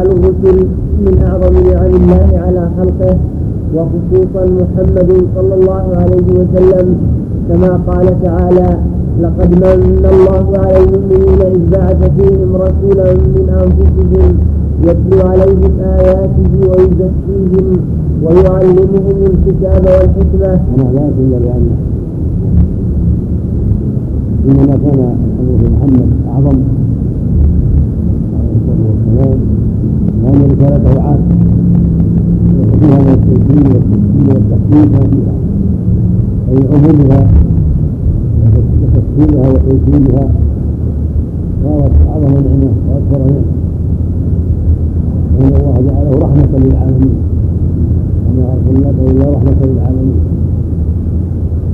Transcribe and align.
إرسال 0.00 0.18
الرسل 0.18 0.66
من 1.06 1.22
أعظم 1.22 1.54
نعم 1.54 1.94
الله 1.94 2.28
على 2.44 2.70
خلقه 2.78 3.16
وخصوصا 3.74 4.44
محمد 4.60 5.10
صلى 5.36 5.54
الله 5.54 5.84
عليه 5.96 6.26
وسلم. 6.38 6.96
كما 7.48 7.80
قال 7.86 8.22
تعالى 8.22 8.78
لقد 9.22 9.50
من 9.54 10.04
الله 10.12 10.58
على 10.58 10.76
المؤمنين 10.84 11.40
إذ 11.54 11.70
بعث 11.70 12.10
فيهم 12.16 12.56
رسولا 12.56 13.14
من 13.14 13.46
أنفسهم 13.62 14.38
يتلو 14.82 15.28
عليهم 15.28 15.72
آياته 15.80 16.52
ويزكيهم 16.70 17.76
ويعلمهم 18.24 19.18
الكتاب 19.32 19.84
والحكمة. 19.84 20.60
أنا 20.74 20.92
لا 20.94 21.02
أدري 21.08 21.38
بأن 21.42 21.70
إنما 24.48 24.76
كان 24.84 25.00
الأمر 25.40 25.70
محمد 25.72 26.08
أعظم. 26.28 26.58
عليه 28.38 28.54
الصلاة 28.56 28.82
والسلام. 28.88 29.59
رسالته 30.60 31.02
عامة 31.02 31.36
وفيها 32.72 32.98
من 32.98 33.12
التيسير 33.18 33.64
والتسجيل 33.74 34.28
والتحقيق 34.28 34.92
ما 34.92 35.00
فيها 35.10 35.34
أي 36.50 36.58
عمومها 36.72 37.20
وتفصيلها 38.82 39.48
وتيسيرها 39.48 40.26
صارت 41.64 41.92
أعظم 42.08 42.32
نعمة 42.32 42.72
وأكثر 42.88 43.18
نعمة. 43.18 43.44
لأن 45.38 45.52
الله 45.56 45.76
جعله 45.88 46.12
رحمة 46.18 46.52
للعالمين. 46.58 47.14
وما 48.26 48.44
أرسلناك 48.52 48.94
إلا 49.10 49.30
رحمة 49.30 49.60
للعالمين. 49.64 50.20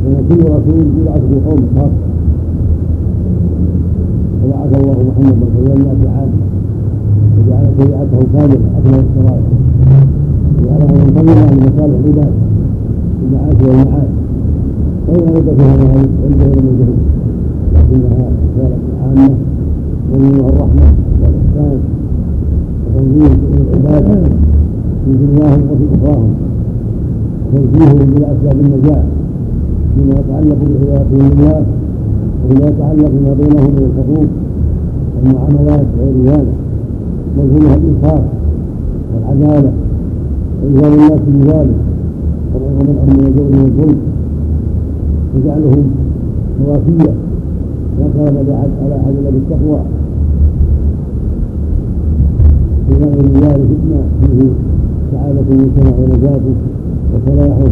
لأن 0.05 0.25
كل 0.29 0.41
رسول 0.41 0.87
يبعث 1.01 1.21
في 1.31 1.37
قوم 1.49 1.63
خاصة. 1.77 2.07
فبعث 4.43 4.81
الله 4.81 4.99
محمدا 5.09 5.47
صلى 5.55 5.73
الله 5.75 5.91
عليه 5.91 6.56
وجعل 7.47 7.67
شريعته 7.79 8.19
كاملة 8.33 8.59
أكمل 8.79 9.05
الشرائع 9.11 9.41
وجعلها 10.59 11.05
منتظمة 11.05 11.55
لمصالح 11.55 11.99
العباد. 12.05 12.33
المعاش 13.23 13.63
والمعاد 13.63 14.09
أريد 15.09 15.45
فيها 15.57 15.77
نهي 15.77 16.07
والجهل 16.23 16.63
من 16.65 16.77
جهل 16.79 16.97
لكنها 17.75 18.31
رسالة 18.47 18.77
عامة 19.03 19.35
ومنها 20.13 20.49
الرحمة 20.49 20.89
والإحسان 21.23 21.79
وتنزيل 22.87 23.39
العباد 23.75 24.29
في 25.05 25.13
دنياهم 25.13 25.63
وفي 25.71 25.85
أخراهم. 25.95 26.31
وتنزيههم 27.55 28.09
إلى 28.17 28.27
أسباب 28.33 28.57
النجاة 28.65 29.03
فيما 29.95 30.15
يتعلق 30.21 30.59
بحياتهم 30.81 31.33
الله 31.33 31.67
وفيما 32.45 32.67
يتعلق 32.69 33.11
بما 33.11 33.33
بينهم 33.35 33.71
من 33.71 33.91
الحقوق 33.91 34.27
والمعاملات 35.17 35.87
وغير 35.99 36.33
ذلك 36.33 36.66
مفهومها 37.37 37.77
الإنصاف 37.77 38.25
والعدالة 39.15 39.73
وإيمان 40.63 40.93
الناس 40.93 41.21
بذلك 41.29 41.77
ومنعهم 42.55 43.09
من 43.19 43.27
الجور 43.29 43.63
والظلم 43.63 43.99
وجعلهم 45.37 45.91
موافية 46.67 47.13
ما 48.01 48.09
كان 48.17 48.37
على 48.37 48.95
أحد 48.97 49.13
إلا 49.21 49.31
بالتقوى. 49.31 49.81
بما 52.89 53.07
غير 53.07 53.27
ذلك 53.43 53.67
فتنة 53.69 54.03
فيه 54.21 54.49
سعادة 55.13 55.41
المجتمع 55.51 55.93
ونجاته 55.99 56.55
وصلاحه 57.15 57.71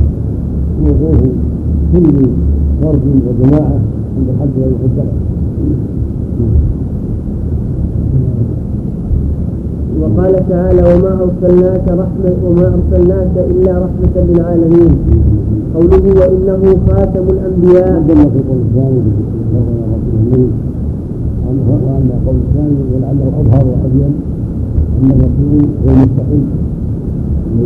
ووقوف 0.83 1.21
كل 1.93 2.27
فرد 2.83 3.01
وجماعة 3.27 3.79
عند 4.17 4.29
الحد 4.29 4.49
الذي 4.57 4.75
قدره 4.85 5.13
وقال 10.01 10.49
تعالى 10.49 10.83
وما 10.95 11.13
أرسلناك 11.25 11.87
رحمة 11.89 12.37
وما 12.47 12.67
أرسلناك 12.77 13.35
إلا 13.51 13.73
رحمة 13.79 14.15
للعالمين. 14.29 14.93
قوله 15.75 16.05
وإنه 16.21 16.63
خاتم 16.89 17.25
الأنبياء. 17.35 18.03
دل 18.09 18.15
في 18.15 18.39
القول 18.39 18.61
الثاني 18.67 19.01
وأن 21.69 22.11
القول 22.17 22.37
الثاني 22.49 22.81
ولعله 22.95 23.27
أظهر 23.41 23.65
وأبين 23.67 24.13
أن 25.03 25.11
الرسول 25.11 25.63
هو 25.83 25.91
المستقل 25.95 26.43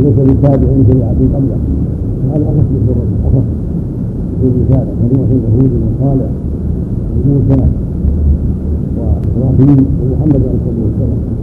ليس 0.03 0.37
بتابع 0.37 0.69
لشريعة 0.79 1.21
قبله. 1.35 1.59
هذا 2.33 2.45
أخص 2.45 2.69
بالرسول 2.87 3.19
أخص 3.27 3.49
بالرسالة 4.43 4.93
كلمة 5.01 5.31
اليهود 5.31 5.71
وصالح. 5.83 6.31
وموسى. 7.27 7.67
وإبراهيم 8.99 9.87
ومحمد 10.01 10.35
عليه 10.35 10.59
الصلاة 10.59 10.81
والسلام. 10.85 11.38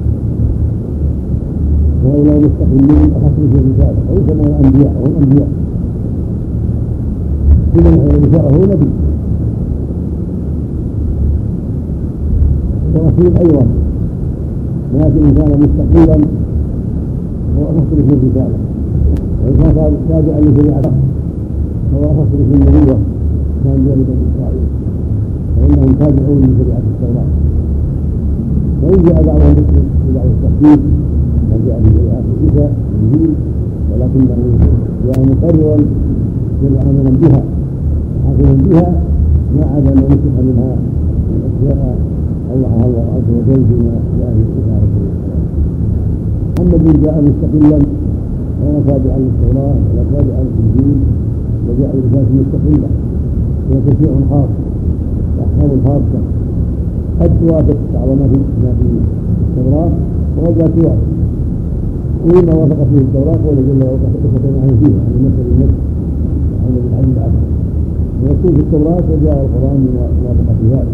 وهؤلاء 2.05 2.37
مستقلين 2.37 3.11
أخص 3.15 3.35
في 3.51 3.59
الرسالة 3.59 3.99
ويسمى 4.09 4.47
الأنبياء 4.47 4.93
هم 5.05 5.13
أنبياء 5.23 5.47
كل 7.75 7.83
من 7.83 7.99
هو 8.33 8.65
نبي 8.65 8.89
ورسول 12.95 13.37
أيضا 13.37 13.65
ولكن 14.93 15.25
إن 15.25 15.33
كان 15.33 15.59
مستقيما 15.59 16.25
هو 17.57 17.63
أخص 17.63 17.87
في 17.95 18.13
الرسالة 18.13 18.57
وإن 19.45 19.55
كان 19.57 19.93
تابعا 20.09 20.39
لشريعة 20.39 20.81
فهو 21.91 22.03
أخص 22.03 22.27
في 22.31 22.55
النبوة. 22.55 22.97
كان 23.63 23.75
بين 23.75 24.05
بني 24.07 24.25
إسرائيل. 24.35 24.67
فإنهم 25.55 25.95
تابعون 25.95 26.37
لشريعة 26.41 26.81
التوراة. 26.91 27.29
وإن 28.83 29.03
جاء 29.03 29.23
بعضهم 29.25 29.55
في 29.55 30.13
بعض 30.15 30.25
بشريعة 31.65 32.23
عيسى 32.41 32.69
الإنجيل 32.95 33.33
ولكنه 33.91 34.37
جاء 35.05 35.25
مقررا 35.25 35.77
آمنا 36.89 37.09
بها 37.21 37.41
حاكما 38.25 38.53
بها 38.69 39.01
ما 39.55 39.65
عدا 39.65 39.93
ما 39.95 40.01
نسخ 40.07 40.35
منها 40.47 40.75
من 41.29 41.39
أشياء 41.49 41.97
الله 42.53 42.85
الله 42.85 43.05
عز 43.15 43.29
وجل 43.37 43.61
بما 43.69 43.95
جاء 44.19 44.33
في 44.35 44.41
الكتاب 44.41 44.89
أما 46.61 46.75
الذي 46.75 46.97
جاء 47.03 47.21
مستقلا 47.27 47.79
ولا 48.61 48.79
تابعا 48.87 49.17
للتوراة 49.17 49.75
ولا 49.91 50.03
تابعا 50.13 50.43
للإنجيل 50.43 50.99
وجاء 51.69 51.95
برسالة 51.95 52.27
مستقلة 52.39 52.89
هو 53.71 53.79
تشريع 53.87 54.11
خاص 54.29 54.49
وأحكام 55.37 55.69
خاصة 55.85 56.21
قد 57.21 57.31
توافق 57.39 57.77
بعض 57.93 58.07
ما 58.07 58.27
في 58.27 58.37
التوراة 59.59 59.89
وقد 60.37 60.57
لا 60.57 60.67
توافق 60.67 61.14
ومما 62.25 62.53
وافق 62.53 62.79
فيه 62.89 63.01
التوراة 63.01 63.37
قول 63.45 63.55
جل 63.67 63.81
وعلا 63.83 64.09
قصة 64.23 64.45
عنه 64.61 64.73
فيها 64.81 64.99
عن 65.05 65.11
المثل 65.17 65.45
النفس 65.53 65.77
وعن 66.51 66.73
العلم 66.89 67.11
العبد 67.17 67.43
ويكون 68.23 68.53
في 68.55 68.61
التوراة 68.61 69.03
وجاء 69.11 69.37
القرآن 69.45 69.79
موافقة 70.23 70.53
في 70.59 70.65
ذلك. 70.73 70.93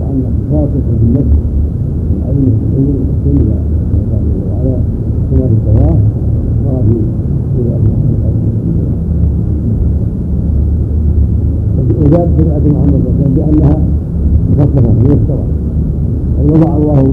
وأن 0.00 0.22
خاصة 0.50 0.84
في 0.98 1.04
النفس 1.08 1.36
والعلم 2.12 2.44
والتحول 2.44 2.94
والتحسين 2.98 3.36
إلى 3.36 3.56
الله 4.04 4.20
جل 4.28 4.42
وعلا 4.50 4.76
كما 5.30 5.46
في 5.48 5.54
التوراة 5.54 5.96
ما 6.64 6.82
في 6.88 6.96
وجاءت 12.06 12.28
شريعة 12.38 12.58
محمد 12.58 13.00
صلى 13.04 13.16
الله 13.16 13.20
عليه 13.20 13.20
وسلم 13.20 13.34
بأنها 13.36 13.76
مخففة 14.50 14.92
ميسرة 14.92 15.44
أي 16.40 16.46
وضع 16.46 16.76
الله 16.76 17.12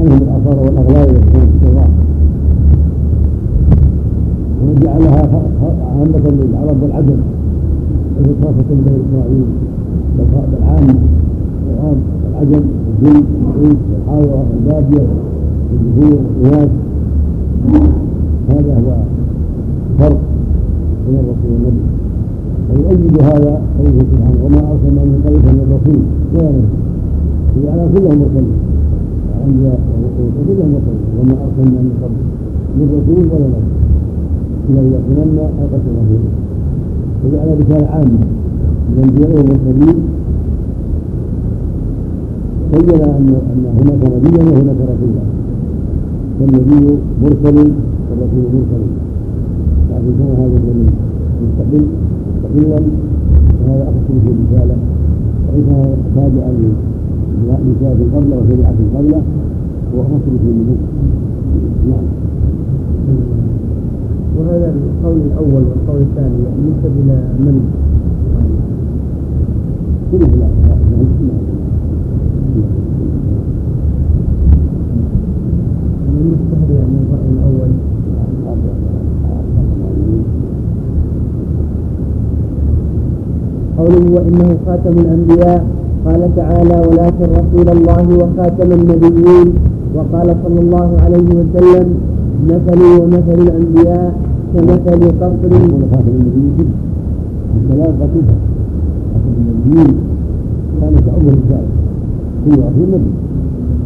عنهم 0.00 0.18
الآثار 0.22 0.58
والأغلال 0.64 1.06
كانت 1.06 1.50
في 1.50 1.66
التوراة 1.66 1.88
وجعلها 4.62 5.28
عامة 5.96 6.24
للعرب 6.30 6.82
والعجم 6.82 7.16
وليست 8.16 8.44
خاصة 8.44 8.68
بني 8.70 8.96
إسرائيل 9.08 9.44
بل 10.18 10.24
عامة 10.68 10.94
القرآن 11.68 11.96
العجم 12.30 12.62
الجن 12.90 13.24
العيد 13.42 13.76
والحاضرة 13.92 14.44
والبادية 14.50 15.06
والجذور 15.72 16.20
والإناث 16.42 16.70
هذا 18.50 18.74
هو 18.74 18.96
الفرق 19.92 20.20
بين 21.06 21.16
الرسول 21.18 21.50
والنبي 21.52 21.80
ويؤيد 22.70 23.22
هذا 23.22 23.60
قوله 23.78 24.04
سبحانه 24.12 24.44
وما 24.44 24.58
ارسلنا 24.72 25.04
من 25.04 25.22
قبلك 25.26 25.44
من 25.44 25.66
رسول 25.76 26.00
ولا 26.34 26.50
نبي 26.50 27.68
على 27.70 27.88
كلهم 27.94 28.18
مرسلين 28.18 28.52
الانبياء 29.36 29.80
والرسول 29.90 30.28
كلهم 30.46 30.70
مرسلين 30.72 31.02
وما 31.20 31.32
ارسلنا 31.44 31.80
من 31.80 31.92
قبل 32.02 32.20
من 32.76 32.86
رسول 32.98 33.24
ولا 33.32 33.46
نبي 33.46 33.79
ليكونن 34.74 35.38
حلقه 35.58 35.84
رسول 36.00 36.22
وجعل 37.24 37.48
رساله 37.60 37.86
عامه 37.86 38.22
الانبياء 38.92 39.30
والمرسلين 39.36 39.98
بين 42.72 43.00
ان 43.02 43.28
ان 43.52 43.64
هناك 43.78 44.02
نبيا 44.14 44.42
وهناك 44.52 44.80
رسولا 44.92 45.24
فالنبي 46.38 46.98
مرسل 47.22 47.56
والرسول 48.08 48.44
مرسل 48.54 48.82
لكن 49.90 50.12
كان 50.18 50.30
هذا 50.38 50.56
النبي 50.60 50.90
مستقل 51.42 51.84
مستقلا 52.44 52.80
وهذا 53.64 53.82
اخص 53.82 54.06
به 54.08 54.26
الرساله 54.32 54.76
كان 55.52 55.96
تابعا 56.14 56.52
لرساله 57.48 58.04
قبله 58.14 58.36
وشريعه 58.36 58.74
قبله 58.96 59.22
هو 59.94 60.00
اخص 60.02 60.24
به 60.26 60.50
النبوه 60.50 60.76
وهذا 64.40 64.72
القول 64.74 65.16
الأول 65.20 65.62
والقول 65.64 66.02
الثاني 66.02 66.38
ينسب 66.64 66.92
إلى 67.04 67.16
من؟ 67.38 67.56
يعني 76.00 76.30
الرأي 76.52 77.28
الأول 77.32 77.70
قوله 83.78 84.12
وإنه 84.14 84.56
خاتم 84.66 84.98
الأنبياء 84.98 85.66
قال 86.04 86.36
تعالى 86.36 86.82
ولكن 86.88 87.24
رسول 87.32 87.68
الله 87.76 88.06
وخاتم 88.18 88.72
النبيين 88.72 89.54
وقال 89.94 90.36
صلى 90.44 90.60
الله 90.60 90.96
عليه 91.04 91.28
وسلم 91.40 91.94
مثلي 92.46 93.00
ومثل 93.00 93.38
الأنبياء 93.42 94.29
كمثل 94.54 95.02
قطر 95.20 95.50
خلفاء 95.50 96.04
النبي 96.08 96.46
جدا 96.58 96.70
الكلام 97.56 97.92
قطر 98.00 98.24
قطر 99.12 99.32
النبيين 99.38 99.94
كان 100.80 100.94
كعمر 101.06 101.32
الرسالة 101.34 101.70
كل 102.44 102.52
عصر 102.52 102.82
النبي 102.86 103.10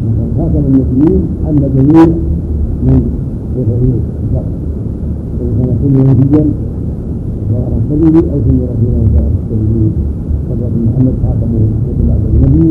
وقد 0.05 0.29
خاتم 0.37 0.63
المسلمين 0.71 1.21
عم 1.45 1.55
جميع 1.75 2.05
من 2.85 3.01
يدعون 3.57 3.99
الشرع 4.23 4.43
وكان 5.41 5.75
كل 5.83 5.93
نبيا 6.09 6.45
سواء 7.49 7.71
السبيل 7.81 8.15
أو 8.31 8.37
كل 8.45 8.57
رسولا 8.71 9.01
سواء 9.13 9.31
السبيل 9.37 9.89
فقد 10.49 10.71
محمد 10.85 11.13
خاتمه 11.23 11.61
وطلع 11.85 12.15
النبي 12.33 12.67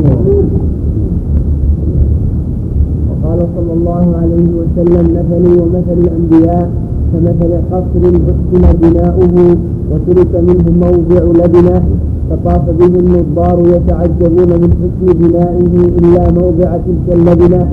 وقال 3.11 3.39
صلى 3.57 3.73
الله 3.73 4.17
عليه 4.17 4.49
وسلم 4.61 5.05
مثلي 5.17 5.53
ومثل 5.63 5.99
الأنبياء 6.05 6.71
كمثل 7.15 7.53
قصر 7.73 8.03
حسن 8.27 8.63
بناؤه 8.83 9.57
وترك 9.91 10.33
منه 10.49 10.67
موضع 10.87 11.23
لبنه 11.45 11.83
فطاف 12.31 12.71
به 12.71 12.87
النظار 13.01 13.59
يتعجبون 13.77 14.49
من 14.63 14.71
حسن 14.81 15.19
بنائه 15.19 15.75
إلا 15.99 16.33
موضع 16.33 16.77
تلك 16.77 17.07
اللبنة 17.19 17.69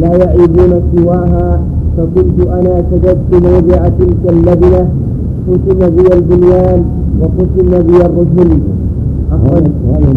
لا 0.00 0.16
يعيبون 0.16 0.82
سواها 0.96 1.60
فكنت 1.96 2.40
أنا 2.48 2.82
سجدت 2.90 3.30
موضع 3.32 3.88
تلك 3.88 4.22
اللبنة 4.28 4.88
قسم 5.48 5.78
بي 5.96 6.14
البنيان 6.14 6.84
وقسم 7.20 7.70
بي 7.86 7.96
الرجل 8.06 8.58
أخرج 9.32 9.64
هذا 9.88 10.08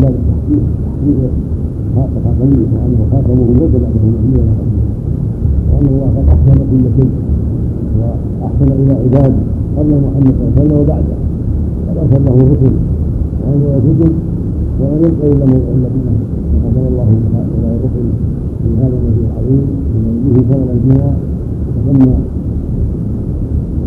وأن 5.73 5.87
الله 5.87 6.11
قد 6.17 6.29
أحسن 6.29 6.59
كل 6.71 6.83
شيء 6.97 7.09
أحسن 8.45 8.69
إلى 8.71 8.93
عباده 8.93 9.41
قبل 9.77 9.91
محمد 10.05 10.33
صلى 10.39 10.47
الله 10.47 10.55
عليه 10.55 10.61
وسلم 10.61 10.79
وبعده. 10.81 11.15
قد 11.87 11.97
أرسله 11.97 12.35
الرسل. 12.43 12.75
وانزل 13.39 13.71
الكتب 13.79 14.13
ولم 14.79 14.99
يبق 15.03 15.21
إلا 15.23 15.45
الذين 15.75 16.07
فضل 16.63 16.85
الله 16.91 17.09
هؤلاء 17.35 17.71
الرسل. 17.79 18.07
في 18.59 18.69
هذا 18.81 18.95
النبي 18.99 19.21
العظيم 19.29 19.65
من 19.93 20.15
به 20.23 20.37
ثمن 20.49 20.69
بنا 20.83 21.09
وتم 21.75 22.01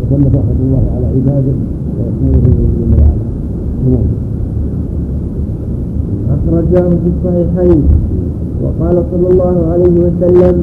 وتم 0.00 0.22
فرحه 0.34 0.58
الله 0.66 0.84
على 0.94 1.06
عباده. 1.14 1.56
ويحسنه 1.96 2.36
جل 2.44 2.92
وعلا 2.98 3.26
نعم. 3.90 4.08
أخرجه 6.34 6.88
في 7.02 7.08
الصحيحين. 7.14 7.82
وقال 8.62 8.96
صلى 9.12 9.28
الله 9.32 9.56
عليه 9.72 9.96
وسلم 10.06 10.56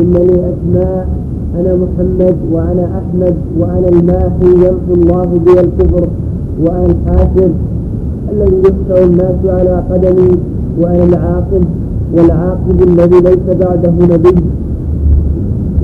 إن 0.00 0.12
لي 0.12 0.52
أسماء 0.52 1.19
أنا 1.58 1.74
محمد 1.74 2.36
وأنا 2.52 2.84
أحمد 2.98 3.34
وأنا 3.58 3.88
الماحي 3.88 4.50
يمحو 4.54 4.92
الله 4.94 5.40
بي 5.44 5.60
الكفر 5.60 6.06
وأنا 6.64 6.86
الحاسب 6.86 7.52
الذي 8.32 8.56
يفتح 8.58 9.02
الناس 9.02 9.40
على 9.44 9.84
قدمي 9.90 10.30
وأنا 10.80 11.04
العاقب 11.04 11.64
والعاقب 12.16 12.82
الذي 12.82 13.20
ليس 13.20 13.56
بعده 13.60 13.92
نبي. 14.14 14.34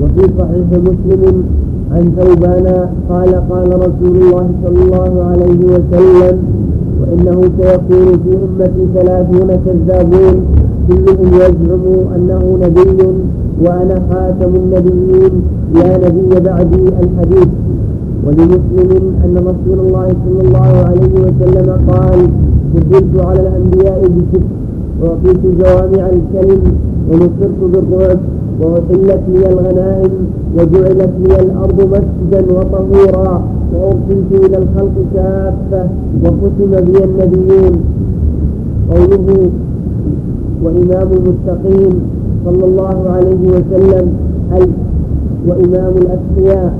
وفي 0.01 0.23
صحيح 0.39 0.67
مسلم 0.71 1.43
عن 1.91 2.11
ثوبان 2.17 2.89
قال 3.09 3.35
قال 3.49 3.69
رسول 3.75 4.15
الله 4.17 4.49
صلى 4.63 4.79
الله 4.83 5.23
عليه 5.23 5.59
وسلم 5.65 6.37
وإنه 7.01 7.41
سيكون 7.41 8.19
في 8.23 8.31
أمتي 8.45 8.83
ثلاثون 8.93 9.49
كذابون 9.65 10.45
كلهم 10.87 11.33
يزعم 11.33 11.85
أنه 12.15 12.57
نبي 12.61 13.03
وأنا 13.61 14.01
خاتم 14.11 14.55
النبيين. 14.55 15.41
لا 15.73 15.97
نبي 15.97 16.39
بعدي 16.39 16.83
الحديث. 17.03 17.47
ولمسلم 18.25 19.03
أن 19.25 19.35
رسول 19.37 19.79
الله 19.87 20.07
صلى 20.25 20.41
الله 20.47 20.71
عليه 20.87 21.13
وسلم 21.25 21.69
قال 21.91 22.19
فضلت 22.73 23.25
على 23.25 23.39
الأنبياء 23.39 23.99
بشكر 24.01 24.45
وأعطيت 25.01 25.43
جوامع 25.61 26.09
الكلم 26.09 26.61
ونصرت 27.09 27.59
بالرعب 27.73 28.19
وأحلت 28.61 29.21
لي 29.33 29.49
الغنائم 29.49 30.11
وجعلت 30.55 31.13
لي 31.23 31.35
الأرض 31.45 31.79
مسجدا 31.93 32.41
وطهورا 32.53 33.41
وأرسلت 33.73 34.31
إلى 34.31 34.57
الخلق 34.57 34.95
كافة 35.13 35.89
وختم 36.23 36.71
بي 36.85 37.03
النبيون. 37.03 37.73
قوله 38.91 39.49
وإمام 40.63 41.09
مستقيم 41.27 41.93
صلى 42.45 42.65
الله 42.65 43.09
عليه 43.09 43.41
وسلم 43.55 44.07
ألف 44.57 44.86
وإمام 45.47 45.93
الأتقياء 45.97 46.73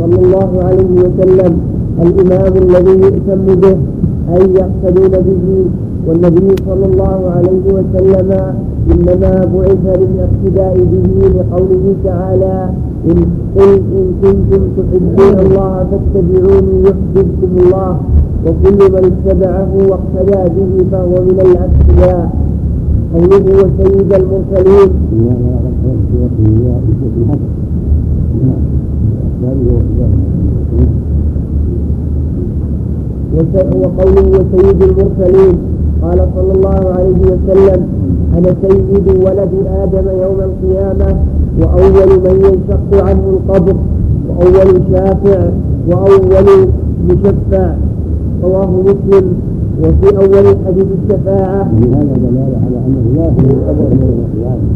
صلى 0.00 0.18
الله 0.24 0.50
عليه 0.64 0.90
وسلم 1.04 1.52
الإمام 2.02 2.52
الذي 2.62 3.00
يؤتم 3.00 3.40
به 3.62 3.76
أي 4.34 4.42
يقتدون 4.60 5.14
به 5.28 5.64
والنبي 6.06 6.48
صلى 6.68 6.86
الله 6.86 7.30
عليه 7.36 7.64
وسلم 7.76 8.30
إنما 8.92 9.32
بعث 9.54 9.98
للاقتداء 10.00 10.74
به 10.92 11.28
لقوله 11.36 11.94
تعالى 12.04 12.70
إن 13.10 13.18
قل 13.56 13.72
إن 13.98 14.06
كنتم 14.22 14.62
تحبون 14.76 15.46
الله 15.46 15.86
فاتبعوني 15.90 16.82
يحببكم 16.82 17.52
الله 17.58 18.00
وكل 18.46 18.78
من 18.92 19.12
اتبعه 19.12 19.72
واقتدى 19.90 20.42
به 20.56 20.84
فهو 20.92 21.14
من 21.24 21.38
الأتقياء. 21.46 22.30
قوله 23.14 23.44
وسيد 23.58 24.12
المرسلين. 24.12 24.90
وقوله 33.82 34.26
وسيد 34.28 34.82
المرسلين 34.82 35.56
قال 36.02 36.18
صلى 36.36 36.52
الله 36.52 36.80
عليه 36.96 37.20
وسلم 37.32 37.80
أنا 38.38 38.54
سيد 38.62 39.08
ولد 39.08 39.52
آدم 39.82 40.06
يوم 40.22 40.38
القيامة 40.40 41.16
وأول 41.60 42.10
من 42.24 42.36
ينشق 42.44 43.04
عنه 43.04 43.24
القبر 43.30 43.76
وأول 44.28 44.82
شافع 44.92 45.40
وأول 45.88 46.68
مشفع. 47.08 47.74
رواه 48.42 48.70
مسلم 48.70 49.26
وفي 49.82 50.16
أول 50.16 50.46
الحديث 50.46 50.86
الشفاعة. 51.02 51.62
هذا 51.62 52.14
دلالة 52.16 52.58
على 52.64 52.78
أن 52.86 52.94
الله 53.06 53.24
هو 53.24 53.50
الأول 53.50 53.92
يوم 53.92 54.18
القيامة. 54.26 54.66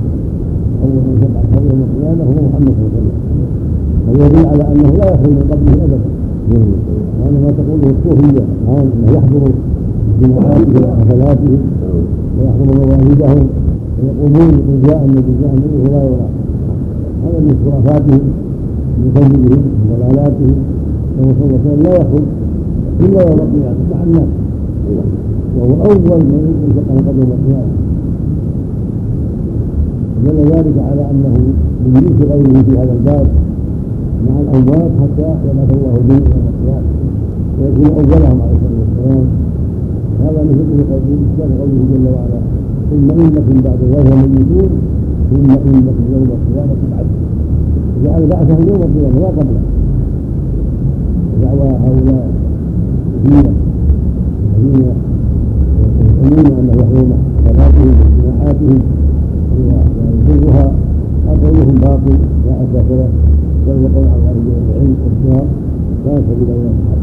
أول 0.83 1.03
من 1.07 1.17
شفع 1.21 1.41
يوم 1.71 1.81
القيامة 1.89 2.25
هو 2.25 2.49
محمد 2.49 2.73
صلى 2.77 2.87
الله 2.87 2.97
عليه 2.97 3.09
وسلم. 3.09 3.30
هذا 4.11 4.27
يدل 4.27 4.47
على 4.47 4.65
أنه 4.73 4.91
لا 4.99 5.07
يخرج 5.15 5.31
من 5.31 5.45
قبله 5.51 5.85
ابدا. 5.85 6.11
وان 7.21 7.35
ما 7.43 7.51
تقوله 7.51 7.95
الصوفيه 7.97 8.43
الان 8.43 8.91
انه 8.95 9.13
يحضر 9.17 9.53
جمعاته 10.21 10.75
وحفلاته 10.87 11.59
ويحضر 12.37 12.69
مواهبهم 12.81 13.47
ويقومون 14.03 14.53
جاء 14.87 15.05
النبي 15.05 15.33
جاء 15.43 15.53
النبي 15.55 15.79
ولا 15.85 16.03
يرى 16.05 16.29
هذا 17.25 17.39
من 17.41 17.55
خرافاتهم 17.65 18.21
من 18.99 19.09
كذبهم 19.15 19.63
ضلالاتهم. 19.91 20.55
فهو 21.17 21.33
صلى 21.39 21.45
الله 21.47 21.59
عليه 21.59 21.71
وسلم 21.71 21.83
لا 21.83 21.93
يخرج 21.97 22.27
إلا 23.01 23.21
يوم 23.29 23.39
القيامة. 23.39 23.81
مع 23.93 24.03
الناس 24.03 24.31
وهو 25.59 25.73
أول 25.85 26.21
من 26.25 26.55
انتقل 26.67 27.09
قبل 27.09 27.19
يوم 27.21 27.33
القيامة. 27.39 27.73
دل 30.25 30.39
ذلك 30.53 30.77
على 30.91 31.11
أنه 31.11 31.35
من 31.85 31.93
جنس 31.95 32.29
غيره 32.31 32.63
في 32.63 32.79
هذا 32.79 32.93
الباب. 32.93 33.27
مع 34.29 34.35
الأموات 34.41 34.91
حتى 35.01 35.29
يبعث 35.47 35.71
الله 35.77 35.95
بهم 36.09 36.23
يوم 36.33 36.47
القيامة 36.53 36.89
ويكون 37.59 37.87
أولهم 37.99 38.41
عليه 38.43 38.57
الصلاة 38.57 38.81
والسلام 38.81 39.27
هذا 40.25 40.43
من 40.43 40.53
ذكر 40.61 40.93
قوله 40.93 41.19
كتاب 41.35 41.51
قوله 41.61 41.81
جل 41.93 42.07
وعلا 42.15 42.41
ثم 42.91 43.11
إنكم 43.21 43.61
بعد 43.65 43.79
الله 43.83 44.27
ميتون 44.27 44.71
ثم 45.31 45.51
إنكم 45.51 46.05
يوم 46.15 46.29
القيامة 46.39 46.75
بعد 46.93 47.07
جعل 48.05 48.27
بعثهم 48.27 48.69
يوم 48.69 48.83
القيامة 48.83 49.19
لا 49.21 49.27
قبله 49.27 49.61
دعوى 51.43 51.69
هؤلاء 51.69 52.31
الذين 53.25 53.53
الذين 54.59 56.47
أن 56.47 56.59
أنه 56.59 56.73
يحيون 56.83 57.13
صلاتهم 57.45 57.95
واجتماعاتهم 58.01 58.79
ويضرها 60.29 60.73
قولهم 61.43 61.75
باطل 61.75 62.17
لا 62.47 62.55
أساس 62.65 62.91
له 62.91 63.09
على 63.69 64.31
رجل 64.31 64.53
العلم 64.71 64.97
لا 66.07 66.15
سبيل 66.17 66.49
إلى 66.49 66.71
الحق 66.71 67.01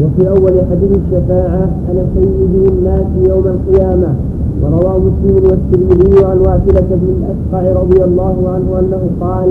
وفي 0.00 0.28
أول 0.28 0.52
حديث 0.70 0.90
الشفاعة 1.04 1.70
أنا 1.90 2.02
سيد 2.14 2.68
الناس 2.72 3.06
يوم 3.28 3.44
القيامة. 3.46 4.14
ورواه 4.62 4.98
مسلم 4.98 5.34
والترمذي 5.36 6.24
عن 6.24 6.38
واسلة 6.38 6.88
بن 6.90 7.08
الأسقع 7.18 7.80
رضي 7.82 8.04
الله 8.04 8.36
عنه 8.48 8.78
أنه 8.80 9.02
قال 9.20 9.48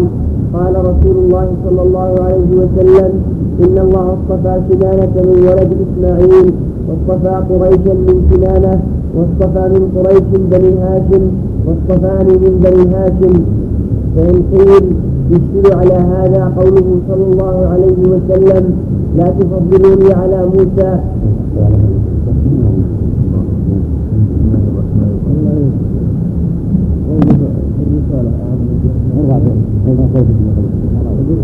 قال 0.54 0.76
رسول 0.76 1.16
الله 1.26 1.48
صلى 1.66 1.82
الله 1.82 2.16
عليه 2.22 2.50
وسلم 2.52 3.12
إن 3.64 3.78
الله 3.78 4.18
اصطفى 4.18 4.62
سنانة 4.70 5.14
من 5.16 5.48
ولد 5.48 5.74
إسماعيل 5.88 6.52
واصطفى 6.88 7.54
قريشا 7.54 7.94
من 7.94 8.28
سنانة 8.32 8.82
واصطفى 9.16 9.64
من 9.74 9.84
قريش 9.96 10.28
بني 10.52 10.72
هاشم 10.80 11.24
واصطفاني 11.66 12.34
من 12.34 12.54
بني 12.64 12.84
هاشم. 12.96 13.36
فإن 14.16 14.38
قيل 14.52 14.86
يشكل 15.32 15.74
على 15.74 15.94
هذا 15.94 16.54
قوله 16.58 16.88
صلى 17.10 17.24
الله 17.32 17.56
عليه 17.68 18.00
وسلم 18.14 18.64
لا 19.18 19.28
تفضلوني 19.28 20.14
على 20.14 20.46
موسى. 20.54 21.00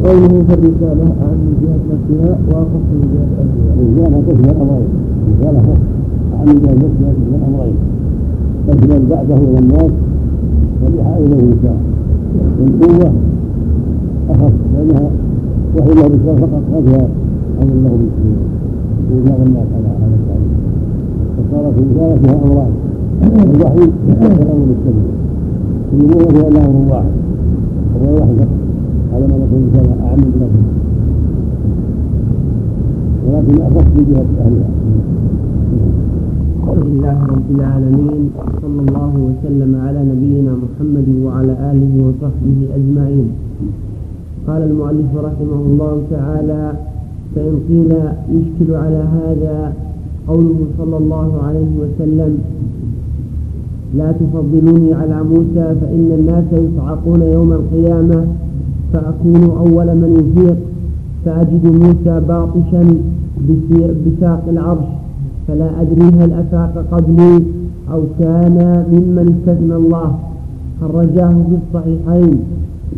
قوله 0.04 0.44
في 0.48 0.54
الرسالة 0.54 1.08
عن 1.22 1.38
جهة 1.62 1.84
نفسها 1.92 2.32
وأخص 2.50 2.86
من 2.92 3.04
جهة 3.14 3.32
أهلها. 5.44 6.03
عن 6.48 6.56
جهة 6.62 6.74
نفسها 6.74 7.12
تشمل 7.14 7.36
الأمرين. 7.40 7.78
تشمل 8.68 9.02
بعده 9.10 9.36
إلى 9.36 9.60
الناس 9.60 9.92
ولها 10.82 11.18
إليه 11.18 11.40
إنسان. 11.40 11.78
والقوة 12.60 13.12
أخف 14.30 14.54
لأنها 14.74 15.10
وحي 15.78 15.92
الله 15.92 16.08
بالشر 16.08 16.36
فقط 16.36 16.64
ما 16.72 16.82
فيها 16.82 17.08
أمر 17.62 17.74
له 17.84 17.98
بإبلاغ 19.10 19.40
الناس 19.48 19.68
على 19.76 19.88
هذا 20.02 20.16
التعليم. 20.20 20.54
فصارت 21.38 21.74
الرسالة 21.78 22.16
فيها 22.22 22.38
أمران. 22.46 22.72
الوحي 23.56 23.90
والأمر 24.08 24.66
بالسبب. 24.70 25.08
النبوة 25.94 26.28
فيها 26.28 26.48
إلا 26.48 26.66
أمر 26.66 26.92
واحد 26.94 27.14
وهو 27.96 28.18
الوحي 28.18 28.34
هذا 29.14 29.28
ما 29.28 29.38
نقول 29.38 29.62
الرسالة 29.64 29.94
أعم 30.08 30.18
من 30.20 30.34
نفسه 30.42 30.66
ولكن 33.28 33.62
أخف 33.62 33.88
بجهة 33.98 34.26
أهلها 34.42 34.70
الحمد 36.74 36.94
لله 36.96 37.18
رب 37.36 37.50
العالمين 37.58 38.22
صلى 38.62 38.80
الله 38.88 39.12
وسلم 39.28 39.72
على 39.86 40.00
نبينا 40.12 40.54
محمد 40.64 41.08
وعلى 41.26 41.54
آله 41.72 41.94
وصحبه 42.06 42.60
أجمعين. 42.78 43.28
قال 44.48 44.62
المؤلف 44.70 45.12
رحمه 45.28 45.60
الله 45.70 45.94
تعالى 46.16 46.64
فإن 47.36 47.54
قيل 47.70 47.92
يشكل 48.38 48.70
على 48.84 49.02
هذا 49.18 49.74
قوله 50.28 50.60
صلى 50.78 50.98
الله 50.98 51.30
عليه 51.48 51.72
وسلم 51.82 52.32
لا 54.00 54.10
تفضلوني 54.12 54.94
على 54.94 55.18
موسى 55.24 55.66
فإن 55.82 56.08
الناس 56.20 56.48
يصعقون 56.66 57.22
يوم 57.22 57.52
القيامة 57.54 58.26
فأكون 58.94 59.44
أول 59.66 59.88
من 60.02 60.12
يفيق 60.22 60.58
فأجد 61.26 61.66
موسى 61.84 62.16
باطشا 62.28 62.84
بساق 64.06 64.44
العرش 64.50 65.03
فلا 65.48 65.82
أدري 65.82 66.08
هل 66.20 66.32
أفاق 66.34 66.86
قبلي 66.92 67.44
أو 67.92 68.02
كان 68.20 68.86
ممن 68.92 69.36
استثنى 69.36 69.76
الله. 69.76 70.16
خرجاه 70.82 71.34
في 71.50 71.56
الصحيحين؟ 71.62 72.40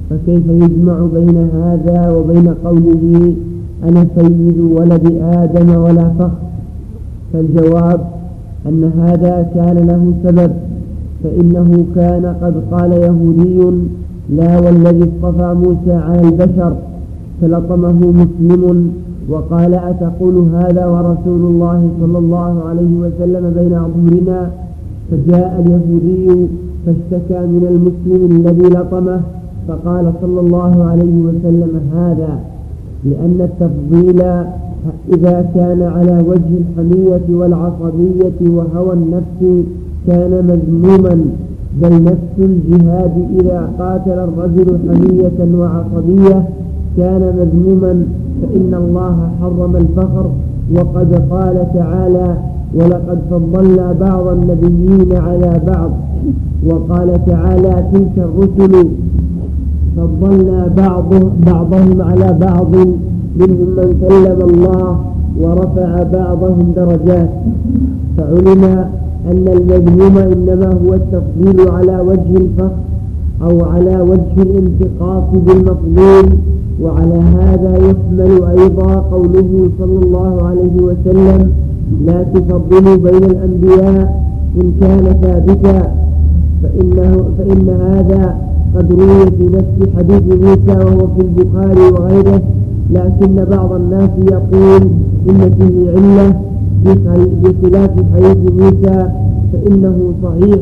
فكيف 0.10 0.48
يجمع 0.48 0.98
بين 1.14 1.50
هذا 1.64 2.10
وبين 2.12 2.48
قوله 2.66 3.34
أنا 3.84 4.08
سيد 4.16 4.60
ولد 4.60 5.06
آدم 5.22 5.70
ولا 5.76 6.10
فخر؟ 6.20 6.46
فالجواب 7.34 8.00
أن 8.66 8.92
هذا 9.00 9.50
كان 9.56 9.78
له 9.88 10.14
سبب 10.24 10.52
فإنه 11.24 11.86
كان 11.96 12.36
قد 12.42 12.54
قال 12.72 12.92
يهودي 12.92 13.78
لا 14.30 14.60
والذي 14.60 15.04
اصطفى 15.04 15.56
موسى 15.64 15.94
على 15.94 16.22
البشر 16.22 16.76
فلطمه 17.42 18.12
مسلم 18.12 18.92
وقال 19.30 19.74
أتقول 19.74 20.48
هذا 20.54 20.86
ورسول 20.86 21.42
الله 21.52 21.90
صلى 22.02 22.18
الله 22.18 22.64
عليه 22.70 22.98
وسلم 23.00 23.54
بين 23.58 23.74
أظهرنا 23.74 24.52
فجاء 25.12 25.64
اليهودي 25.66 26.48
فاشتكى 26.86 27.40
من 27.40 27.64
المسلم 27.72 28.32
الذي 28.40 28.68
لطمه 28.70 29.22
فقال 29.68 30.14
صلى 30.22 30.40
الله 30.40 30.84
عليه 30.84 31.22
وسلم 31.22 31.80
هذا 31.94 32.40
لأن 33.06 33.38
التفضيل 33.50 34.22
إذا 35.14 35.50
كان 35.56 35.82
على 35.82 36.24
وجه 36.28 36.52
الحمية 36.62 37.26
والعصبية 37.30 38.40
وهوى 38.42 38.94
النفس 38.94 39.66
كان 40.08 40.32
مذموما 40.48 41.26
بل 41.82 42.04
نفس 42.04 42.38
الجهاد 42.40 43.26
إذا 43.40 43.70
قاتل 43.80 44.20
الرجل 44.20 44.78
حمية 44.90 45.58
وعصبية 45.60 46.44
كان 46.98 47.22
مذموما. 47.40 48.06
فإن 48.42 48.74
الله 48.74 49.30
حرم 49.42 49.76
الفخر 49.76 50.26
وقد 50.76 51.22
قال 51.32 51.68
تعالى 51.74 52.38
ولقد 52.76 53.20
فضلنا 53.32 53.92
بعض 54.00 54.28
النبيين 54.28 55.18
على 55.18 55.62
بعض. 55.68 55.92
وقال 56.70 57.26
تعالى 57.26 57.86
تلك 57.94 58.18
الرسل 58.18 58.88
فضلنا 59.98 60.70
بعض 60.78 61.14
بعضهم 61.46 62.02
على 62.02 62.38
بعض. 62.42 62.76
منهم 63.40 63.70
من 63.78 63.90
كلم 64.02 64.50
الله 64.50 65.00
ورفع 65.42 66.04
بعضهم 66.04 66.74
درجات. 66.76 67.30
فعلم 68.18 68.64
أن 69.32 69.46
المذموم 69.48 70.18
إنما 70.18 70.70
هو 70.86 70.94
التفضيل 70.94 71.70
على 71.70 72.00
وجه 72.00 72.38
الفخر 72.38 72.86
أو 73.42 73.66
على 73.66 74.02
وجه 74.02 74.42
الانتقاص 74.42 75.24
بالمفضول 75.34 76.38
وعلى 76.82 77.16
هذا 77.16 77.78
يحمل 77.78 78.44
أيضا 78.60 78.96
قوله 78.96 79.70
صلى 79.80 80.06
الله 80.06 80.44
عليه 80.44 80.76
وسلم 80.82 81.52
لا 82.06 82.24
تفضلوا 82.24 82.96
بين 82.96 83.24
الأنبياء 83.24 84.26
إن 84.62 84.72
كان 84.82 85.06
ثابتا 85.22 85.96
فإنه 86.64 87.26
فإن 87.38 87.70
هذا 87.70 88.36
قد 88.76 88.92
روي 88.92 89.26
في 89.38 89.44
نفس 89.58 89.90
حديث 89.98 90.22
موسى 90.44 90.86
وهو 90.86 91.08
في 91.08 91.22
البخاري 91.22 91.82
وغيره 91.92 92.42
لكن 92.92 93.46
بعض 93.52 93.72
الناس 93.74 94.10
يقول 94.32 94.82
إن 95.30 95.52
فيه 95.60 95.92
علة 95.92 96.42
بخلاف 97.44 97.92
حديث 98.16 98.52
موسى 98.60 99.10
فإنه 99.54 100.14
صحيح 100.24 100.60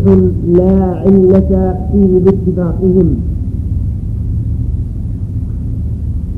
لا 0.53 0.85
علة 0.85 1.75
فيه 1.91 2.19
باتفاقهم 2.19 3.15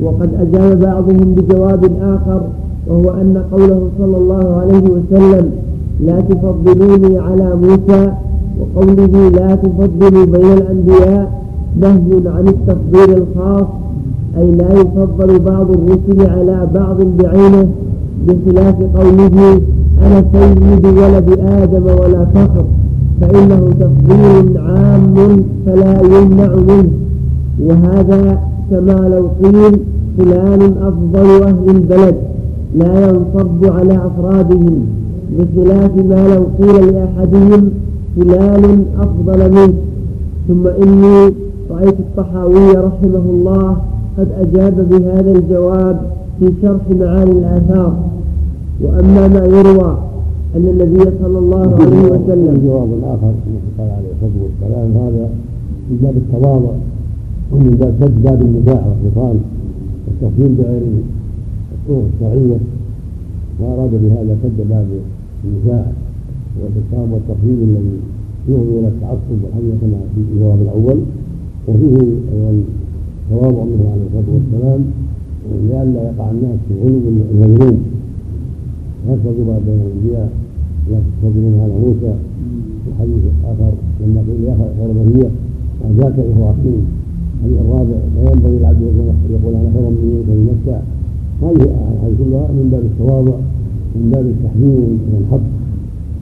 وقد 0.02 0.30
أجاب 0.42 0.80
بعضهم 0.80 1.36
بجواب 1.36 1.84
آخر 2.02 2.42
وهو 2.88 3.10
أن 3.10 3.44
قوله 3.52 3.90
صلى 4.00 4.18
الله 4.18 4.62
عليه 4.62 4.84
وسلم 4.84 5.52
لا 6.00 6.22
تفضلوني 6.22 7.18
على 7.20 7.56
موسى 7.56 8.12
وقوله 8.60 9.30
لا 9.30 9.56
تفضلوا 9.56 10.26
بين 10.26 10.52
الأنبياء 10.54 11.42
نهي 11.80 12.22
عن 12.26 12.48
التفضيل 12.48 13.18
الخاص 13.18 13.68
أي 14.38 14.52
لا 14.52 14.74
يفضل 14.74 15.40
بعض 15.40 15.68
الرسل 15.72 16.30
على 16.30 16.68
بعض 16.76 16.98
بعينه 17.20 17.68
بخلاف 18.28 18.76
قوله 18.96 19.62
أنا 20.02 20.26
سيد 20.34 20.86
ولد 20.86 21.40
آدم 21.40 21.84
ولا 21.84 22.26
فخر 22.26 22.66
فإنه 23.22 23.70
تفضيل 23.80 24.58
عام 24.58 25.44
فلا 25.66 26.02
يمنع 26.02 26.56
منه. 26.56 26.90
وهذا 27.60 28.40
كما 28.72 29.10
لو 29.10 29.28
قيل 29.44 29.80
فلان 30.18 30.62
أفضل 30.62 31.44
أهل 31.44 31.70
البلد 31.70 32.16
لا 32.76 33.10
ينصب 33.10 33.66
على 33.66 34.00
أفرادهم 34.08 34.86
بخلاف 35.38 35.98
ما 35.98 36.36
لو 36.36 36.44
قيل 36.60 36.94
لأحدهم 36.94 37.70
فلان 38.16 38.86
أفضل 39.00 39.52
منه. 39.52 39.74
ثم 40.48 40.68
إني 40.68 41.34
رأيت 41.72 41.96
الطحاوي 42.00 42.72
رحمه 42.72 43.26
الله 43.30 43.78
قد 44.18 44.28
أجاب 44.42 44.90
بهذا 44.90 45.32
الجواب 45.32 46.00
في 46.40 46.54
شرح 46.62 46.82
معاني 47.00 47.32
الآثار. 47.32 47.94
وأما 48.82 49.28
ما 49.28 49.46
يروى 49.46 49.98
أن 50.56 50.68
النبي 50.68 51.12
صلى 51.24 51.40
الله 51.40 51.76
عليه 51.80 52.04
وسلم 52.06 52.56
الجواب 52.56 52.90
الآخر 53.00 53.34
قال 53.78 53.90
عليه 53.90 54.12
الصلاة 54.16 54.38
والسلام 54.44 54.92
هذا 55.04 55.30
من 55.90 55.98
باب 56.02 56.14
التواضع. 56.18 56.72
ومن 57.52 57.78
باب 57.80 57.94
سد 58.00 58.24
باب 58.24 58.42
النزاع 58.42 58.82
والخصام 58.88 59.38
والتفضيل 60.08 60.52
بغير 60.56 60.82
الطرق 61.76 62.06
الشرعية. 62.14 62.60
وأراد 63.60 63.92
بهذا 63.92 64.38
سد 64.44 64.60
باب 64.70 64.88
النزاع 65.46 65.86
والخصام 66.60 67.14
والتفضيل 67.14 67.58
الذي 67.64 67.98
يغني 68.50 68.80
إلى 68.80 68.88
التعصب 68.88 69.38
والحمية 69.44 69.76
كما 69.82 70.00
في 70.16 70.22
الجواب 70.22 70.60
الأول. 70.62 71.00
وفيه 71.68 71.98
أيضا 72.34 72.64
تواضع 73.30 73.64
منه 73.64 73.86
عليه 73.92 74.06
الصلاة 74.08 74.30
والسلام 74.36 74.82
لئلا 75.52 76.02
يقع 76.04 76.32
الناس 76.32 76.58
في 76.68 76.74
غلو 76.84 77.00
الغلوم 77.34 77.78
يفرض 79.08 79.38
بين 79.68 79.80
الأنبياء؟ 79.86 80.30
لا 80.92 80.98
تفضلون 81.22 81.60
على 81.64 81.74
موسى. 81.74 82.14
في 82.82 82.92
الحديث 82.92 83.24
الآخر 83.42 83.74
لما 84.02 84.22
قيل 84.28 84.44
يا 84.44 84.56
خير 84.78 84.92
بنيه 84.92 85.30
ذاك 85.98 86.16
إبراهيم؟ 86.20 87.05
الحديث 87.36 87.58
الرابع 87.66 87.98
لا 88.16 88.32
ينبغي 88.32 88.58
للعبد 88.58 88.82
أن 88.82 89.08
يقول 89.36 89.54
أنا 89.56 89.70
خير 89.74 89.86
من 89.90 90.04
يونس 90.12 90.28
بمكه 90.40 90.80
هذه 91.44 91.64
هذه 92.04 92.14
كلها 92.20 92.48
من 92.58 92.66
باب 92.72 92.84
التواضع 92.92 93.38
من 93.96 94.06
باب 94.14 94.26
التحذير 94.34 94.80
من 95.08 95.16
الحق 95.22 95.46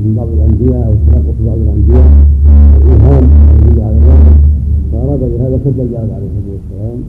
من 0.03 0.09
بعض 0.17 0.27
الأنبياء 0.37 0.87
أو 0.87 0.93
التنقص 0.93 1.37
بعض 1.47 1.57
الأنبياء 1.65 2.07
والايهام 2.75 3.25
على 3.83 3.97
ذلك 3.99 4.35
فأراد 4.91 5.19
بهذا 5.19 5.57
كد 5.65 5.79
الجواب 5.85 6.09
عليه 6.17 6.29
الصلاة 6.31 6.53
والسلام 6.55 6.99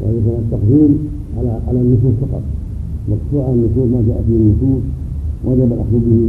وان 0.00 0.12
يكون 0.18 0.34
التقديم 0.44 0.90
على 1.38 1.52
على 1.68 1.78
النصوص 1.80 2.14
فقط. 2.22 2.42
مقطوع 3.10 3.44
النصوص 3.54 3.86
ما 3.94 4.00
جاء 4.08 4.18
فيه 4.26 4.36
النصوص 4.42 4.82
وجب 5.44 5.72
الأخذ 5.72 5.94
به 6.06 6.20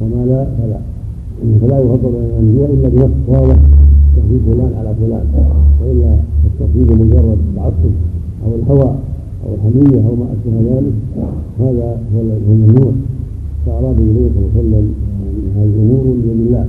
وما 0.00 0.22
لا 0.30 0.40
فلا. 0.58 0.80
فلا 1.60 1.78
يفضل 1.80 2.12
الأنبياء 2.30 2.68
إلا 2.74 2.88
بنص 2.88 3.14
واضح 3.28 3.58
تفضيل 4.16 4.40
فلان 4.46 4.72
على 4.78 4.94
فلان 5.00 5.24
وإلا 5.80 6.16
التفضيل 6.60 6.98
مجرد 6.98 7.38
التعصب 7.48 7.94
أو 8.46 8.54
الهوى 8.54 8.94
أو 9.44 9.54
الحمية 9.54 10.08
أو 10.08 10.16
ما 10.16 10.26
أشبه 10.32 10.56
ذلك 10.70 10.92
هذا 11.60 11.98
هو 12.14 12.20
الممنوع. 12.20 12.92
فأراد 13.66 13.98
النبي 13.98 14.30
صلى 14.34 14.38
الله 14.38 14.50
عليه 14.56 14.60
وسلم 14.60 14.94
هذه 15.56 15.76
امور 15.84 16.04
بيد 16.04 16.40
الله. 16.46 16.66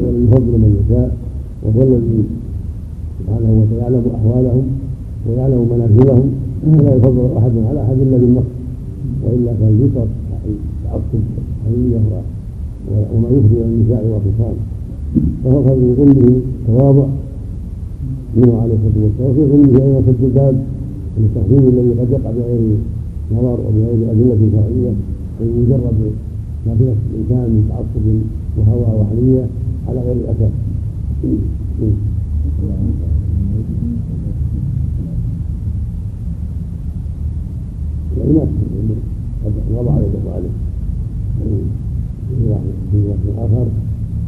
الذي 0.00 0.24
يفضل 0.24 0.52
من 0.64 0.72
يشاء 0.80 1.16
وهو 1.62 1.82
الذي 1.82 2.22
سبحانه 3.18 3.50
وتعالى 3.60 3.94
يعلم 3.94 4.04
أحوالهم 4.14 4.64
ويعلم 5.26 5.68
منازلهم 5.72 6.30
فلا 6.78 6.94
يفضل 6.94 7.36
أحد 7.36 7.52
على 7.68 7.82
أحد 7.82 7.96
إلا 8.02 8.16
بالنص 8.16 8.48
وإلا 9.24 9.52
فالفطر 9.60 10.06
التعصب 10.46 11.22
حميه 11.64 11.96
وما 13.14 13.28
يفضي 13.28 13.62
النساء 13.64 14.02
والخصام 14.12 14.56
فهو 15.44 15.62
في 15.62 15.94
ظنه 15.98 16.40
تواضع. 16.66 17.06
منه 18.38 18.54
عليه 18.62 18.74
الصلاه 18.74 19.04
والسلام 19.04 19.30
وفي 19.30 19.42
ظنه 19.52 19.84
أيضا 19.86 20.00
سد 20.06 20.24
الباب 20.24 20.56
التقديم 21.18 21.62
الذي 21.68 21.92
قد 22.00 22.10
يقع 22.10 22.30
بغير 22.30 22.76
نظر 23.32 23.58
وبغير 23.66 24.10
ادله 24.12 24.40
شرعيه 24.52 24.92
بمجرد 25.40 25.98
ما 26.66 26.74
في 26.78 26.84
نفس 26.84 27.02
الانسان 27.14 27.50
من 27.54 27.62
تعصب 27.68 28.06
وهوى 28.58 29.00
وحميه 29.00 29.44
على 29.88 30.00
غير 30.00 30.16
الاساس 30.16 30.52
يعني 38.18 38.94
قد 39.44 39.52
وضع 39.74 39.98
يده 39.98 40.30
عليه 40.34 40.54
في 42.28 42.50
واحد 42.50 42.62
في 42.92 43.30
اخر 43.38 43.66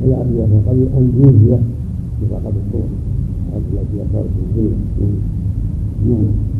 ولا 0.02 0.20
أبي 0.20 0.42
قبل 0.68 0.86
أن 0.96 1.12
يوجد 1.22 1.62
بطاقة 2.22 2.52
الصور 2.66 2.88
التي 3.56 3.96
في 4.34 4.40
الدنيا 4.42 4.76
نعم. 6.06 6.50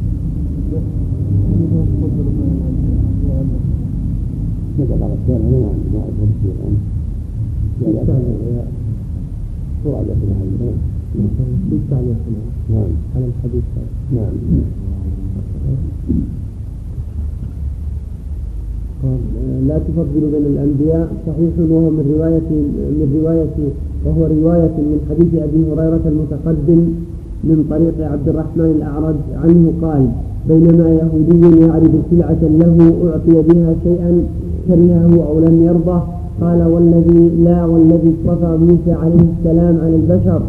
نزل 4.79 5.03
على 5.03 5.13
الثاني 5.15 5.45
أنا 5.49 5.59
ما 5.59 5.73
ما 5.93 5.99
أعرف 6.01 6.15
كثير 6.41 6.55
عنه 6.65 6.81
سرعة 9.85 10.05
في 10.05 10.25
الحديث 10.25 10.61
نعم 12.71 12.91
على 13.17 13.25
الحديث 13.27 13.65
نعم. 14.13 14.33
لا 19.69 19.79
تفضل 19.79 20.21
بين 20.33 20.47
الأنبياء 20.55 21.09
صحيح 21.27 21.53
وهو 21.71 21.91
من 21.91 22.05
رواية 22.15 22.51
من 22.99 23.21
رواية 23.23 23.57
وهو 24.05 24.23
رواية 24.27 24.77
من 24.91 24.99
حديث 25.11 25.43
أبي 25.43 25.61
هريرة 25.73 26.01
المتقدم 26.07 26.81
من 27.45 27.65
طريق 27.71 28.11
عبد 28.13 28.29
الرحمن 28.29 28.71
الأعرج 28.77 29.15
عنه 29.43 29.73
قال 29.83 30.07
بينما 30.49 30.89
يهودي 31.01 31.63
يعرض 31.67 32.03
سلعة 32.11 32.43
له 32.43 32.77
أعطي 33.11 33.49
بها 33.49 33.75
شيئا 33.85 34.23
كرهه 34.69 35.27
أو 35.29 35.39
لم 35.39 35.63
يرضه 35.69 36.01
قال 36.41 36.63
والذي 36.73 37.31
لا 37.45 37.65
والذي 37.65 38.13
اصطفى 38.15 38.57
موسى 38.57 38.93
عليه 38.93 39.27
السلام 39.39 39.79
على 39.85 39.97
البشر 39.97 40.41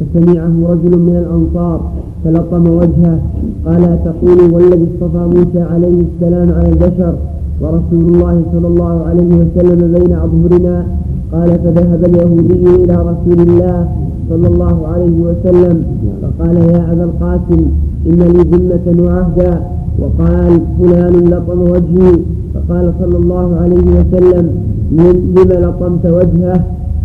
فسمعه 0.00 0.52
رجل 0.72 0.98
من 0.98 1.16
الأنصار 1.26 1.80
فلطم 2.24 2.66
وجهه 2.70 3.20
قال 3.66 3.98
تقول 4.04 4.54
والذي 4.54 4.86
اصطفى 4.94 5.26
موسى 5.36 5.60
عليه 5.60 6.02
السلام 6.14 6.52
على 6.52 6.68
البشر 6.68 7.14
ورسول 7.60 8.04
الله 8.14 8.42
صلى 8.52 8.66
الله 8.66 9.04
عليه 9.08 9.30
وسلم 9.40 9.80
بين 9.94 10.12
أظهرنا 10.26 10.86
قال 11.32 11.48
فذهب 11.58 12.04
اليهودي 12.04 12.84
إلى 12.84 12.94
رسول 12.94 13.48
الله 13.48 13.88
صلى 14.30 14.48
الله 14.48 14.86
عليه 14.92 15.16
وسلم 15.28 15.84
فقال 16.22 16.56
يا 16.56 16.92
أبا 16.92 17.04
القاسم 17.04 17.60
إن 18.06 18.18
لي 18.32 18.42
ذمة 18.52 19.04
وعهدا 19.06 19.62
وقال 19.98 20.60
فلان 20.78 21.14
لطم 21.32 21.60
وجهي 21.60 22.16
فقال 22.54 22.92
صلى 23.00 23.16
الله 23.18 23.56
عليه 23.62 23.86
وسلم 24.00 24.50
لم 24.92 25.34
لطمت 25.36 26.06
وجهه؟ 26.06 26.64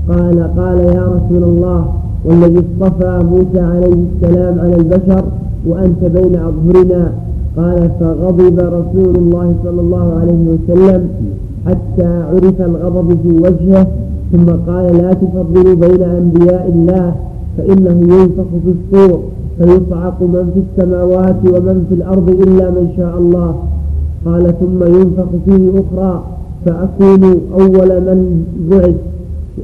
قال 0.09 0.49
قال 0.57 0.79
يا 0.79 1.03
رسول 1.15 1.43
الله 1.43 1.85
والذي 2.25 2.59
اصطفى 2.59 3.23
موسى 3.31 3.59
عليه 3.59 3.95
السلام 4.15 4.59
على 4.59 4.75
البشر 4.75 5.23
وأنت 5.67 6.03
بين 6.03 6.35
أظهرنا 6.35 7.11
قال 7.57 7.89
فغضب 7.99 8.59
رسول 8.59 9.15
الله 9.15 9.55
صلى 9.63 9.81
الله 9.81 10.13
عليه 10.21 10.41
وسلم 10.53 11.09
حتى 11.65 12.07
عرف 12.07 12.61
الغضب 12.61 13.17
في 13.23 13.29
وجهه 13.29 13.87
ثم 14.31 14.45
قال 14.71 14.97
لا 14.97 15.13
تفضلوا 15.13 15.75
بين 15.75 16.03
أنبياء 16.03 16.71
الله 16.75 17.15
فإنه 17.57 18.15
ينفخ 18.15 18.49
في 18.63 18.73
الصور 18.75 19.19
فيصعق 19.57 20.21
من 20.21 20.51
في 20.53 20.59
السماوات 20.81 21.35
ومن 21.45 21.85
في 21.89 21.95
الأرض 21.95 22.29
إلا 22.29 22.69
من 22.69 22.87
شاء 22.97 23.17
الله. 23.17 23.55
قال 24.25 24.53
ثم 24.59 24.83
ينفخ 24.83 25.25
فيه 25.45 25.71
أخرى 25.71 26.23
فأكون 26.65 27.23
أول 27.53 28.01
من 28.01 28.45
بعث 28.71 28.95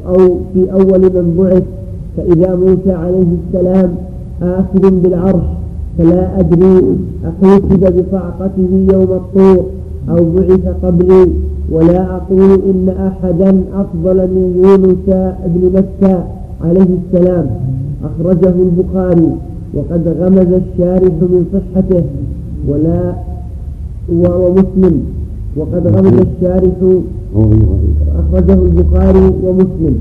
أو 0.07 0.37
في 0.53 0.71
أول 0.71 1.01
من 1.01 1.35
بعث 1.39 1.63
فإذا 2.17 2.55
موسى 2.55 2.91
عليه 2.91 3.25
السلام 3.47 3.95
آخذ 4.41 4.91
بالعرش 4.91 5.58
فلا 5.99 6.39
أدري 6.39 6.97
أحوسب 7.29 7.79
بصعقته 7.79 8.69
يوم 8.93 9.11
الطور 9.21 9.65
أو 10.09 10.15
بعث 10.35 10.75
قبلي 10.83 11.27
ولا 11.71 12.15
أقول 12.15 12.51
إن 12.51 12.89
أحدا 12.89 13.61
أفضل 13.73 14.17
من 14.27 14.61
يونس 14.63 15.35
بن 15.45 15.63
متى 15.75 16.23
عليه 16.61 16.87
السلام. 16.99 17.47
أخرجه 18.03 18.53
البخاري 18.67 19.31
وقد 19.73 20.15
غمز 20.19 20.51
الشارح 20.61 21.13
من 21.21 21.45
صحته 21.53 22.03
ولا 22.67 23.13
ومسلم 24.09 25.03
وقد 25.57 25.87
غمز 25.87 26.13
الشارح 26.13 26.77
أخرجه 28.19 28.53
البخاري 28.53 29.33
ومسلم. 29.43 29.95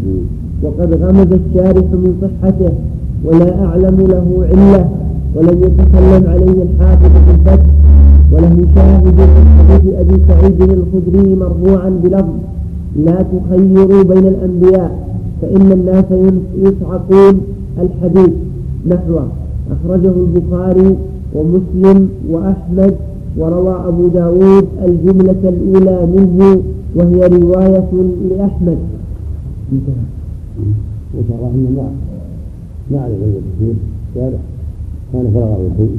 وقد 0.62 1.02
غمز 1.02 1.32
الشارح 1.32 1.84
من 1.92 2.12
صحته 2.22 2.72
ولا 3.24 3.64
أعلم 3.64 3.96
له 4.08 4.46
علة. 4.50 4.88
ولم 5.34 5.58
يتكلم 5.62 6.30
عليه 6.30 6.62
الحافظ 6.62 7.10
في 7.26 7.30
الفتح 7.34 7.66
وله 8.32 8.66
شاهد 8.74 9.20
حديث 9.58 9.94
أبي 9.94 10.16
سعيد 10.28 10.60
الخدري 10.62 11.34
مرفوعا 11.36 11.88
بلفظ 11.88 12.34
لا 12.96 13.22
تخيروا 13.22 14.02
بين 14.02 14.26
الأنبياء 14.26 15.08
فإن 15.42 15.72
الناس 15.72 16.04
يصعقون 16.62 17.40
الحديث. 17.78 18.30
نحوه. 18.86 19.28
أخرجه 19.70 20.12
البخاري 20.16 20.96
ومسلم 21.34 22.08
وأحمد 22.30 22.94
وروى 23.38 23.74
أبو 23.88 24.08
داود 24.08 24.66
الجملة 24.84 25.42
الأولى 25.44 26.06
منه 26.16 26.62
وهي 26.96 27.26
رواية 27.26 27.90
لأحمد. 28.30 28.78
انتهى. 29.72 30.04
وترى 31.14 31.50
أن 31.54 31.74
ما 31.76 31.90
ما 32.90 33.04
عليه 33.04 33.40
شارح 34.14 34.40
كان 35.12 35.30
فرغ 35.34 35.58
من 35.58 35.66
الحج 35.66 35.94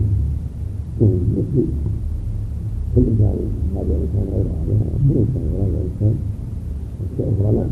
كل 2.96 3.02
انسان 3.12 3.36
هذا 3.76 3.94
الانسان 3.98 4.26
غير 4.34 4.46
هذا 4.60 4.76
كل 5.08 5.18
إنسان 5.20 5.44
غير 5.54 5.62
هذا 5.66 5.78
الانسان 5.82 6.16
اشياء 7.06 7.28
أخرى 7.34 7.52
نعم 7.58 7.72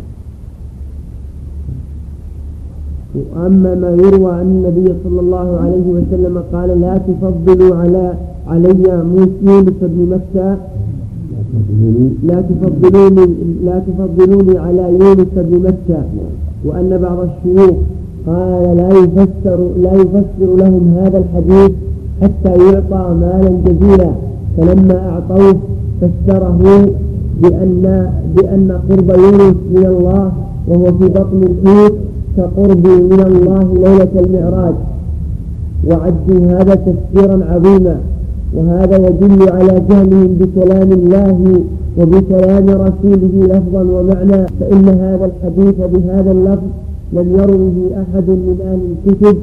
وأما 3.15 3.75
ما 3.75 3.89
يروى 3.89 4.31
عن 4.33 4.41
النبي 4.41 4.93
صلى 5.03 5.19
الله 5.19 5.59
عليه 5.59 5.87
وسلم 5.97 6.43
قال 6.53 6.81
لا 6.81 6.97
تفضلوا 6.97 7.75
على 7.75 8.13
علي 8.47 8.83
يونس 9.43 9.69
بن 9.81 9.99
متى 10.13 10.57
لا 12.23 12.41
تفضلوني 12.41 13.33
لا 13.65 13.79
تفضلوني 13.79 14.57
على 14.57 14.89
يونس 14.99 15.27
بن 15.35 15.67
متى 15.67 16.01
وأن 16.65 16.97
بعض 17.01 17.17
الشيوخ 17.29 17.75
قال 18.27 18.77
لا 18.77 18.89
يفسر 18.89 19.59
لا 19.81 19.93
يفسر 19.93 20.55
لهم 20.57 20.95
هذا 21.01 21.17
الحديث 21.17 21.71
حتى 22.21 22.49
يعطى 22.49 23.15
مالا 23.21 23.51
جزيلا. 23.65 24.11
فلما 24.57 25.09
أعطوه 25.09 25.55
فسره 26.01 26.89
بأن 27.41 28.09
بأن 28.35 28.79
قرب 28.89 29.09
يونس 29.09 29.55
من 29.75 29.85
الله 29.85 30.31
وهو 30.67 30.85
في 30.85 31.07
بطن 31.07 31.41
الحوت 31.43 31.93
كقرب 32.37 32.87
من 32.87 33.21
الله 33.27 33.73
ليلة 33.73 34.25
المعراج. 34.25 34.73
وعدوا 35.87 36.61
هذا 36.61 36.75
تفسيرا 36.75 37.45
عظيما. 37.51 37.97
وهذا 38.55 39.07
يدل 39.07 39.49
على 39.49 39.81
جهلهم 39.89 40.37
بكلام 40.39 40.91
الله 40.91 41.61
وبكلام 41.97 42.65
رسوله 42.69 43.33
لفظا 43.51 43.81
ومعنى. 43.81 44.45
فإن 44.59 44.87
هذا 44.89 45.25
الحديث 45.31 45.75
بهذا 45.93 46.31
اللفظ 46.31 46.67
لم 47.13 47.27
يروه 47.33 47.73
أحد 48.01 48.29
من 48.29 48.57
أهل 48.67 48.79
الكتب 48.91 49.37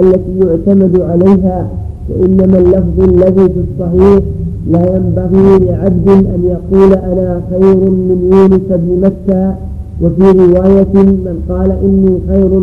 التي 0.00 0.46
يعتمد 0.46 1.00
عليها 1.00 1.68
وإنما 2.10 2.58
اللفظ 2.58 3.00
الذي 3.00 3.48
في 3.48 3.60
الصحيح 3.70 4.22
لا 4.70 4.96
ينبغي 4.96 5.58
لعبد 5.58 6.08
أن 6.08 6.44
يقول 6.44 6.92
أنا 6.92 7.40
خير 7.50 7.76
من 7.90 8.30
يونس 8.32 8.60
بن 8.70 9.00
مكة. 9.02 9.54
وفي 10.02 10.30
رواية 10.30 10.94
من 10.94 11.42
قال 11.48 11.70
إني 11.70 12.18
خير 12.28 12.60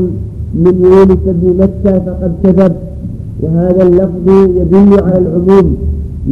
من 0.56 0.84
يونس 0.84 1.20
بن 1.26 1.58
مكة 1.60 2.00
فقد 2.00 2.32
كذب. 2.44 2.74
وهذا 3.44 3.84
اللفظ 3.84 4.30
يدل 4.58 5.04
على 5.04 5.18
العموم. 5.18 5.76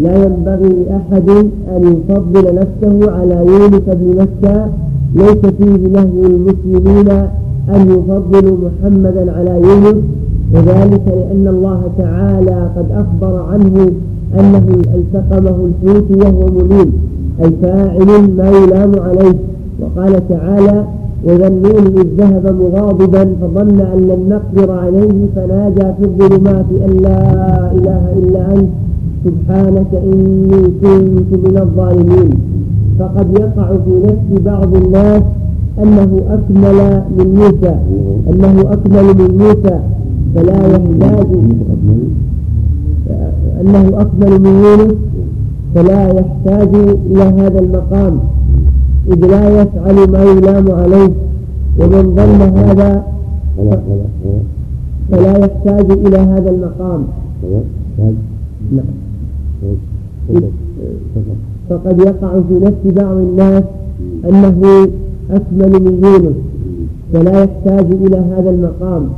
لا 0.01 0.15
ينبغي 0.25 0.75
لأحد 0.89 1.29
أن 1.75 2.01
يفضل 2.09 2.55
نفسه 2.55 3.11
على 3.11 3.45
يونس 3.47 3.83
بن 3.87 4.15
مكة 4.19 4.67
ليس 5.15 5.53
فيه 5.57 5.87
نهي 5.93 6.25
المسلمين 6.25 7.27
أن 7.69 7.81
يفضلوا 7.81 8.57
محمدا 8.57 9.31
على 9.31 9.61
يونس 9.67 9.95
وذلك 10.53 11.01
لأن 11.07 11.47
الله 11.47 11.81
تعالى 11.97 12.69
قد 12.77 12.85
أخبر 12.91 13.43
عنه 13.51 13.91
أنه 14.39 14.81
ألتقمه 14.95 15.55
الحوت 15.65 16.11
وهو 16.11 16.45
مليم 16.45 16.91
أي 17.43 17.51
فاعل 17.61 18.35
ما 18.37 18.49
يلام 18.49 18.91
عليه. 18.99 19.35
وقال 19.81 20.27
تعالى 20.29 20.83
وذنون 21.23 21.97
إذ 21.97 22.07
ذهب 22.17 22.55
مغاضبا 22.61 23.35
فظن 23.41 23.79
أن 23.79 23.99
لن 23.99 24.29
نقدر 24.29 24.71
عليه 24.71 25.27
فنادى 25.35 25.93
في 25.99 26.03
الظلمات 26.05 26.65
أن 26.85 26.97
لا 27.01 27.71
إله 27.71 28.01
إلا 28.17 28.53
أنت 28.55 28.69
سبحانك 29.25 29.93
إني 29.93 30.61
كنت 30.81 31.47
من 31.47 31.57
الظالمين. 31.61 32.29
فقد 32.99 33.27
يقع 33.39 33.67
في 33.85 33.91
نفس 34.03 34.43
بعض 34.45 34.75
الناس 34.75 35.21
أنه 35.79 36.21
أكمل 36.29 37.03
من 37.17 37.27
موسى. 37.35 37.75
أنه 38.29 38.73
أكمل 38.73 39.03
من 39.03 39.37
موسى. 39.37 39.79
فلا 40.35 40.67
يحتاج. 40.67 41.27
أنه 43.61 44.01
أكمل 44.01 44.41
من 44.41 44.63
يونس. 44.63 44.95
فلا 45.75 46.07
يحتاج 46.07 46.75
إلى 47.11 47.23
هذا 47.23 47.59
المقام. 47.59 48.19
إذ 49.11 49.25
لا 49.25 49.61
يفعل 49.61 50.11
ما 50.11 50.23
يلام 50.23 50.71
عليه. 50.71 51.11
ومن 51.79 52.15
ظن 52.15 52.41
هذا 52.57 53.03
فلا 55.11 55.37
يحتاج 55.37 55.91
إلى 55.91 56.17
هذا 56.17 56.49
المقام. 56.49 57.03
نعم. 58.71 58.85
فقد 61.69 61.99
يقع 61.99 62.31
في 62.49 62.65
نفس 62.65 62.95
بعض 62.95 63.17
الناس 63.17 63.63
أنه 64.29 64.87
أكمل 65.31 65.71
من 65.83 66.03
يونس 66.03 66.35
فلا 67.13 67.43
يحتاج 67.43 67.85
إلى 67.91 68.17
هذا 68.17 68.49
المقام 68.49 69.09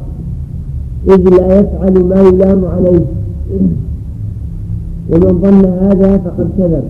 إذ 1.07 1.29
لا 1.29 1.59
يفعل 1.59 2.03
ما 2.03 2.21
يلام 2.21 2.65
عليه. 2.65 3.05
ومن 5.09 5.41
ظن 5.41 5.65
هذا 5.65 6.17
فقد 6.17 6.49
كذب. 6.57 6.83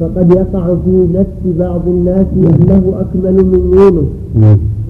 فقد 0.00 0.30
يقع 0.30 0.74
في 0.84 1.06
نفس 1.14 1.58
بعض 1.58 1.80
الناس 1.86 2.26
أنه 2.36 2.94
أكمل 3.00 3.44
من 3.44 3.72
يونس 3.74 4.08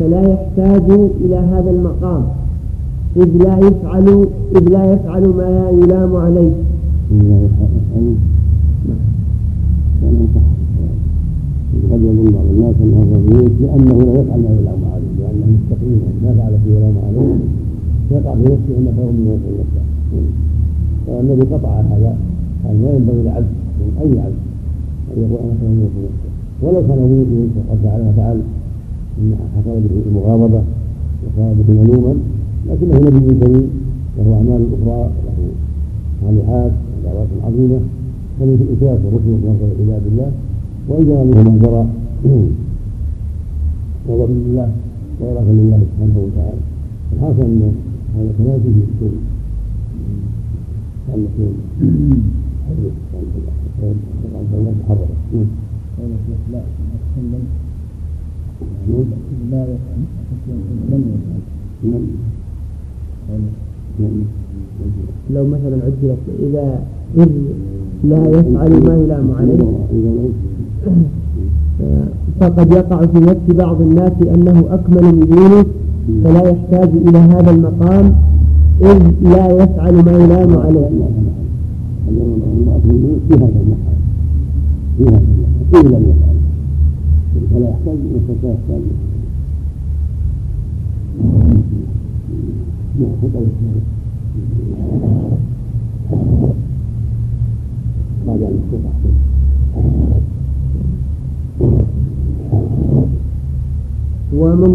فلا 0.00 0.22
يحتاج 0.32 0.90
إلى 1.20 1.36
هذا 1.36 1.70
المقام. 1.70 2.22
إذ 3.16 3.36
لا 3.44 3.58
يفعل 3.58 4.26
إذ 4.56 4.68
لا 4.68 4.92
يفعل 4.92 5.28
ما 5.28 5.70
يلام 5.70 6.16
عليه. 6.16 6.52
قد 11.92 12.00
يظن 12.02 12.32
بعض 12.32 12.46
الناس 12.54 12.74
انه 12.82 13.02
الرجل 13.02 13.62
لأنه 13.62 13.96
لا 14.04 14.20
يفعل 14.20 14.40
ما 14.40 14.50
يلام 14.60 14.82
عليه 14.92 15.12
لأنه 15.18 15.46
مستقيم 15.56 16.00
ما 16.22 16.34
فعل 16.38 16.52
فيه 16.64 16.74
يلام 16.76 16.94
عليه 17.06 17.34
فيقع 18.08 18.34
في 18.34 18.42
نفسه 18.42 18.72
انه 18.78 18.92
خير 18.96 19.10
من 19.16 19.24
نفسه 19.32 19.82
فالذي 21.06 21.54
قطع 21.54 21.80
هذا 21.80 22.16
قال 22.64 22.76
ما 22.82 22.90
ينبغي 22.96 23.22
لعبد 23.22 23.46
أي 24.00 24.20
عبد 24.20 24.40
أن 25.10 25.18
يقول 25.22 25.38
أنا 25.44 25.54
خير 25.60 25.68
من 25.68 25.84
نفسه 25.84 26.08
ولو 26.62 26.80
كان 26.88 26.98
يوسف 26.98 27.70
قد 27.70 27.78
فعل 27.84 28.00
ما 28.04 28.12
فعل 28.16 28.40
حصل 29.56 29.80
به 29.80 30.02
المغاضبه 30.08 30.62
وصار 31.22 31.54
به 31.68 31.74
ملوما 31.82 32.14
لكنه 32.72 32.96
نبي 33.00 33.34
كريم 33.40 33.70
له 34.18 34.34
أعمال 34.36 34.62
أخرى 34.74 35.10
له 35.26 35.38
صالحات 36.22 36.72
ودعوات 36.92 37.28
عظيمة 37.44 37.80
فمن 38.40 38.56
في 38.58 38.64
الاساس 38.64 38.98
والرسل 39.04 39.30
من 39.44 39.48
عباد 39.80 40.04
الله. 40.12 40.30
وإن 40.88 41.04
جرى 41.06 41.24
منه 41.24 41.42
ما 41.50 41.58
جرى 41.62 41.84
وهو 44.08 44.26
لله 44.26 44.68
وإرادة 45.20 45.52
لله 45.52 45.78
سبحانه 45.88 46.16
وتعالى. 46.24 46.62
الحاصل 47.12 47.42
أن 47.42 47.72
هذا 48.16 48.30
تنافي 48.38 48.68
في 48.76 48.82
السوء. 48.94 49.16
كان 51.08 51.20
يكون 51.24 51.52
حديث 52.68 52.94
كان 53.80 53.94
الناس 54.54 54.74
محرمة 54.80 55.06
لا 59.50 59.66
لا 61.82 62.31
لو 65.30 65.46
مثلا 65.46 65.76
عجلت 65.84 66.18
إذا 66.38 66.80
إذ 67.18 67.28
لا 68.04 68.28
يفعل 68.28 68.70
ما 68.86 68.94
يلام 68.96 69.30
عليه 69.38 69.58
فقد 72.40 72.72
يقع 72.72 73.06
في 73.06 73.20
نفس 73.20 73.56
بعض 73.58 73.80
الناس 73.80 74.12
أنه 74.34 74.64
أكمل 74.70 75.02
من 75.02 75.26
يونس 75.38 75.66
فلا 76.24 76.48
يحتاج 76.48 76.88
إلى 77.08 77.18
هذا 77.18 77.50
المقام 77.50 78.14
إذ 78.80 79.12
لا 79.22 79.46
يفعل 79.62 79.94
ما 79.94 80.12
يلام 80.12 80.58
عليه 80.58 80.88
في 83.28 83.34
هذا 83.34 83.60
المقام 83.62 83.98
في 84.98 85.04
هذا 85.04 85.18
المقام 85.72 85.92
لم 85.92 86.02
يفعل 86.10 86.36
فلا 87.54 87.68
يحتاج 87.68 87.94
إلى 87.94 88.20
ومن 92.92 93.08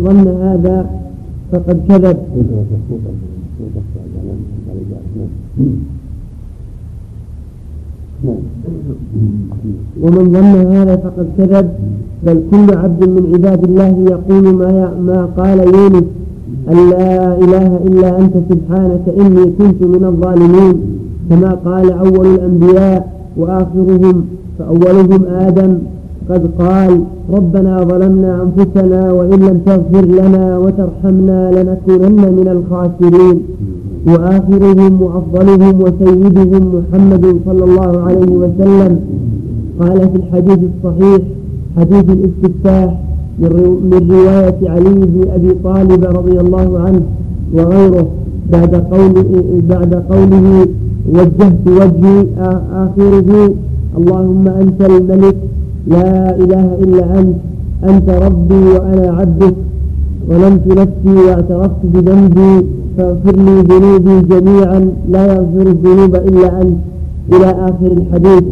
ظن 0.04 0.28
هذا 0.28 0.90
فقد 1.52 1.78
كذب. 1.88 2.18
ومن 10.02 10.34
ظن 10.34 10.56
هذا 10.72 10.96
فقد 10.96 11.28
كذب. 11.38 11.70
بل 12.26 12.44
كل 12.52 12.78
عبد 12.78 13.10
من 13.10 13.34
عباد 13.34 13.64
الله 13.64 14.06
يقول 14.10 14.56
ما 14.56 14.94
ما 15.00 15.26
قال 15.26 15.60
يونس. 15.60 16.04
أن 16.72 16.90
لا 16.90 17.38
إله 17.44 17.80
إلا 17.88 18.20
أنت 18.20 18.34
سبحانك 18.50 19.06
إني 19.20 19.46
كنت 19.46 19.84
من 19.84 20.04
الظالمين. 20.06 20.76
كما 21.30 21.52
قال 21.66 21.92
أول 21.92 22.28
الأنبياء 22.28 23.14
وآخرهم 23.38 24.26
فأولهم 24.60 25.26
آدم. 25.26 25.78
قد 26.30 26.50
قال 26.60 27.02
ربنا 27.34 27.84
ظلمنا 27.84 28.32
أنفسنا 28.44 29.12
وإن 29.12 29.40
لم 29.40 29.62
تغفر 29.66 30.06
لنا 30.06 30.58
وترحمنا 30.58 31.52
لنكونن 31.52 32.34
من 32.34 32.48
الخاسرين. 32.48 33.40
وآخرهم 34.08 35.02
وأفضلهم 35.02 35.82
وسيدهم 35.82 36.64
محمد 36.76 37.40
صلى 37.46 37.64
الله 37.64 38.02
عليه 38.02 38.32
وسلم. 38.32 39.00
قال 39.80 40.10
في 40.10 40.16
الحديث 40.16 40.60
الصحيح 40.70 41.22
حديث 41.78 42.06
الاستفتاح 42.10 43.07
من 43.40 44.08
رواية 44.12 44.70
علي 44.70 44.94
بن 45.06 45.30
أبي 45.36 45.52
طالب 45.64 46.04
رضي 46.04 46.40
الله 46.40 46.80
عنه 46.80 47.02
وغيره 47.54 48.08
بعد 48.52 48.76
قوله 48.76 49.26
بعد 49.70 49.94
قوله 49.94 50.68
وجهت 51.10 51.68
وجهي 51.68 52.26
آخره. 52.84 53.54
اللهم 53.98 54.48
أنت 54.48 54.82
الملك 54.82 55.36
لا 55.88 56.36
إله 56.36 56.68
إلا 56.84 57.20
أنت 57.20 57.36
أنت 57.84 58.10
ربي 58.10 58.64
وأنا 58.74 59.08
عبدك. 59.20 59.56
ظلمت 60.30 60.68
نفسي 60.68 61.16
واعترفت 61.26 61.82
بذنبي 61.84 62.66
فاغفر 62.98 63.36
لي 63.36 63.62
ذنوبي 63.62 64.22
جميعا 64.22 64.92
لا 65.10 65.26
يغفر 65.34 65.68
الذنوب 65.68 66.16
إلا 66.16 66.62
أنت. 66.62 66.78
إلى 67.34 67.46
آخر 67.46 67.92
الحديث. 67.92 68.44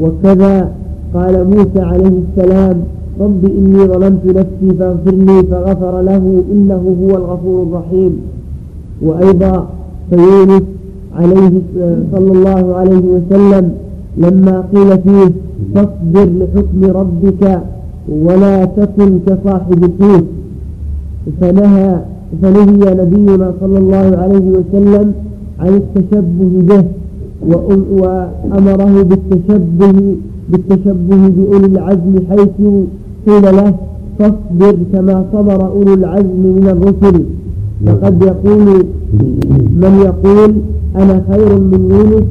وكذا 0.00 0.72
قال 1.14 1.34
موسى 1.50 1.80
عليه 1.80 2.14
السلام 2.26 2.76
رب 3.20 3.44
إني 3.44 3.86
ظلمت 3.86 4.24
نفسي 4.26 4.78
فاغفر 4.78 5.14
لي 5.14 5.42
فغفر 5.50 6.00
له 6.00 6.42
إنه 6.52 6.96
هو 7.02 7.16
الغفور 7.16 7.62
الرحيم. 7.62 8.12
وأيضا 9.02 9.66
فيونس 10.10 10.62
عليه 11.16 11.52
صلى 12.12 12.30
الله 12.32 12.74
عليه 12.74 13.04
وسلم 13.14 13.70
لما 14.16 14.64
قيل 14.74 14.98
فيه 14.98 15.30
فاصبر 15.74 16.28
لحكم 16.38 16.80
ربك 17.00 17.60
ولا 18.08 18.64
تكن 18.64 19.18
كصاحب 19.26 19.84
الحوت. 19.84 20.24
فنهى 21.40 22.00
فنهي 22.42 22.94
نبينا 22.94 23.52
صلى 23.60 23.78
الله 23.78 24.16
عليه 24.22 24.46
وسلم 24.56 25.12
عن 25.60 25.72
التشبه 25.80 26.50
به 26.68 26.84
وأمره 28.00 29.02
بالتشبه 29.02 30.14
بالتشبه 30.50 31.28
بأولي 31.28 31.66
العزم 31.66 32.14
حيث 32.30 32.56
قيل 33.28 33.42
له 33.56 33.74
فاصبر 34.18 34.76
كما 34.92 35.24
صبر 35.32 35.66
أولو 35.66 35.94
العزم 35.94 36.42
من 36.56 36.66
الرسل 36.74 37.24
فقد 37.86 38.22
يقول 38.22 38.84
من 39.82 40.02
يقول 40.06 40.54
أنا 40.96 41.22
خير 41.30 41.58
من 41.60 41.82
يونس 41.90 42.24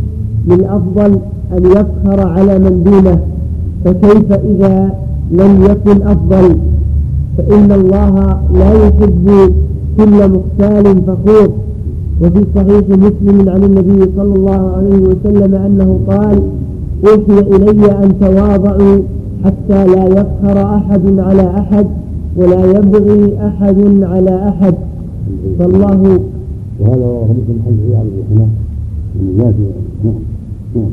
للأفضل 0.47 1.19
أن 1.57 1.65
يفخر 1.65 2.27
على 2.27 2.59
من 2.59 2.83
دونه 2.83 3.19
فكيف 3.85 4.31
إذا 4.31 4.89
لم 5.31 5.63
يكن 5.63 6.01
أفضل؟ 6.07 6.57
فإن 7.37 7.71
الله 7.71 8.37
لا 8.53 8.71
يحب 8.87 9.53
كل 9.97 10.29
مختال 10.31 11.01
فخور 11.07 11.49
وفي 12.21 12.45
صحيح 12.55 12.83
مسلم 12.89 13.49
عن 13.49 13.63
النبي 13.63 14.09
صلى 14.17 14.35
الله 14.35 14.71
عليه 14.77 14.99
وسلم 15.01 15.55
أنه 15.55 15.99
قال 16.07 16.39
أوحي 17.07 17.39
إلي 17.55 17.91
أن 17.91 18.19
تواضعوا 18.19 18.99
حتى 19.45 19.85
لا 19.85 20.05
يفخر 20.05 20.75
أحد 20.75 21.19
على 21.19 21.45
أحد 21.59 21.87
ولا 22.37 22.65
يبغي 22.65 23.37
أحد 23.47 24.03
على 24.03 24.49
أحد. 24.49 24.75
فالله 25.59 26.19
وهذا 26.79 26.95
رواه 26.95 27.25
مسلم 27.25 27.59
حديث 27.65 27.79
عياض 27.89 28.05
بن 28.05 28.23
حمام 28.29 28.49
من 29.15 29.37
نعم 29.37 29.53
نعم 30.75 30.91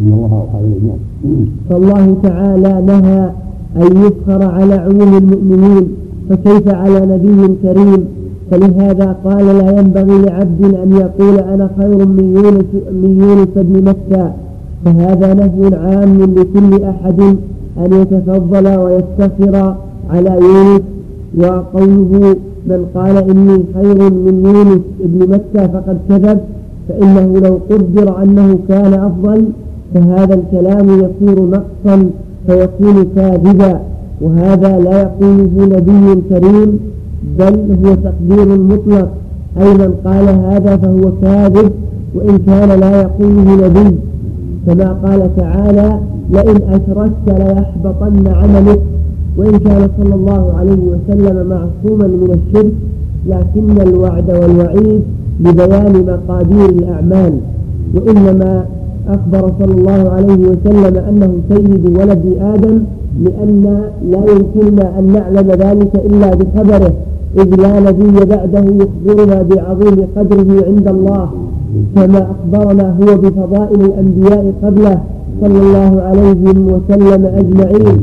إن 0.00 0.12
الله 0.12 0.46
نعم 1.24 1.46
فالله 1.70 2.16
تعالى 2.22 2.82
نهى 2.86 3.30
أن 3.76 3.96
يفخر 4.04 4.42
على 4.42 4.74
عموم 4.74 5.16
المؤمنين 5.16 5.88
فكيف 6.30 6.68
على 6.68 7.00
نبي 7.06 7.56
كريم؟ 7.62 8.04
فلهذا 8.50 9.16
قال 9.24 9.46
لا 9.46 9.80
ينبغي 9.80 10.24
لعبد 10.24 10.64
أن 10.64 10.92
يقول 10.92 11.38
أنا 11.38 11.70
خير 11.78 12.06
من 12.06 12.34
يونس 12.34 12.84
من 13.02 13.16
يونس 13.20 13.48
بن 13.56 13.84
مكة. 13.84 14.32
فهذا 14.84 15.34
نهي 15.34 15.76
عام 15.76 16.34
لكل 16.36 16.82
أحد. 16.84 17.36
أن 17.78 17.92
يتفضل 17.92 18.76
ويفتخر 18.78 19.74
على 20.10 20.30
يونس 20.30 20.82
وقوله 21.38 22.36
من 22.66 22.86
قال 22.94 23.16
إني 23.16 23.64
خير 23.74 24.10
من 24.10 24.42
يونس 24.44 24.80
ابن 25.04 25.32
مكة 25.34 25.66
فقد 25.66 25.98
كذب 26.08 26.38
فإنه 26.88 27.40
لو 27.40 27.58
قدر 27.70 28.22
أنه 28.22 28.58
كان 28.68 28.94
أفضل 28.94 29.44
فهذا 29.94 30.34
الكلام 30.34 30.86
يصير 30.88 31.42
نقصا 31.44 32.10
فيكون 32.46 33.06
كاذبا 33.16 33.80
وهذا 34.20 34.78
لا 34.78 35.00
يقوله 35.02 35.50
نبي 35.56 36.22
كريم 36.28 36.78
بل 37.38 37.76
هو 37.84 37.94
تقدير 37.94 38.58
مطلق. 38.58 39.08
أي 39.60 39.74
من 39.74 39.94
قال 40.04 40.28
هذا 40.28 40.76
فهو 40.76 41.12
كاذب 41.22 41.70
وإن 42.14 42.38
كان 42.46 42.80
لا 42.80 43.00
يقوله 43.00 43.66
نبي. 43.66 43.96
كما 44.66 44.92
قال 45.04 45.36
تعالى 45.36 46.00
لئن 46.30 46.56
أشركت 46.68 47.26
ليحبطن 47.26 48.26
عملك. 48.26 48.80
وإن 49.38 49.58
كان 49.58 49.88
صلى 49.98 50.14
الله 50.14 50.52
عليه 50.58 50.82
وسلم 50.92 51.36
معصوما 51.46 52.06
من 52.06 52.30
الشرك 52.38 52.72
لكن 53.26 53.80
الوعد 53.88 54.30
والوعيد 54.30 55.02
لبيان 55.40 55.92
مقادير 56.06 56.68
الأعمال. 56.68 57.32
وإنما 57.94 58.64
أخبر 59.08 59.52
صلى 59.58 59.74
الله 59.74 60.10
عليه 60.10 60.40
وسلم 60.50 60.96
أنه 61.08 61.32
سيد 61.48 61.98
ولد 61.98 62.36
آدم 62.40 62.78
لأن 63.24 63.82
لا 64.10 64.22
يمكننا 64.32 64.98
أن 64.98 65.12
نعلم 65.12 65.48
ذلك 65.50 65.92
إلا 66.06 66.30
بخبره. 66.34 66.92
إذ 67.38 67.54
لا 67.62 67.80
نبي 67.80 68.24
بعده 68.24 68.64
يخبرنا 68.84 69.42
بعظيم 69.42 70.06
قدره 70.16 70.64
عند 70.66 70.88
الله. 70.88 71.28
كما 71.94 72.26
أخبرنا 72.34 72.96
هو 73.00 73.16
بفضائل 73.16 73.80
الأنبياء 73.80 74.52
قبله 74.62 75.00
صلى 75.40 75.58
الله 75.58 76.02
عليه 76.02 76.42
وسلم 76.72 77.24
أجمعين. 77.24 77.98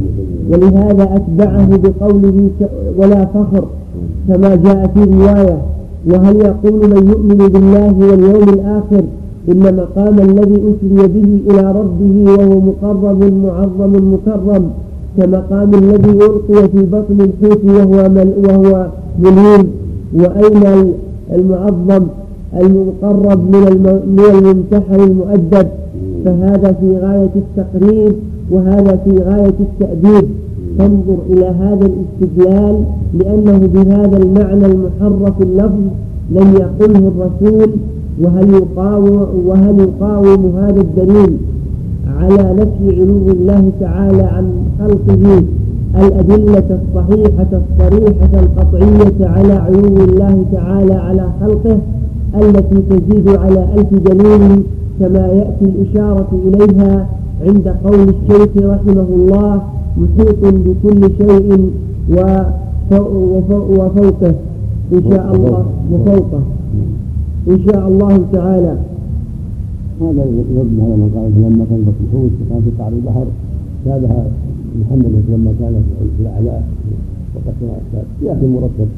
ولهذا 0.51 1.15
أتبعه 1.15 1.69
بقوله 1.83 2.49
ولا 2.97 3.25
فخر 3.25 3.63
كما 4.27 4.55
جاء 4.55 4.91
في 4.93 5.03
رواية. 5.03 5.57
وهل 6.11 6.35
يقول 6.35 6.89
من 6.89 7.07
يؤمن 7.07 7.49
بالله 7.53 7.93
واليوم 8.09 8.49
الآخر 8.49 9.03
إن 9.51 9.75
مقام 9.75 10.19
الذي 10.19 10.55
أسري 10.55 11.07
به 11.07 11.29
إلى 11.49 11.71
ربه 11.71 12.31
وهو 12.31 12.59
مقرب 12.59 13.33
معظم 13.45 14.13
مكرم 14.13 14.69
كمقام 15.17 15.71
الذي 15.73 16.11
ألقي 16.11 16.67
في 16.69 16.81
بطن 16.93 17.17
الحوت 17.19 17.61
وهو 17.65 18.11
وهو 18.43 18.87
مليم. 19.19 19.67
وأين 20.13 20.93
المعظم؟ 21.33 22.03
المقرب 22.61 23.55
من 23.55 23.63
من 24.07 24.23
الممتحن 24.35 24.99
المؤدب. 24.99 25.67
فهذا 26.25 26.71
في 26.71 26.97
غاية 26.97 27.29
التقريب 27.35 28.13
وهذا 28.51 28.95
في 29.05 29.11
غاية 29.11 29.53
التأديب. 29.59 30.29
فانظر 30.77 31.17
إلى 31.29 31.45
هذا 31.45 31.85
الاستدلال 31.85 32.83
لأنه 33.13 33.67
بهذا 33.73 34.17
المعنى 34.17 34.65
المحرف 34.65 35.41
اللفظ 35.41 35.83
لم 36.31 36.53
يقله 36.53 37.11
الرسول. 37.11 37.69
وهل 38.21 38.53
يقاوم 38.53 39.27
وهل 39.47 39.79
يقاوم 39.79 40.53
هذا 40.57 40.81
الدليل 40.81 41.37
على 42.19 42.53
نفي 42.53 43.01
علو 43.01 43.31
الله 43.31 43.71
تعالى 43.79 44.23
عن 44.23 44.51
خلقه 44.79 45.43
الأدلة 45.95 46.79
الصحيحة 46.79 47.47
الصريحة 47.51 48.29
القطعية 48.33 49.27
على 49.27 49.53
علو 49.53 49.79
الله 49.79 50.45
تعالى 50.51 50.93
على 50.93 51.27
خلقه؟ 51.41 51.77
التي 52.35 52.81
تزيد 52.89 53.27
على 53.27 53.67
ألف 53.73 53.93
دليل 53.93 54.63
كما 54.99 55.27
يأتي 55.27 55.65
الإشارة 55.65 56.31
إليها 56.47 57.07
عند 57.41 57.67
قول 57.85 58.09
الشيخ 58.09 58.49
رحمه 58.57 59.07
الله 59.09 59.61
محيط 59.97 60.41
بكل 60.43 61.01
شيء 61.17 61.71
وفوقه 63.49 64.35
إن 64.93 65.03
شاء 65.09 65.35
الله 65.35 65.65
وفوقه. 65.91 66.41
إن 67.47 67.59
شاء 67.65 67.87
الله 67.87 68.19
تعالى. 68.33 68.77
هذا 70.01 70.23
يرد 70.25 70.73
على 70.83 70.95
من 71.01 71.09
قال 71.15 71.31
لما 71.37 71.65
كان 71.69 71.83
في 71.85 72.03
الحوت 72.05 72.31
وكان 72.41 72.61
في 72.65 72.71
قعر 72.79 72.91
البحر. 72.91 73.25
شابه 73.85 74.13
محمد 74.79 75.13
لما 75.29 75.51
كان 75.59 75.75
في 76.17 76.21
الأعلى. 76.21 76.61
وقد 77.35 77.55
ياتي 78.23 78.47
مرتب 78.47 78.89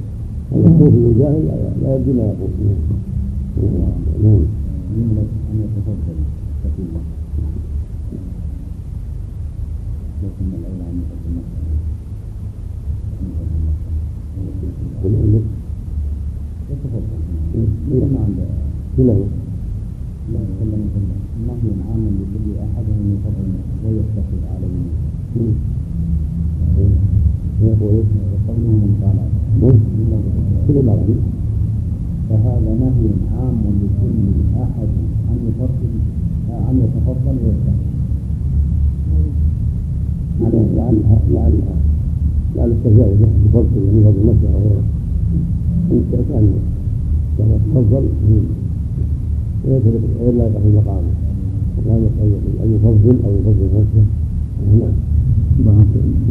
هذا 0.51 0.67
الصوفي 0.67 0.99
والجاهل 1.05 1.43
لا 1.83 1.95
يدري 1.95 2.13
ما 2.13 2.23
يقول. 2.23 2.51
نعم 3.57 4.41
يملك 4.97 5.29
ان 5.51 5.57
يتفضل 5.63 6.17
لكن 10.23 10.45
الاولى 10.53 10.85
ان 10.91 10.97
يقدم 11.01 11.35
يتفضل 16.71 18.05
ما 18.11 18.19
عنده 18.25 18.47
له 18.97 19.19
لا 20.33 20.39
يتكلم 20.39 20.81
نهي 21.47 21.71
عام 21.89 22.03
لكل 22.19 22.47
ان 22.99 23.07
يفضل 23.15 23.47
ويتخذ 23.85 24.41
عليه 24.53 24.77
يقول 27.61 28.03
قوله 28.47 28.71
من 28.83 28.91
قال 29.01 29.17
كل 30.67 30.85
ما 30.85 30.93
فهذا 32.35 32.71
نهي 32.83 33.07
عام 33.37 33.61
لكل 33.81 34.17
أحد 34.63 34.89
أن 35.31 35.37
يفضل 35.47 35.91
أن 36.69 36.75
يتفضل 36.83 37.35
ويتخذ 37.43 37.85
لعل 40.75 40.97
لعل 41.31 41.53
لعل 42.55 42.71
التجاوز 42.71 43.19
بفضل 43.45 43.81
من 43.93 44.01
فضل 44.05 44.21
نفسه 44.29 44.47
أو 44.55 44.59
غيره 44.59 44.83
ان 45.91 45.99
كان 46.11 46.23
كان 47.37 47.49
يتفضل 47.49 48.05
ولا 50.21 50.43
يقع 50.47 50.59
في 50.59 50.69
مقامه. 50.75 51.13
ولا 51.85 51.95
أن 52.63 52.69
يفضل 52.75 53.15
أو 53.25 53.31
يفضل 53.37 53.67
نفسه. 53.75 54.05
نعم 54.79 54.95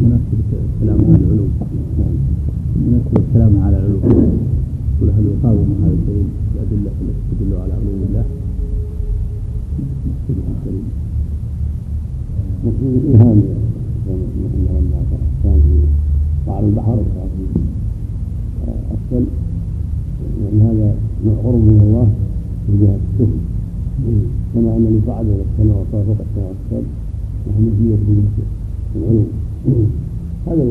مناسبة 0.02 0.50
الكلام 0.74 0.98
على 1.04 1.16
العلوم. 1.16 1.50
مناسبة 2.76 3.16
الكلام 3.28 3.54
على 3.62 3.76
العلوم. 3.78 4.00
هل 5.02 5.26
يقاوم 5.26 5.68
هذا 5.82 5.92
الدليل 5.92 6.28
الأدلة 6.54 6.90
التي 7.02 7.22
تدل 7.30 7.52
على 7.62 7.72
علوم 7.72 8.00
الله؟ 8.08 8.24
مقصود 12.64 12.94
الإيهام 13.04 13.38
لما 14.08 15.00
كان 15.42 15.60
في 15.64 15.76
قعر 16.46 16.64
البحر. 16.64 16.98
أسفل 18.94 19.24
لأن 20.40 20.60
هذا 20.60 20.88
نوع 21.24 21.36
قرب 21.44 21.62
من 21.68 21.80
الله 21.80 22.08
من 22.68 22.74
جهة 22.80 22.98
السفل 23.04 23.40
كما 24.54 24.70
أن 24.76 24.84
لصعد 24.98 25.26
إلى 25.26 25.42
السماء 25.52 25.76
وصار 25.76 26.02
فوق 26.04 26.20
السماء 26.26 26.48
والسفل 26.48 26.86
نحن 27.48 27.62
نجي 27.62 27.86
العلوم. 28.96 29.28
هذا 30.46 30.64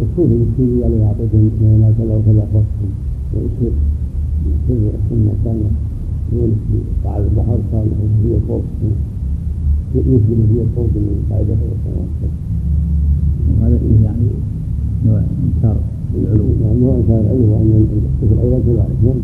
الصوفي 0.00 0.34
السوري 0.34 0.84
عليه 0.84 1.04
أعطيتهم 1.06 1.50
ما 1.82 1.94
كذا 1.98 2.14
وكذا 2.16 2.42
أخرجتهم 2.46 2.90
ويصير 3.34 3.72
سر 4.68 4.74
السنة 4.98 5.32
كان 5.44 5.58
يقول 6.32 6.50
في 6.68 6.78
قاع 7.04 7.16
البحر 7.16 7.58
كان 7.72 7.86
هي 8.24 8.34
فوق 8.48 8.62
يسجد 9.94 10.40
هي 10.52 10.60
فوق 10.76 10.86
من 10.94 11.26
قاعدة 11.30 11.54
السماوات 11.54 12.08
وهذا 13.60 13.78
فيه 13.78 14.04
يعني 14.04 14.28
نوع 15.06 15.22
إنكار 15.44 15.76
العلوم 16.14 16.54
يعني 16.62 16.80
نوع 16.80 16.94
إنكار 16.96 17.20
العلم 17.20 17.48
وأن 17.50 17.86
الكفر 18.22 18.42
أيضا 18.42 18.58
كذلك 18.66 19.00
نعم. 19.04 19.20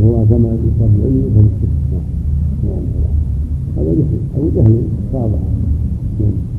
الله 0.00 0.26
كما 0.30 0.48
يصاب 0.48 0.90
العلم 0.98 1.22
يفهم 1.26 1.48
الكفر 1.52 2.02
نعم. 2.64 2.84
هذا 3.76 3.92
جهل 3.92 4.18
أو 4.36 4.48
جهل 4.56 4.82
واضح 5.12 5.38
نعم. 6.20 6.53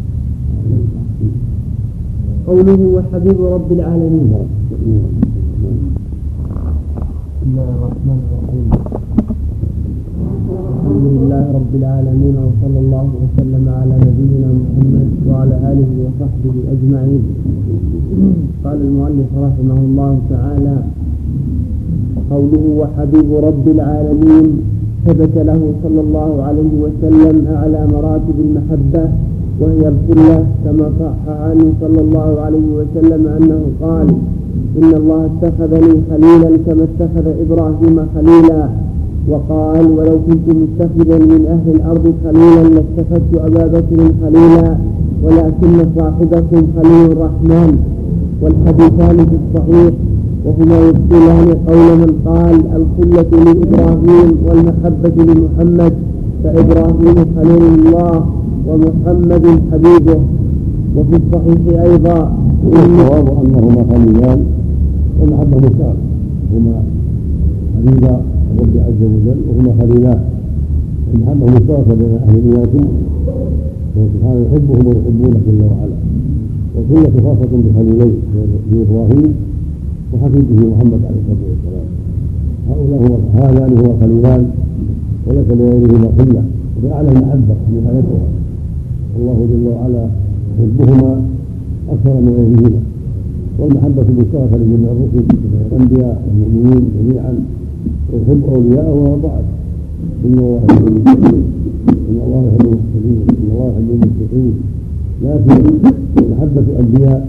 قوله 2.46 2.82
وحبيب 2.96 3.40
رب 3.42 3.70
العالمين. 3.78 4.30
بسم 7.34 7.50
الله 7.50 7.68
الرحمن 7.78 8.20
الرحيم 8.26 8.66
الحمد 10.76 11.06
لله 11.16 11.44
رب 11.58 11.74
العالمين 11.82 12.36
وصلى 12.46 12.80
الله 12.86 13.08
وسلم 13.22 13.66
على 13.80 13.96
نبينا 14.08 14.50
محمد 14.62 15.10
وعلى 15.28 15.56
آله 15.72 15.92
وصحبه 16.06 16.56
أجمعين. 16.74 17.24
قال 18.64 18.78
المؤلف 18.88 19.30
رحمه 19.48 19.80
الله 19.88 20.14
تعالى 20.30 20.76
قوله 22.30 22.64
وحبيب 22.80 23.30
رب 23.48 23.66
العالمين 23.76 24.48
ثبت 25.06 25.36
له 25.50 25.62
صلى 25.84 26.02
الله 26.06 26.32
عليه 26.48 26.74
وسلم 26.84 27.36
اعلى 27.56 27.82
مراتب 27.94 28.38
المحبة 28.46 29.04
وهي 29.60 29.92
الخلة 29.94 30.46
كما 30.66 30.92
صح 31.00 31.34
عنه 31.46 31.74
صلى 31.82 32.02
الله 32.02 32.40
عليه 32.46 32.68
وسلم 32.80 33.28
أنه 33.28 33.62
قال 33.82 34.08
إن 34.82 34.92
الله 34.98 35.30
اتخذني 35.32 36.02
خليلا 36.10 36.58
كما 36.66 36.84
اتخذ 36.84 37.26
إبراهيم 37.44 37.98
خليلا. 38.16 38.70
وقال 39.30 39.86
ولو 39.98 40.18
كنت 40.28 40.48
متخذا 40.62 41.18
من 41.18 41.46
أهل 41.56 41.76
الأرض 41.76 42.14
خليلا 42.24 42.64
لاتخذت 42.70 43.32
أبا 43.36 43.68
بكر 43.68 44.12
خليلا 44.22 44.76
ولكن 45.24 45.86
صاحبكم 45.98 46.68
خليل 46.78 47.12
الرحمن. 47.12 47.78
والحديثان 48.42 49.18
في 49.18 49.36
الصحيح 49.42 49.94
وهما 50.46 50.78
يبطلان 50.88 51.48
قول 51.68 51.98
من 51.98 52.12
قال 52.26 52.56
الخلة 52.80 53.44
لإبراهيم 53.44 54.30
والمحبة 54.46 55.24
لمحمد 55.24 55.94
فإبراهيم 56.44 57.16
خليل 57.36 57.64
الله. 57.80 58.26
ومحمد 58.68 59.46
حبيبه 59.72 60.20
وفي 60.96 61.16
الصحيح 61.16 61.82
أيضا. 61.82 62.38
الصواب 62.66 63.28
أنهما 63.46 63.82
خليلان 63.92 64.40
والمحبة 65.20 65.58
مشتركة 65.58 65.94
هما 66.54 66.84
حبيبا 67.76 68.22
الرب 68.52 68.76
عز 68.88 69.02
وجل 69.14 69.40
وهما 69.50 69.72
خليلان 69.82 70.20
المحبة 71.14 71.46
مشتركة 71.46 71.94
بين 72.00 72.14
أهل 72.28 72.36
الإيمان 72.36 72.88
وهو 73.96 74.08
سبحانه 74.14 74.40
يحبهم 74.46 74.88
ويحبونه 74.88 75.40
جل 75.48 75.62
وعلا. 75.62 75.98
والكلة 76.76 77.24
خاصة 77.24 77.52
بخليلين 77.66 78.14
بإبراهيم 78.72 79.34
وحفيده 80.14 80.70
محمد 80.72 81.02
عليه 81.08 81.22
الصلاة 81.22 81.44
والسلام. 81.52 81.88
هؤلاء 82.70 83.00
هو 83.12 83.16
هذان 83.44 83.78
هو 83.78 83.90
خليلان 84.02 84.50
وليس 85.28 85.48
لغيرهما 85.50 86.10
خلة 86.18 86.44
وبأعلى 86.78 87.10
المحبة 87.10 87.56
من 87.70 87.84
آيتها 87.96 88.28
الله 89.20 89.38
جل 89.52 89.68
وعلا 89.68 90.06
يحبهما 90.60 91.12
أكثر 91.90 92.14
من 92.26 92.34
غيرهما. 92.38 92.82
والمحبة 93.60 94.06
مشتركة 94.20 94.56
لجميع 94.58 94.92
الرسل 94.92 95.26
الأنبياء 95.72 96.16
والمؤمنين 96.28 96.84
جميعا. 96.98 97.34
ويحب 98.14 98.42
أولياءه 98.56 98.94
وأطاعته 98.94 99.56
إن 100.26 100.38
الله 100.40 100.62
يحب 100.70 100.88
المتقين 100.88 101.44
إن 102.10 102.18
الله 102.26 102.42
يحب 102.48 102.66
المحسنين 102.66 103.20
إن 103.30 103.48
الله 103.52 103.68
يحب 103.74 103.90
المتقين. 103.96 104.54
لكن 105.24 105.64
محبة 106.32 106.66
الأنبياء 106.74 107.20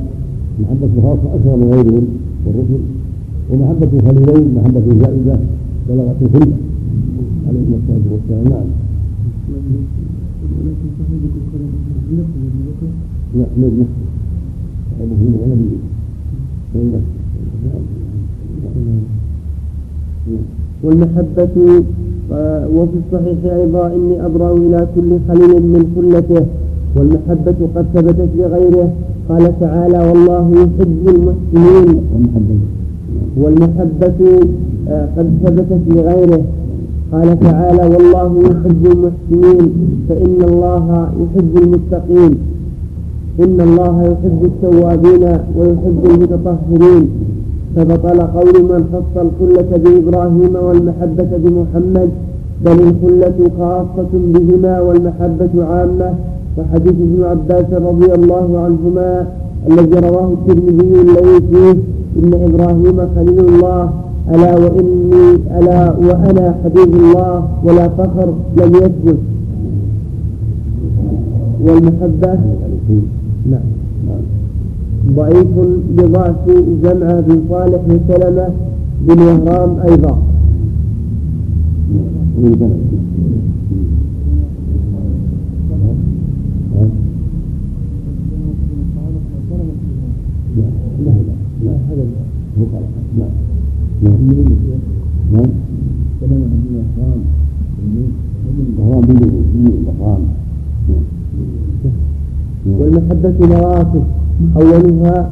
محبة 0.62 0.92
خاصة 1.02 1.34
أكثر 1.34 1.56
من 1.56 1.68
غيرهم 1.74 2.06
والرسل. 2.46 2.82
ومحبة 3.50 3.90
الخليلين 3.98 4.54
محبة 4.56 4.86
زائدة 5.00 5.38
بلغت 5.88 6.16
الخلة 6.22 6.56
عليهم 7.48 7.72
الصلاة 7.78 8.06
والسلام. 8.12 8.44
نعم. 8.54 8.68
لا 13.36 13.46
من 13.56 13.70
نفسه 13.80 14.06
صاحبه 14.90 15.16
من 15.22 15.32
ولده 15.40 15.78
من 16.74 16.86
نفسه 16.94 17.16
والمحبة 20.82 21.56
وفي 22.76 22.96
الصحيح 23.06 23.38
أيضا 23.54 23.86
إني 23.94 24.26
أبرأ 24.26 24.56
إلى 24.56 24.86
كل 24.94 25.10
خليل 25.28 25.62
من 25.62 25.82
خلته. 25.96 26.46
والمحبة 26.96 27.58
قد 27.76 27.86
ثبتت 27.94 28.28
لغيره. 28.38 28.92
قال 29.28 29.60
تعالى 29.60 29.98
والله 29.98 30.50
يحب 30.54 31.04
المحسنين. 31.08 31.88
والمحبة 33.36 34.40
آه، 34.88 35.08
قد 35.16 35.28
ثبتت 35.44 35.82
لغيره. 35.88 36.42
قال 37.12 37.40
تعالى 37.40 37.82
والله 37.94 38.30
يحب 38.50 38.82
المحسنين 38.86 39.72
فإن 40.08 40.38
الله 40.48 41.08
يحب 41.22 41.56
المتقين. 41.62 42.38
إن 43.40 43.60
الله 43.60 44.02
يحب 44.02 44.40
التوابين 44.44 45.24
ويحب 45.56 46.00
المتطهرين. 46.04 47.10
فبطل 47.76 48.20
قول 48.20 48.62
من 48.62 48.80
خص 48.92 49.14
الخلة 49.26 49.70
بإبراهيم 49.76 50.56
والمحبة 50.66 51.30
بمحمد 51.44 52.10
بل 52.64 52.78
الخلة 52.88 53.38
خاصة 53.58 54.12
بهما 54.12 54.80
والمحبة 54.80 55.64
عامة. 55.64 56.14
وحديث 56.58 56.92
ابن 56.92 57.24
عباس 57.24 57.70
رضي 57.72 58.14
الله 58.14 58.48
عنهما 58.64 59.26
الذي 59.70 59.98
رواه 60.08 60.32
الترمذي 60.32 61.00
الذي 61.00 61.36
فيه 61.50 61.76
إن 62.18 62.30
إبراهيم 62.48 62.98
خليل 63.16 63.40
الله 63.48 63.90
ألا 64.34 64.58
وإني 64.58 65.34
ألا 65.58 65.92
وأنا 65.98 66.54
حبيب 66.64 66.94
الله 66.94 67.48
ولا 67.64 67.88
فخر 67.88 68.34
لم 68.56 68.74
يثبت. 68.74 69.18
والمحبة 71.60 72.38
نعم. 73.50 73.68
ضعيف 75.16 75.46
بضعف 75.96 76.48
جمع 76.82 77.20
بن 77.20 77.42
صالح 77.50 77.80
بن 77.88 78.00
سلمة 78.08 78.48
بن 79.00 79.22
وهرام 79.22 79.80
أيضا. 79.88 80.22
لا 90.56 90.62
لا 91.04 91.12
لا 91.64 91.72
هذا 91.88 92.04
لا 92.04 92.78
نعم. 93.18 93.45
كلام 94.02 94.20
عن 96.20 96.62
الإحرام 96.70 97.20
بالإحرام 99.06 100.22
والمحبة 102.66 103.46
مراتب 103.46 104.04
أولها 104.56 105.30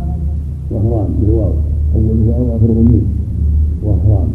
وهران 0.71 1.09
بالواو. 1.21 1.53
أولها 1.95 2.39
وآخره 2.39 2.79
ميم 2.89 3.07
وهران 3.85 4.29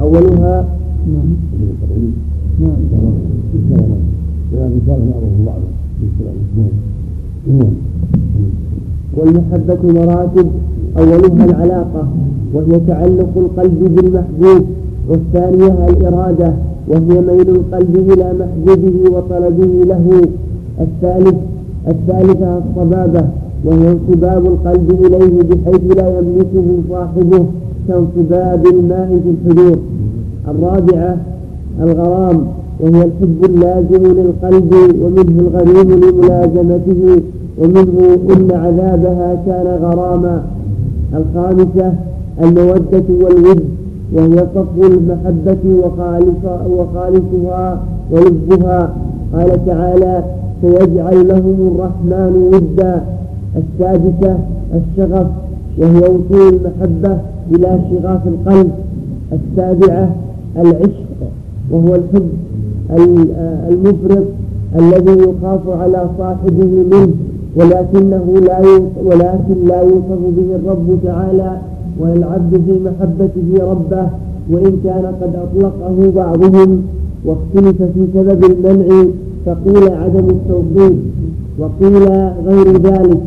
أولها 0.00 0.68
نعم. 1.06 1.30
نعم. 2.60 2.76
نعم. 3.70 3.90
كلام 4.52 4.72
بعضهم 4.86 5.44
بعضا 5.46 5.70
نعم. 7.48 7.72
والمحبة 9.16 9.78
مراتب 10.00 10.46
أولها 10.98 11.44
العلاقة 11.44 12.08
وهي 12.54 12.80
تعلق 12.86 13.28
القلب 13.36 13.94
بالمحبوب 13.94 14.64
والثانية 15.08 15.88
الإرادة 15.88 16.52
وهي 16.88 17.20
ميل 17.20 17.48
القلب 17.50 17.96
إلى 18.12 18.32
محبوبه 18.40 19.16
وطلبه 19.16 19.84
له. 19.84 20.22
الثالث 20.80 21.34
الثالثة 21.88 22.58
الصبابة 22.58 23.24
وهي 23.64 23.92
انصباب 23.92 24.46
القلب 24.46 24.90
إليه 24.90 25.42
بحيث 25.42 25.96
لا 25.96 26.18
يملكه 26.18 26.68
صاحبه 26.90 27.44
كانصباب 27.88 28.66
الماء 28.66 29.20
في 29.24 29.30
الحدود 29.30 29.78
الرابعة 30.48 31.16
الغرام 31.82 32.46
وهي 32.80 33.02
الحب 33.04 33.44
اللازم 33.44 34.02
للقلب 34.18 34.72
ومنه 35.02 35.40
الغريم 35.40 35.90
لملازمته. 36.04 37.22
ومنه 37.58 38.18
إن 38.30 38.48
عذابها 38.52 39.42
كان 39.46 39.66
غراما. 39.82 40.42
الخامسة 41.14 41.92
المودة 42.42 43.04
والود 43.24 43.64
وهي 44.12 44.46
صفو 44.54 44.82
المحبة 44.82 45.58
وخالص 45.64 46.42
وخالصها 46.70 47.82
ولبها 48.10 48.92
قال 49.32 49.66
تعالى 49.66 50.24
سيجعل 50.62 51.28
لهم 51.28 51.72
الرحمن 51.74 52.50
ودا. 52.52 53.04
السادسة 53.56 54.38
الشغف 54.74 55.26
وهي 55.78 55.98
وصول 55.98 56.54
المحبة 56.54 57.18
إلى 57.54 57.80
شغاف 57.90 58.20
القلب. 58.26 58.70
السابعة 59.32 60.10
العشق 60.56 61.06
وهو 61.70 61.94
الحب 61.94 62.28
المفرط 63.70 64.24
الذي 64.78 65.18
يخاف 65.18 65.60
على 65.68 66.08
صاحبه 66.18 66.84
منه. 66.92 67.14
ولكنه 67.56 68.40
لا 68.46 68.60
ولكن 69.04 69.66
لا 69.66 69.80
يوصف 69.82 70.20
به 70.36 70.56
الرب 70.56 70.98
تعالى 71.04 71.58
ولا 72.00 72.12
العبد 72.12 72.52
في 72.66 72.78
محبته 72.86 73.70
ربه 73.70 74.08
وإن 74.50 74.76
كان 74.84 75.04
قد 75.20 75.32
أطلقه 75.36 76.12
بعضهم 76.16 76.82
واختلف 77.24 77.82
في 77.82 78.06
سبب 78.14 78.44
المنع 78.44 79.06
فقيل 79.46 79.92
عدم 79.92 80.26
التوحيد 80.30 80.98
وقيل 81.58 82.08
غير 82.46 82.76
ذلك. 82.76 83.20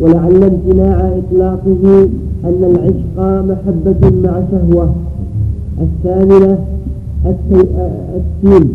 ولعل 0.00 0.42
امتناع 0.42 1.10
إطلاقه 1.18 2.08
أن 2.44 2.64
العشق 2.64 3.44
محبة 3.48 4.10
مع 4.24 4.42
شهوة. 4.50 4.94
الثامنة 5.80 6.58
التين 7.26 8.68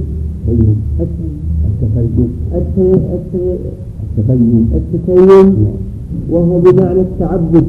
التتيم 4.17 4.69
التتيم 4.73 5.67
وهو 6.29 6.59
بمعنى 6.59 7.01
التعبد. 7.01 7.65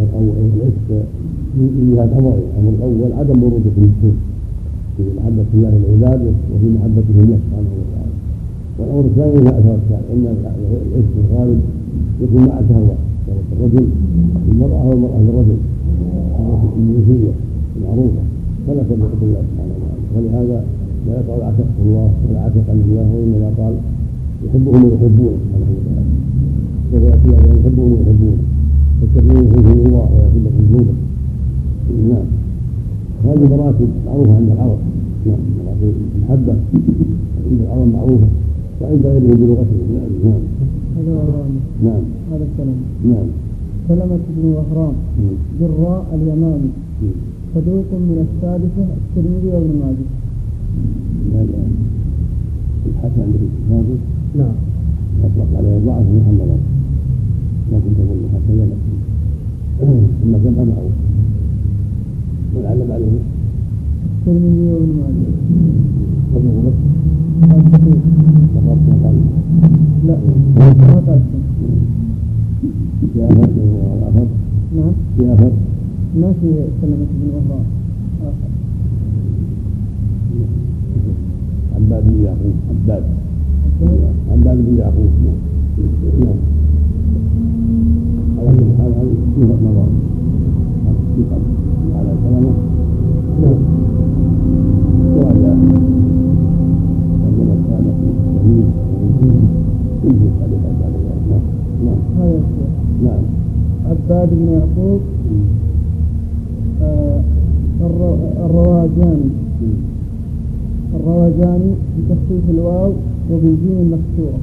أو 0.00 0.20
العشق 0.20 0.88
في 1.54 1.92
هذا 1.92 2.04
الأمر 2.04 2.34
الأمر 2.40 2.72
الأول 2.78 3.12
عدم 3.18 3.42
ورود 3.42 3.66
النفوس 3.76 4.18
في 4.96 5.02
محبة 5.16 5.48
الله 5.54 5.72
لعباده 5.82 6.30
وفي 6.50 6.66
محبته 6.76 7.16
الله 7.22 7.38
سبحانه 7.44 7.72
وتعالى. 7.80 8.14
والأمر 8.78 9.04
الثاني 9.10 9.38
ما 9.44 9.50
أثر 9.58 9.78
أن 10.12 10.24
العشق 10.36 11.14
الغالب 11.24 11.60
يكون 12.22 12.42
مع 12.48 12.56
شهوة 12.68 12.96
شهوة 13.26 13.48
الرجل 13.52 13.86
المرأة 14.52 14.88
والمرأة 14.88 15.20
للرجل 15.20 15.58
الجنسية 16.78 17.32
المعروفة 17.76 18.22
فلا 18.66 18.82
تدعو 18.82 19.08
الله 19.22 19.42
سبحانه 19.48 19.74
وتعالى. 19.76 20.04
ولهذا 20.16 20.64
لا 21.06 21.12
يقع 21.12 21.46
عتق 21.46 21.70
الله 21.84 22.10
ولا 22.28 22.40
عن 22.70 22.78
الله 22.86 23.06
وإنما 23.14 23.50
قال 23.58 23.74
يحبهم 24.44 24.84
ويحبونه 24.84 25.36
سبحانه 25.42 25.70
وتعالى. 25.76 26.12
ويأتي 26.92 27.28
يحبهم 27.60 27.92
ويحبونه. 27.92 28.42
فالتقويم 29.00 29.44
يحبهم 29.48 29.78
الله 29.86 30.06
ويغفر 30.12 30.40
لكم 30.44 30.64
ذنوبكم 30.68 30.98
نعم. 32.10 32.26
هذه 33.24 33.44
مراتب 33.56 33.88
معروفة 34.06 34.34
عند 34.36 34.50
العرب. 34.50 34.78
نعم. 35.26 35.42
مراتب 35.58 35.94
المحبة 36.16 36.54
عند 37.46 37.60
العرب 37.60 37.88
معروفة. 37.92 38.28
وعند 38.80 39.06
غيرهم 39.06 39.36
بلغتهم 39.40 39.86
نعم. 39.94 40.12
نعم 40.24 40.42
نعم. 41.84 42.04
هذا 42.32 42.44
الكلام. 42.48 42.78
نعم. 43.04 43.28
سلمة 43.88 44.18
بن 44.36 44.44
وهران. 44.56 44.94
بالراء 45.60 46.04
اليمامي. 46.14 46.70
صدوق 47.54 47.90
من 47.92 48.26
السادسة 48.26 48.86
الترمذي 48.98 49.48
وابن 49.52 49.72
ماجه. 49.82 50.08
هذا 51.34 51.58
الحسن 52.86 53.20
عند 53.20 53.34
الكتاب 53.34 53.84
نعم. 54.38 54.54
أطلق 55.24 55.48
عليه 55.58 55.78
ضعف 55.86 56.06
محمد 56.16 56.50
لكن 57.72 57.90
تقول 57.98 58.18
حتى 58.34 58.52
لكن 58.52 58.90
ثم 60.22 60.32
كان 60.32 60.54
معه 60.68 60.88
ولعل 62.54 62.92
عليه 62.92 63.18
الترمذي 64.20 64.68
وابن 64.72 64.92
ماجه 65.00 65.30
ابن 66.36 66.48
غلط 66.56 66.74
لا 70.06 70.16
ما 70.86 70.94
قال 71.06 71.20
في 73.12 73.24
اثر 73.24 74.26
نعم. 74.76 74.92
في 75.16 75.32
اثر 75.32 75.52
ما 76.16 76.32
في 76.40 76.48
سلمة 76.82 77.06
بن 77.14 77.30
وهران 77.34 77.64
عباد 81.76 82.04
بن 82.06 82.22
يعقوب 82.24 82.54
عباد. 82.70 83.04
عباد 83.80 84.56
بن 84.66 84.76
يعقوب 84.78 85.10
نعم 86.20 86.36
على 88.38 88.50
كل 88.58 88.64
حال 88.78 88.92
هذه 88.92 89.16
نظر 89.44 89.86
على 91.96 92.12
سلمة 92.22 92.52
نعم 93.42 93.58
وعلى 95.16 95.50
ربنا 97.24 97.54
كان 97.68 97.84
في 98.00 98.06
الشهيد 98.10 98.68
كله 100.02 100.30
بعد 100.40 100.50
ذلك 100.50 101.42
نعم 101.84 101.98
الشيخ 102.18 102.44
نعم 103.04 103.22
عباد 103.90 104.28
بن 104.30 104.48
يعقوب 104.52 105.00
الرواجاني 108.44 109.30
الرواجاني 111.00 111.72
بتخفيف 111.98 112.44
الواو 112.50 112.92
وبالجيم 113.30 113.76
المكسورة 113.80 114.38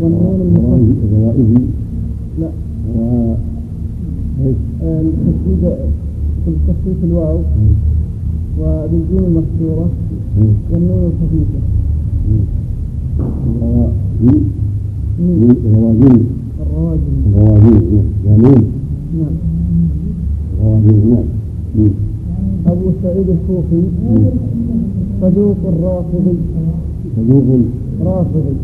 والنون 0.00 0.40
المخففة 0.40 1.16
روائه 1.16 1.54
لا. 2.40 2.50
و 2.96 3.34
آه، 4.82 5.00
التشديد 5.00 5.62
بتخفيف 6.46 7.04
الواو. 7.04 7.38
وبالجيم 8.60 9.24
المكسورة 9.28 9.88
والنون 10.72 11.10
الخفيفة. 11.10 11.60
الرواجين 15.66 16.26
الرواجل 16.60 17.12
الرواجين 17.34 18.04
يعني 18.26 18.42
نعم. 19.18 19.36
الرواجين 20.60 21.10
نعم. 21.76 22.05
أبو 22.66 22.90
سعيد 23.02 23.26
الكوفي 23.36 23.82
صدوق 25.22 25.56
رافضي 25.82 26.36
صدوق. 27.16 27.44
رافضي. 28.04 28.54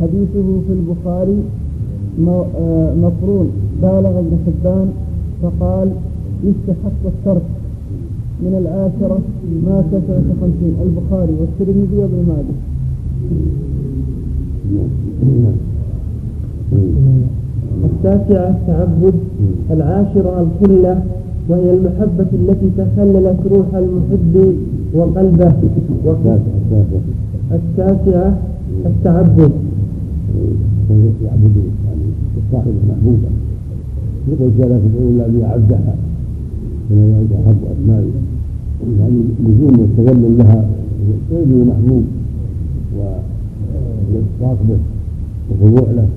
حديثه 0.00 0.46
في 0.66 0.72
البخاري 0.72 1.38
آه، 2.28 2.94
مقرون. 2.94 3.48
بالغ 3.82 4.18
ابن 4.18 4.36
حبان 4.46 4.88
فقال 5.42 5.88
يستحق 6.44 7.02
الترك 7.06 7.42
من 8.42 8.54
العاشرة 8.62 9.18
ما 9.66 9.82
تسعة 9.92 10.22
خمسين 10.40 10.74
البخاري 10.82 11.32
والترمذي 11.40 11.96
وابن 11.96 12.24
ماجه. 12.28 12.56
التاسعة 17.84 18.50
التعبد 18.50 19.14
العاشرة 19.70 20.46
الخلة 20.46 21.02
وهي 21.48 21.70
المحبة 21.70 22.30
التي 22.32 22.68
تخللت 22.78 23.40
روح 23.52 23.74
المحب 23.74 24.34
وقلبه. 24.94 25.52
التاسع 26.06 26.36
التاسع 26.62 27.02
التاسعة 27.52 28.38
التعبد. 28.86 29.52
يعبد 31.24 31.56
يعني 31.86 32.06
الصاحب 32.36 32.74
محبوبا 32.88 33.30
يقول 34.28 34.50
كان 34.58 34.80
تدعو 34.84 35.08
الله 35.08 35.26
لي 35.26 35.44
عبدها 35.44 35.94
كما 36.88 37.04
يعود 37.10 37.32
احب 37.32 37.60
اسمائي 37.74 38.10
يعني 39.00 39.20
لزوم 39.44 39.74
والتذلل 39.80 40.38
لها 40.38 40.60
غير 41.30 41.64
محبوب 41.64 42.04
والإصرار 42.96 44.56
به 44.68 44.80
والخضوع 45.48 45.90
له 45.90 46.08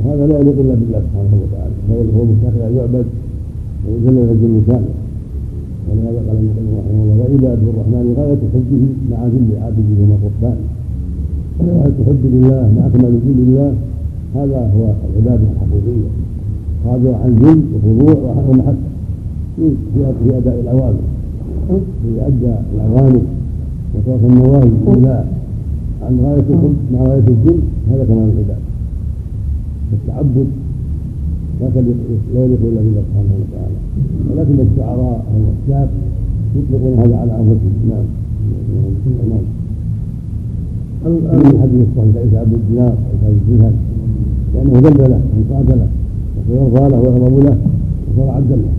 وهذا 0.00 0.26
لا 0.26 0.38
يليق 0.38 0.58
إلا 0.60 0.74
بالله 0.74 1.00
سبحانه 1.06 1.34
وتعالى. 1.42 1.74
فهو 1.88 2.00
هو 2.18 2.24
مستحق 2.24 2.66
ان 2.66 2.76
يعبد 2.76 3.06
ويذلل 3.86 4.30
الذل 4.34 4.60
كامل 4.66 4.94
ولهذا 5.88 6.20
قال 6.28 6.38
النبي 6.38 6.72
رحمه 6.78 7.02
الله 7.02 7.16
وعباد 7.20 7.58
الرحمن 7.72 8.14
غاية 8.18 8.42
حبه 8.54 8.82
مع 9.10 9.20
ذل 9.32 9.50
عابده 9.62 9.98
ومقربان 10.02 10.58
غاية 11.60 11.98
حب 12.06 12.22
لله 12.24 12.62
مع 12.76 12.88
كمال 12.92 13.14
ذل 13.24 13.38
لله. 13.38 13.74
هذا 14.34 14.70
هو 14.74 14.84
العبادة 15.10 15.46
الحقيقية. 15.52 16.10
خاضع 16.84 17.16
عن 17.24 17.32
ذل 17.42 17.60
وخضوع 17.74 18.34
ومحبة. 18.48 18.88
في 19.56 19.70
في 20.24 20.38
أداء 20.38 20.60
الأوامر. 20.60 21.02
إذا 22.08 22.26
أدى 22.26 22.54
الأوامر. 22.74 23.22
وترك 23.94 24.20
النواهي 24.24 24.70
إلا 24.88 25.24
عن 26.02 26.20
غاية 26.24 26.46
الحب 26.50 26.76
مع 26.92 27.00
غاية 27.02 27.26
الذل 27.28 27.60
هذا 27.90 28.04
كمال 28.04 28.30
العباد 28.34 28.62
التعبد 29.92 30.46
لا 31.60 31.66
يليق 32.44 32.60
الا 32.64 32.80
بالله 32.82 33.02
سبحانه 33.08 33.34
وتعالى. 33.42 33.78
ولكن 34.30 34.56
الشعراء 34.66 35.24
أو 35.30 35.36
الكتاب 35.52 35.88
يطلقون 36.56 36.94
هذا 36.98 37.16
على 37.16 37.32
أنفسهم. 37.40 37.74
نعم. 37.88 38.06
نعم. 39.30 39.46
من 41.04 41.58
حديث 41.62 41.80
الصحيح 41.88 42.14
ليس 42.24 42.34
عبد 42.34 42.54
الدينار 42.54 42.94
ليس 43.12 43.22
عبد 43.24 43.38
الدينار 43.42 43.72
لأنه 44.54 44.78
ذل 44.78 45.10
له 45.10 45.20
وانقاد 45.32 45.78
له 45.78 45.88
ويرضى 46.50 46.88
له 46.92 46.98
ويغضب 47.00 47.44
له 47.44 47.56
وصار 48.06 48.30
عبدا 48.36 48.56
له 48.56 48.72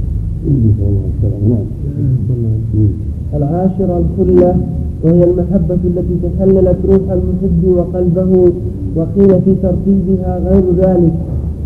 نسال 0.46 0.88
الله 0.90 1.10
السلامه 1.14 1.48
نعم. 1.50 2.88
العاشرة 3.34 4.04
الخلة 4.04 4.56
وهي 5.04 5.24
المحبة 5.24 5.78
التي 5.86 6.16
تحللت 6.24 6.78
روح 6.90 7.12
المحب 7.12 7.64
وقلبه 7.66 8.52
وقيل 8.96 9.42
في 9.42 9.56
ترتيبها 9.64 10.40
غير 10.40 10.64
ذلك. 10.78 11.14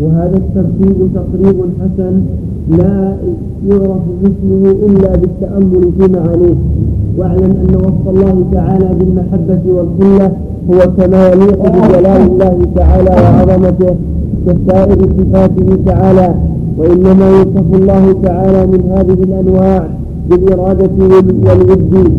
وهذا 0.01 0.37
الترتيب 0.37 0.97
تقريب 1.15 1.57
حسن 1.79 2.21
لا 2.69 3.17
يعرف 3.69 4.01
مثله 4.23 4.71
إلا 4.87 5.15
بالتأمل 5.15 5.91
في 5.97 6.11
معانيه 6.13 6.55
واعلم 7.17 7.51
أن 7.63 7.75
وصف 7.75 8.09
الله 8.09 8.43
تعالى 8.51 8.89
بالمحبة 8.99 9.61
والخلة 9.75 10.31
هو 10.71 10.79
كما 10.97 11.27
يليق 11.27 11.61
بجلال 11.69 12.21
الله 12.31 12.57
تعالى 12.75 13.09
وعظمته 13.09 13.95
كسائر 14.47 14.97
صفاته 15.17 15.77
تعالى 15.85 16.35
وإنما 16.77 17.29
يوصف 17.29 17.73
الله 17.73 18.15
تعالى 18.23 18.67
من 18.67 18.91
هذه 18.91 19.17
الأنواع 19.23 19.87
بالإرادة 20.29 20.89
والود 21.45 22.11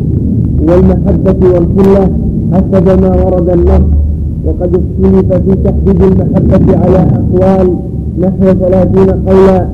والمحبة 0.68 1.48
والخلة 1.54 2.10
حسب 2.52 3.00
ما 3.02 3.24
ورد 3.24 3.48
النص. 3.48 3.80
وقد 4.44 4.70
اختلف 4.80 5.32
في 5.34 5.54
تحديد 5.64 6.02
المحبة 6.02 6.76
على 6.78 6.98
أقوال 6.98 7.76
نحو 8.20 8.44
ثلاثين 8.62 9.10
قولا 9.10 9.66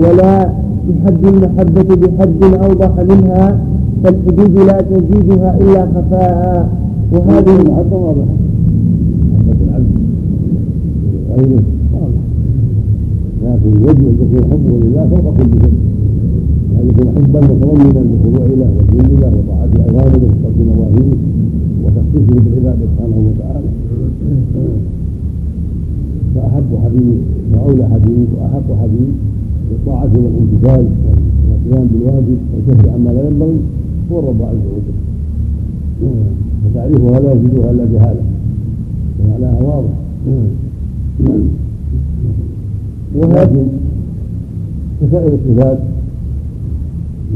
ولا 0.00 0.48
بحد 0.88 1.24
المحبة 1.24 1.94
بحد 1.94 2.42
أوضح 2.42 2.92
منها 3.10 3.60
فالحدود 4.04 4.58
لا 4.58 4.80
تزيدها 4.80 5.58
إلا 5.60 5.86
خفاء. 5.86 6.68
وهذه 7.12 7.56
واضحة 7.70 8.14
العبد 9.64 9.96
غيره 11.36 11.62
لكن 13.44 13.72
الوجه 13.76 14.06
الذي 14.08 14.40
حبه 14.50 14.74
لله 14.82 15.08
فوق 15.10 15.36
كل 15.36 15.60
شيء. 15.60 15.78
هذا 16.76 16.88
يكون 16.88 17.08
حبا 17.16 17.40
متضمنا 17.40 18.00
للخضوع 18.00 18.46
له 18.46 18.70
والذل 18.76 19.20
له 19.20 19.32
وطاعة 19.38 19.74
أوامره 19.88 20.28
وترك 20.30 20.58
نواهيه 20.68 21.16
وتخصيصه 21.84 22.40
بالعبادة 22.44 22.84
سبحانه 22.86 23.18
وتعالى. 23.28 23.68
فأحب 26.34 26.70
حبيب 26.84 27.18
وأولى 27.52 27.88
حبيب 27.88 28.26
وأحق 28.36 28.68
حبيب 28.82 29.12
بالطاعة 29.70 30.10
والامتثال 30.14 30.86
والقيام 31.48 31.88
بالواجب 31.92 32.38
والكف 32.54 32.88
عما 32.94 33.10
لا 33.10 33.28
ينبغي 33.28 33.56
هو 34.12 34.18
الرب 34.18 34.42
عز 34.42 34.64
وجل. 34.74 34.98
فتعريفها 36.64 37.20
لا 37.20 37.32
يجدها 37.32 37.70
إلا 37.70 37.84
جهالة؟ 37.84 38.22
ومعناها 39.20 39.62
واضح. 39.62 39.94
ولكن 43.14 43.66
كسائر 45.00 45.32
الصفات 45.34 45.78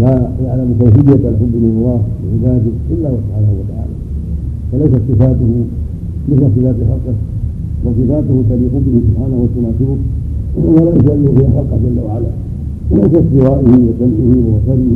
لا 0.01 0.28
يعلم 0.45 0.74
كيفية 0.80 1.28
الحب 1.28 1.53
لله 1.55 2.01
وعباده 2.24 2.70
إلا 2.90 3.09
هو 3.09 3.16
سبحانه 3.16 3.53
وتعالى 3.61 3.95
فليست 4.72 5.03
صفاته 5.12 5.64
مثل 6.29 6.47
صفات 6.57 6.77
خلقه 6.91 7.14
وصفاته 7.85 8.37
تليق 8.51 8.73
به 8.87 9.01
سبحانه 9.09 9.37
وتناسبه 9.43 9.97
ولا 10.75 10.91
يشبه 10.97 11.31
فيها 11.37 11.51
خلقه 11.57 11.79
جل 11.85 11.99
وعلا. 12.07 12.33
كاستوائه 13.12 13.70
وسمعه 13.87 14.33
وبصره 14.47 14.95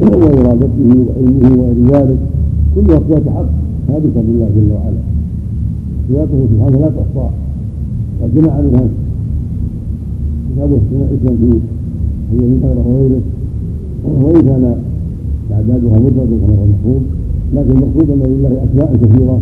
وإرادته 0.00 0.88
وعلمه 1.06 1.48
وغير 1.60 1.78
ذلك 1.92 2.18
كلها 2.74 2.98
صفات 2.98 3.28
حق 3.36 3.50
ثابتة 3.88 4.20
لله 4.28 4.48
جل 4.56 4.70
وعلا. 4.72 5.00
صفاته 6.08 6.46
سبحانه 6.50 6.78
لا 6.78 6.88
تحصى 6.88 7.28
قد 8.22 8.34
جمع 8.34 8.60
منها 8.60 8.86
كتاب 10.50 10.70
اسم 10.72 11.36
في 11.40 11.58
هي 12.32 12.38
من 12.38 12.60
وغيره 12.86 13.22
وإن 14.04 14.42
كان 14.42 14.74
تعدادها 15.50 15.98
مدرج 15.98 16.30
كما 16.40 16.56
هو 16.58 16.64
المفهوم 16.64 17.02
لكن 17.54 17.70
المقصود 17.70 18.10
أن 18.10 18.22
لله 18.32 18.64
أسماء 18.64 18.96
كثيرة. 19.02 19.38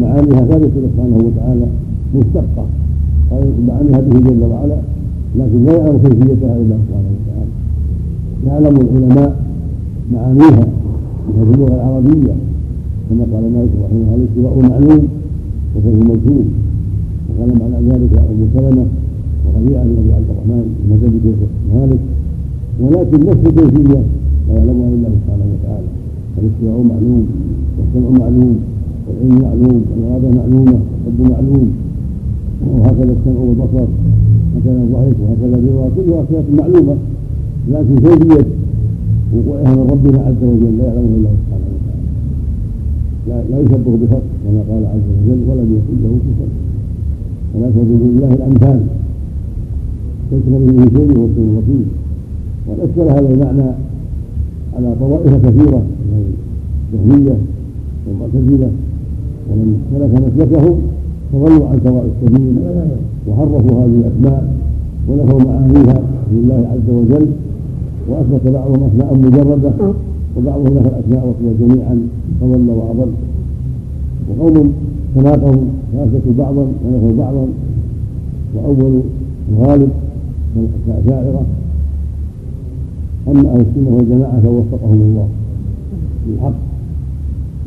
معانيها 0.00 0.40
ثابته 0.44 0.80
سبحانه 0.86 1.16
وتعالى 1.16 1.66
مشتقه 2.14 2.66
معانيها 3.68 4.00
به 4.00 4.20
جل 4.20 4.42
وعلا 4.42 4.78
لكن 5.36 5.64
لا 5.64 5.76
يعلم 5.76 5.98
كيفيتها 5.98 6.56
إلا 6.56 6.76
سبحانه 6.82 7.10
وتعالى. 7.16 7.52
يعلم 8.46 8.76
العلماء 8.76 9.36
معانيها 10.12 10.64
في 11.34 11.42
اللغة 11.42 11.74
العربية 11.74 12.34
كما 13.10 13.24
قال 13.32 13.44
مالك 13.52 13.72
رحمه 13.84 13.98
الله 14.00 14.14
الاستواء 14.14 14.70
معلوم 14.70 15.08
وفيه 15.76 15.96
مجهول 16.10 16.44
وقال 17.28 17.50
معنى 17.60 17.88
ذلك 17.88 18.12
أبو 18.32 18.44
سلمة 18.54 18.86
وربيعه 19.44 19.84
بن 19.84 19.96
ابي 20.00 20.12
عبد 20.14 20.28
الرحمن 20.30 20.64
المدني 20.84 21.32
مالك 21.74 22.00
ولكن 22.80 23.26
نفس 23.26 23.42
الكيفية 23.46 24.00
لا 24.48 24.54
يعلمها 24.54 24.88
إلا 24.88 25.08
سبحانه 25.16 25.46
وتعالى. 25.54 25.88
الاستواء 26.38 26.82
معلوم 26.92 27.26
والسمع 27.78 28.18
معلوم 28.24 28.58
والعلم 29.08 29.42
معلوم 29.42 29.84
والاراده 29.90 30.28
معلومة 30.40 30.78
والحب 31.04 31.32
معلوم. 31.32 31.68
وهكذا 32.78 33.12
السمع 33.12 33.40
والبصر 33.40 33.86
هكذا 34.56 34.82
الضحك 34.82 35.16
وهكذا 35.22 35.56
الرضا 35.58 35.90
كلها 35.96 36.24
صفات 36.28 36.44
معلومة 36.58 36.96
لكن 37.70 37.96
كيفيه 37.98 38.46
وقوعها 39.34 39.76
من 39.76 39.86
ربنا 39.90 40.18
عز 40.26 40.42
وجل 40.42 40.78
لا 40.78 40.84
يعلمه 40.84 41.14
إلا 41.18 41.30
سبحانه 41.38 41.68
وتعالى. 41.74 42.06
لا, 43.28 43.36
لا 43.50 43.60
يشبه 43.62 43.96
بفرق 44.02 44.22
كما 44.44 44.60
قال 44.70 44.86
عز 44.86 45.08
وجل 45.16 45.40
ولم 45.48 45.68
يكن 45.76 45.96
له 46.02 46.12
كفر. 46.26 46.50
ولا 47.54 47.70
تضرب 47.70 48.02
لله 48.10 48.34
الأمثال. 48.34 48.80
ليس 50.32 50.42
به 50.48 50.98
شيء 50.98 51.18
وهو 51.18 51.26
السميع 51.26 51.58
البصير. 51.58 51.86
وقد 52.66 52.78
أشكل 52.80 53.00
هذا 53.00 53.28
المعنى 53.34 53.70
على 54.76 54.94
طوائف 55.00 55.46
كثيرة 55.46 55.82
من 56.08 56.34
الجهمية 56.92 57.36
والمعتزلة. 58.06 58.70
ومن 59.58 59.76
سلك 59.92 60.12
مسلكهم 60.26 60.76
تضلوا 61.32 61.68
عن 61.68 61.80
سواء 61.84 62.04
السبيل 62.12 62.56
وحرفوا 63.28 63.84
هذه 63.84 63.96
الأسماء 64.02 64.54
ونفوا 65.08 65.40
معانيها 65.40 66.02
لله 66.32 66.60
عز 66.72 66.94
وجل 66.94 67.26
وأثبت 68.08 68.48
بعضهم 68.52 68.90
أسماء 68.90 69.14
مجردة 69.14 69.72
وبعضهم 70.36 70.74
نفى 70.76 70.88
الأسماء 70.88 71.26
والصفات 71.26 71.68
جميعا 71.70 71.96
فضل 72.40 72.68
وأضل. 72.68 73.10
وقوم 74.28 74.72
تناقضوا 75.14 75.62
فأثبتوا 75.92 76.32
بعضا 76.38 76.66
ونفوا 76.86 77.12
بعضا 77.18 77.46
وأول 78.54 79.00
الغالب 79.52 79.88
من 80.56 80.68
الأشاعرة 80.88 81.42
أما 83.28 83.50
أهل 83.54 83.60
السنة 83.60 83.96
والجماعة 83.96 84.40
فوفقهم 84.40 85.00
الله 85.02 85.28
للحق 86.28 86.67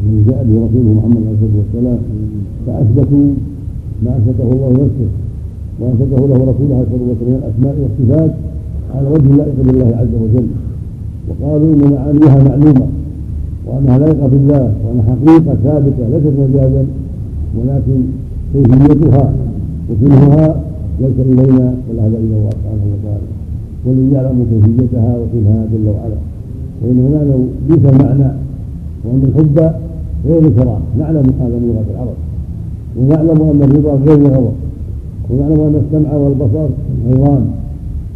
الذي 0.02 0.24
جاء 0.30 0.44
به 0.48 0.56
رسوله 0.66 0.94
محمد 0.98 1.22
عليه 1.28 1.38
الصلاة 1.38 1.58
والسلام 1.62 2.00
فأثبتوا 2.66 3.28
ما 4.04 4.12
أثبته 4.18 4.52
الله 4.54 4.72
نفسه 4.72 5.10
وأثبته 5.80 6.28
له 6.28 6.40
رسوله 6.52 6.76
عليه 6.76 6.86
الصلاة 6.88 7.08
والسلام 7.10 7.30
من 7.30 7.40
الأسماء 7.42 7.76
والصفات 7.82 8.32
على 8.96 9.08
وجه 9.14 9.36
لائق 9.36 9.56
بالله 9.68 9.90
عز 10.02 10.14
وجل. 10.24 10.48
وقالوا 11.30 11.74
إن 11.74 11.82
معانيها 11.94 12.44
معلومة 12.50 12.88
وأنها 13.68 13.98
لائقة 13.98 14.28
بالله 14.28 14.74
وأنها 14.84 15.16
حقيقة 15.16 15.56
ثابتة 15.64 16.04
ليست 16.12 16.36
مجازا 16.40 16.86
ولكن 17.58 18.00
كيفيتها 18.54 19.34
وكنهها 19.90 20.62
ليس 21.02 21.18
إلينا 21.20 21.74
ولا 21.90 22.02
هذا 22.08 22.18
إلى 22.18 22.36
الله 22.38 22.50
سبحانه 22.50 22.86
وتعالى. 22.94 23.28
والذي 23.86 24.14
يعلم 24.14 24.46
كيفيتها 24.52 25.18
وكنها 25.20 25.66
جل 25.74 25.88
وعلا. 25.90 26.20
وإنما 26.82 27.10
نعلم 27.10 27.48
بيت 27.70 27.86
المعنى 27.94 28.32
وأن 29.06 29.22
الحب 29.30 29.58
غير 30.26 30.40
الكراهة 30.48 30.82
نعلم 31.00 31.26
هذا 31.40 31.56
من 31.62 31.74
لغة 31.74 31.96
العرب. 31.96 32.18
ونعلم 32.98 33.42
أن 33.52 33.62
الرضا 33.64 33.94
غير 34.06 34.16
الغضب 34.16 34.54
ونعلم 35.30 35.60
أن 35.62 35.82
السمع 35.86 36.14
والبصر 36.16 36.68
غيران 37.08 37.46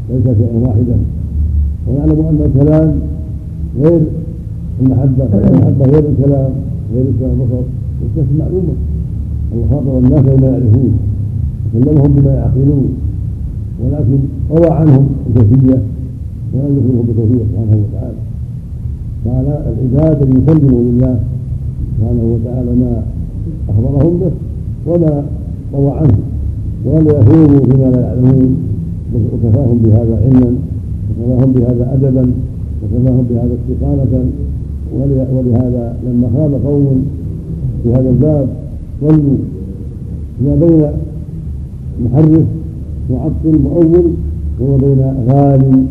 ليس 0.09 0.37
شيئا 0.37 0.57
واحدا. 0.65 0.97
ونعلم 1.87 2.19
أن 2.29 2.39
الكلام 2.45 2.95
غير 3.81 4.01
المحبة. 4.81 5.49
المحبة 5.49 5.85
غير 5.85 6.03
الكلام 6.09 6.51
غير 6.93 7.05
السمع 7.09 7.27
والبصر. 7.27 7.63
والكسب 8.01 8.39
معلومة 8.39 8.75
الله 9.53 9.65
خاطب 9.71 10.05
الناس 10.05 10.21
بما 10.21 10.47
يعرفون. 10.47 10.99
وكلمهم 11.75 12.11
بما 12.15 12.33
يعقلون. 12.33 12.89
ولكن 13.83 14.19
روى 14.51 14.69
عنهم 14.69 15.07
الكيفية. 15.27 15.79
ولم 16.53 16.77
يخبرهم 16.77 17.05
بتوفيق 17.09 17.45
سبحانه 17.51 17.83
وتعالى. 17.83 18.21
قال 19.25 19.45
العباد 19.73 20.21
ان 20.23 20.41
يسلموا 20.41 20.81
لله 20.81 21.19
سبحانه 21.97 22.23
وتعالى 22.33 22.71
ما 22.75 23.03
أخبرهم 23.69 24.19
به 24.19 24.31
وما 24.87 25.23
روى 25.73 25.91
عنه. 25.91 26.17
ولا 26.85 27.11
يخوضوا 27.19 27.65
فيما 27.65 27.87
لا 27.95 28.01
يعلمون. 28.01 28.57
وكفاهم 29.15 29.77
بهذا 29.83 30.21
علما 30.23 30.55
وكفاهم 31.19 31.51
بهذا 31.51 31.93
أدبا 31.93 32.31
وكفاهم 32.83 33.25
بهذا 33.29 33.55
استقامه 33.59 34.25
ولهذا 35.33 35.97
لما 36.05 36.27
خاب 36.35 36.53
قوم 36.65 37.05
في 37.83 37.93
هذا 37.93 38.09
الباب 38.09 38.47
ظنوا 39.01 39.37
ما 40.45 40.55
بين 40.55 40.91
محرف 42.05 42.45
معطل 43.09 43.59
مؤول 43.63 44.11
وما 44.61 44.77
بين 44.77 45.01
غال 45.29 45.85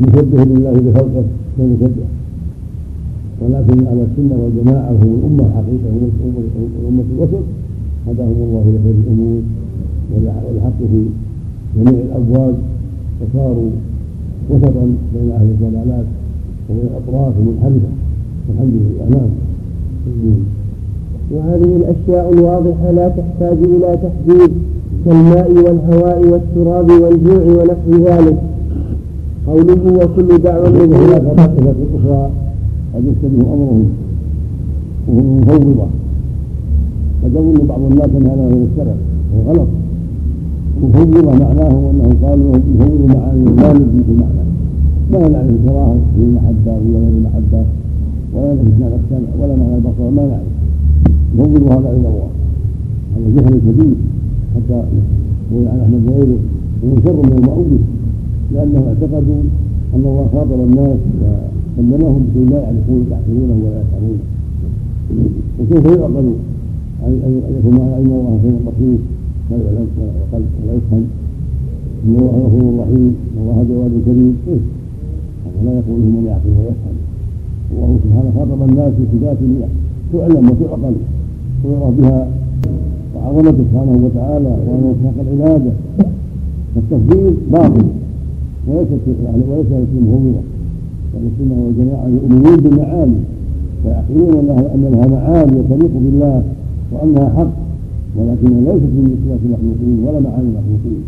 مشبه 0.00 0.44
لله 0.44 0.72
بخلقه 0.72 1.24
ومشبه 1.58 2.04
ولكن 3.42 3.86
على 3.86 4.02
السنة 4.02 4.36
والجماعة 4.42 4.90
هم 4.90 5.18
الأمة 5.18 5.44
حقيقه 5.56 5.90
هم 6.24 6.34
الأمة 6.80 7.04
الوسط. 7.14 7.44
هداهم 8.08 8.38
الله 8.46 8.60
لخير 8.60 8.94
الأمور 9.04 9.42
والحق 10.14 10.78
في 10.78 11.04
جميع 11.76 12.00
الابواب 12.00 12.54
وصاروا 13.20 13.70
وسطا 14.50 14.84
بين 15.14 15.30
أهل 15.30 15.46
الضلالات 15.46 16.06
وبين 16.70 16.84
الأطراف 16.90 17.32
المنحرفة. 17.38 17.90
والحمد 18.48 18.72
لله. 18.74 19.08
نعم. 19.10 19.30
وهذه 21.30 21.76
الأشياء 21.76 22.32
الواضحة 22.32 22.90
لا 22.90 23.08
تحتاج 23.08 23.58
إلى 23.64 23.98
تحديد 24.02 24.50
كالماء 25.04 25.50
والهواء 25.52 26.26
والتراب 26.30 26.90
والجوع 26.90 27.42
ونحو 27.42 28.04
ذلك. 28.04 28.38
قوله 29.46 30.04
وكل 30.04 30.42
طائفة 30.42 31.74
أخرى 31.94 32.30
قد 32.98 33.04
يشتبه 33.06 33.54
أمرهم 33.54 33.88
وهم 35.08 35.40
مفوضة 35.40 35.86
قد 37.22 37.30
يظن 37.34 37.66
بعض 37.66 37.80
الناس 37.90 38.10
أن 38.16 38.26
هذا 38.26 38.44
هو 38.54 38.64
الشرع 38.72 38.94
وهو 39.32 39.52
غلط. 39.52 39.68
مفوضة 40.82 41.38
معناه 41.38 41.90
أنهم 41.90 42.12
قالوا 42.24 42.56
يفوضوا 42.56 43.08
معاني 43.14 43.44
لا 43.44 43.72
نجي 43.72 44.02
في 44.06 44.12
المعنى 44.12 44.44
لا 45.12 45.28
نعرف 45.28 45.50
الكراهة 45.50 45.96
في 46.16 46.22
المحبة 46.22 46.72
ولا 46.72 46.98
غير 46.98 47.08
المحبة 47.18 47.64
ولا 48.34 48.54
نعرف 48.54 48.80
معنى 48.80 48.94
السمع 48.94 49.30
ولا 49.40 49.54
معنى 49.56 49.74
البصر 49.76 50.10
ما 50.10 50.22
نعرف 50.30 50.48
يفوض 51.34 51.72
هذا 51.72 51.90
إلى 51.90 52.08
الله. 52.08 52.28
هذا 53.16 53.28
جهل 53.36 53.58
كبير. 53.58 53.94
حتى 54.54 54.82
روي 55.52 55.68
عن 55.68 55.80
أحمد 55.80 56.02
وغيره 56.06 56.38
ومن 56.82 57.00
شر 57.04 57.16
من 57.26 57.32
المؤول 57.38 57.78
لأنهم 58.54 58.84
اعتقدوا 58.88 59.40
أن 59.94 60.02
الله 60.10 60.26
خاطب 60.32 60.60
الناس 60.68 60.98
وكلمهم 61.78 62.26
بشيء 62.28 62.50
لا 62.50 62.58
يعرفون 62.62 63.06
يعقلونه 63.10 63.56
ولا 63.64 63.80
يفهمونه. 63.82 64.24
وكيف 65.58 65.84
يعقل 66.00 66.28
أن 67.06 67.42
يكون 67.58 67.72
معنى 67.78 67.96
أن 67.96 68.10
الله 68.18 68.38
خير 68.42 68.56
بصير 68.66 68.98
لا 69.50 69.56
يعلم 69.56 69.88
ولا 69.98 70.12
يقل 70.22 70.44
ولا 70.62 70.72
يفهم. 70.78 71.04
إن 72.04 72.14
الله 72.18 72.34
غفور 72.44 72.80
رحيم 72.80 73.16
إن 73.34 73.38
الله 73.42 73.58
جواد 73.68 73.92
كريم. 74.04 74.36
كيف 74.46 74.62
هذا 75.46 75.60
لا 75.64 75.72
يقوله 75.78 76.06
من 76.16 76.24
يعقل 76.26 76.50
ويفهم. 76.58 76.96
الله 77.72 77.90
سبحانه 78.04 78.30
خاطب 78.36 78.60
الناس 78.70 78.92
بصفات 78.98 79.38
تعلم 80.12 80.44
وتعقل 80.50 80.94
ويرى 81.64 81.90
بها. 81.98 82.28
وعظمته 83.14 83.64
سبحانه 83.70 83.96
وتعالى 84.04 84.52
وانه 84.66 84.94
ساق 85.02 85.16
العباده 85.24 85.72
فالتفضيل 86.74 87.34
باطل. 87.52 87.86
وليس 88.66 88.88
يعني 89.24 89.42
وليس 89.50 89.66
في 89.66 89.98
مهوره 90.06 90.42
السنة 91.28 91.56
والجماعة 91.64 92.06
يؤمنون 92.16 92.56
بالمعاني 92.56 93.20
ويعقلون 93.84 94.50
أن 94.74 94.82
لها 94.92 95.06
معاني 95.06 95.62
تليق 95.70 95.92
بالله 96.04 96.42
وأنها 96.92 97.28
حق 97.36 97.52
ولكنها 98.16 98.60
ليست 98.60 98.92
من 98.96 99.14
صفات 99.22 99.40
المخلوقين 99.46 99.98
ولا 100.04 100.20
معاني 100.20 100.48
المخلوقين. 100.48 101.02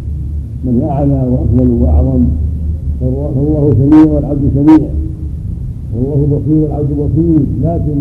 بل 0.65 0.83
أعلى 0.83 1.29
واكمل 1.33 1.71
وأعظم 1.83 2.25
فالله 3.01 3.75
سميع 3.79 4.15
والعبد 4.15 4.45
سميع 4.55 4.89
والله 5.95 6.27
بصير 6.37 6.63
والعبد 6.63 6.91
بصير 6.93 7.41
لكن 7.65 7.97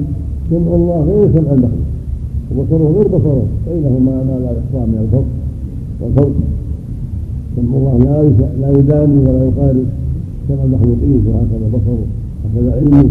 سمع 0.49 0.76
الله 0.76 1.03
غير 1.10 1.28
سمع 1.34 1.51
المخلوق 1.51 1.89
وبصره 2.51 2.93
غير 2.95 3.07
بصره 3.07 3.43
بينهما 3.68 4.24
ما 4.28 4.39
لا 4.43 4.51
يخفى 4.51 4.82
من 4.91 4.97
الفرق 5.03 5.30
والفرق 6.01 6.36
سمع 7.55 7.78
الله 7.78 7.97
لا 7.97 8.24
لا 8.62 8.80
يداني 8.80 9.20
ولا 9.30 9.45
يقارب. 9.45 9.86
سمع 10.49 10.63
المخلوقين 10.63 11.23
وهكذا 11.27 11.67
بصره 11.73 12.05
هكذا 12.45 12.71
علمه 12.77 13.09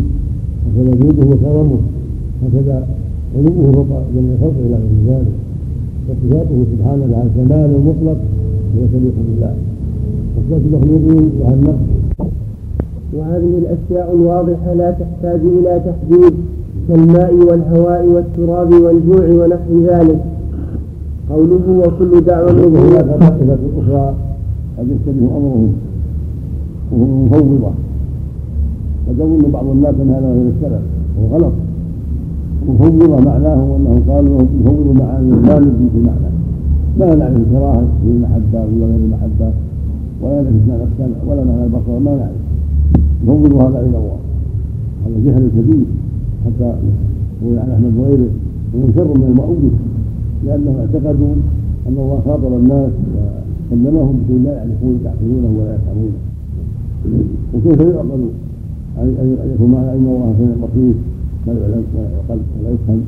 هكذا 0.66 0.90
جوده 1.00 1.26
وكرمه 1.30 1.78
هكذا 2.42 2.86
علوه 3.36 3.72
فوق 3.72 3.86
جميع 4.14 4.36
خلقه 4.40 4.60
إلى 4.66 4.74
غير 4.74 5.00
ذلك. 5.08 5.34
وصفاته 6.08 6.64
سبحانه 6.72 7.06
لها 7.06 7.22
الكمال 7.22 7.70
المطلق 7.76 8.18
هو 8.74 8.86
تليق 8.92 9.14
بالله 9.28 9.54
وصفات 10.36 10.60
المخلوقين 10.66 11.30
لها 11.40 11.54
النقص. 11.54 12.30
وهذه 13.12 13.52
الأشياء 13.58 14.14
الواضحة 14.14 14.74
لا 14.74 14.90
تحتاج 14.90 15.40
إلى 15.40 15.80
تحديد 15.86 16.34
كالماء 16.88 17.34
والهواء 17.34 18.06
والتراب 18.06 18.72
والجوع 18.72 19.44
ونحو 19.44 19.72
ذلك. 19.86 20.20
قوله 21.30 21.66
وكل 21.78 22.24
طائفة 22.26 23.58
أخرى 23.78 24.14
قد 24.78 24.86
يشتبه 24.86 25.26
وهم 25.26 25.72
مفوضة 26.92 27.70
يظن 29.08 29.50
بعض 29.52 29.66
الناس 29.66 29.94
أن 30.02 30.10
هذا 30.10 30.28
هو 30.28 30.48
السلف 30.56 30.82
وهو 31.18 31.36
غلط. 31.36 31.52
مفوضة 32.68 33.20
معناه 33.20 33.76
أنهم 33.76 34.02
قالوا 34.08 34.42
يفوضوا 34.60 34.94
معاني 34.94 35.30
لا 35.30 35.60
في 35.60 36.00
معنى. 36.06 36.30
لا 36.98 37.14
نعرف 37.14 37.36
الكراهة 37.36 37.84
في 38.02 38.08
المحبة 38.08 38.60
ولا 38.60 38.86
غير 38.86 39.00
المحبة 39.04 39.52
ولا 40.22 40.42
نعرف 40.42 40.68
معنى 40.68 40.82
السمع 40.82 41.16
ولا 41.28 41.44
معنى 41.44 41.64
البصر 41.64 41.98
ما 41.98 42.16
نعرف. 42.16 42.40
نفوض 43.24 43.54
هذا 43.54 43.80
إلى 43.80 43.98
الله. 43.98 44.18
هذا 45.06 45.16
جهل 45.26 45.48
كبير 45.56 45.84
حتى 46.44 46.72
روي 47.44 47.58
عن 47.58 47.70
أحمد 47.70 47.92
وغيره 47.98 48.30
ومن 48.74 48.92
شر 48.96 49.18
من 49.18 49.26
المؤول 49.30 49.70
لأنهم 50.46 50.76
اعتقدوا 50.76 51.34
أن 51.88 51.96
الله 51.98 52.20
خاطب 52.26 52.52
الناس 52.54 52.90
وكلمهم 53.70 54.20
بشيء 54.22 54.40
لا 54.44 54.52
يعرفون 54.52 55.00
يعقلونه 55.04 55.50
ولا 55.58 55.74
يفهمونه. 55.74 56.18
وكيف 57.54 57.80
يعقل 57.80 58.28
ان 58.98 59.36
يكون 59.54 59.70
معنى 59.70 59.90
ان 59.92 60.06
الله 60.06 60.34
سميع 60.38 60.56
بصير 60.64 60.94
لا 61.46 61.52
يعلم 61.52 61.84
ولا 61.94 62.08
يعقل 62.14 62.40
ولا 62.60 62.70
يفهم. 62.74 63.00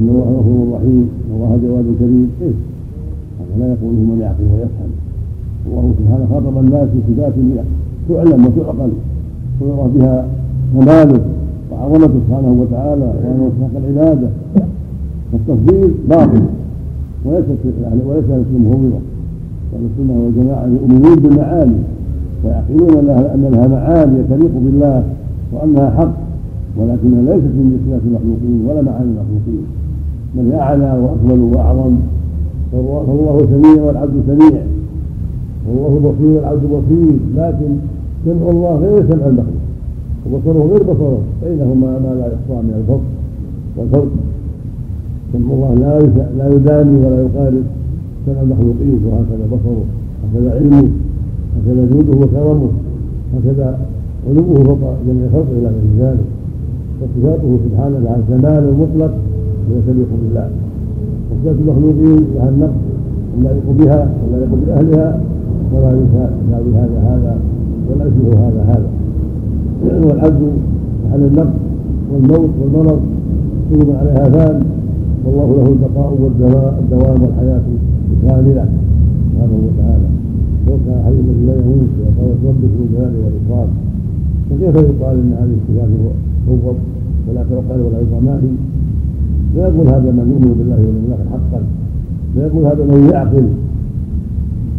إن 0.00 0.08
الله 0.08 0.28
غفور 0.38 0.76
رحيم. 0.76 1.08
إن 1.26 1.34
الله 1.36 1.58
جواد 1.64 1.84
كريم. 1.98 2.30
كيف؟ 2.40 2.54
هذا 3.40 3.54
لا 3.58 3.66
يقوله 3.72 4.00
من 4.10 4.18
يعقل 4.20 4.44
ويفهم. 4.54 4.92
الله 5.66 5.94
سبحانه 5.98 6.26
خاطب 6.32 6.58
الناس 6.58 6.88
بصفات 6.94 7.34
تعلم 8.08 8.46
وتعقل. 8.46 8.92
ويرى 9.60 9.90
بها 9.94 10.26
كماله 10.74 11.20
وعظمته 11.72 12.14
سبحانه 12.26 12.52
وتعالى. 12.60 13.08
وانه 13.24 13.50
استحق 13.52 13.74
العبادة. 13.82 14.28
فالتفضيل 15.32 15.90
باطل. 16.08 16.42
وليس 17.24 17.44
يعني 17.82 18.00
وليس 18.06 18.24
في 18.24 18.58
مفوضه 18.58 19.00
بل 19.72 19.80
السنة 19.90 20.14
والجماعة 20.24 20.66
يؤمنون 20.66 21.16
بالمعاني. 21.16 21.80
ويعقلون 22.44 23.08
ان 23.08 23.48
لها 23.52 23.66
معاني 23.68 24.22
تليق 24.30 24.50
بالله 24.64 25.04
وأنها 25.52 25.90
حق 25.90 26.14
ولكنها 26.78 27.22
ليست 27.22 27.54
من 27.58 27.80
صفات 27.86 28.00
المخلوقين 28.06 28.66
ولا 28.68 28.82
معاني 28.82 29.10
المخلوقين. 29.10 29.64
بل 30.34 30.52
أعلى 30.52 30.90
وأكمل 31.02 31.40
وأعظم 31.40 31.94
فالله 32.72 33.46
سميع 33.50 33.82
والعبد 33.82 34.22
سميع. 34.26 34.62
والله 35.68 35.92
بصير 36.10 36.36
والعبد 36.36 36.64
بصير 36.64 37.16
لكن 37.36 37.70
سمع 38.24 38.50
الله 38.50 38.76
غير 38.76 39.02
سمع 39.10 39.26
المخلوق. 39.26 39.64
وبصره 40.26 40.68
غير 40.72 40.82
بصره. 40.82 41.18
بينهما 41.44 41.98
ما 42.04 42.14
لا 42.18 42.26
يخفى 42.26 42.62
من 42.66 42.74
الفرق 42.80 43.04
والفرق. 43.76 44.12
سمع 45.32 45.54
الله 45.54 45.74
لا 45.74 45.98
لا 46.38 46.54
يداني 46.56 47.06
ولا 47.06 47.22
يقارب 47.22 47.64
سمع 48.26 48.40
المخلوقين 48.42 49.00
وهكذا 49.06 49.46
بصره 49.52 49.84
هكذا 50.24 50.54
علمه. 50.54 50.88
هكذا 51.64 51.88
جوده 51.92 52.12
وكرمه. 52.20 52.68
هكذا 53.34 53.78
علوه 54.28 54.64
فوق 54.64 54.78
جميع 55.08 55.26
خلقه 55.32 55.52
إلى 55.58 55.68
غير 55.68 56.08
ذلك. 56.08 56.24
وصفاته 57.02 57.58
سبحانه 57.64 57.98
لها 57.98 58.16
الكمال 58.16 58.68
المطلق 58.68 59.12
وهو 59.70 59.80
تليق 59.86 60.08
بالله 60.22 60.48
وصفات 61.30 61.56
المخلوقين 61.60 62.24
لها 62.34 62.48
النقص 62.48 62.72
لا 63.42 63.50
يليق 63.50 63.68
بها 63.78 64.10
ولا 64.22 64.36
يليق 64.36 64.52
بأهلها 64.66 65.20
ولا 65.72 65.90
يساوي 65.90 66.70
هذا 66.74 66.98
هذا 67.10 67.38
ولا 67.90 68.04
يشبه 68.06 68.48
هذا 68.48 68.62
هذا. 68.68 68.88
والعبد 70.06 70.42
على 71.12 71.26
النقص 71.26 71.56
والموت 72.12 72.50
والمرض 72.60 73.00
كل 73.70 73.78
من 73.78 73.96
عليها 74.00 74.24
فان. 74.30 74.62
والله 75.24 75.56
له 75.56 75.68
البقاء 75.68 76.18
والدوام 76.20 76.72
سبحانه 76.90 77.60
وتعالى 78.22 78.83
وكان 80.66 80.96
الحي 80.98 81.16
الذي 81.24 81.44
لا 81.46 81.54
يموت 81.60 81.90
ويقول 81.98 82.36
ربك 82.48 82.70
ذو 82.76 82.84
الجلال 82.84 83.14
والإكرام 83.24 83.68
فكيف 84.50 84.74
يقال 84.90 85.16
إن 85.22 85.32
هذه 85.40 85.54
الصفات 85.60 85.88
فوض 86.46 86.76
ولا 87.28 87.42
توكل 87.50 87.80
ولا 87.80 87.98
يطمع 88.00 88.38
لا 89.56 89.68
يقول 89.68 89.86
هذا 89.88 90.10
من 90.10 90.26
يؤمن 90.32 90.54
بالله 90.58 90.76
واليوم 90.76 91.04
الآخر 91.08 91.26
حقا. 91.32 91.60
لا 92.36 92.46
يقول 92.46 92.64
هذا 92.64 92.84
من 92.84 93.10
يعقل. 93.12 93.46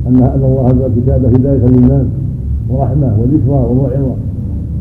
أن 0.07 0.15
ان 0.15 0.41
الله 0.43 0.71
انزل 0.71 0.86
الكتاب 0.86 1.25
هداية 1.25 1.65
للناس 1.65 2.05
ورحمة 2.69 3.17
وذكرى 3.19 3.59
وموعظة. 3.69 4.15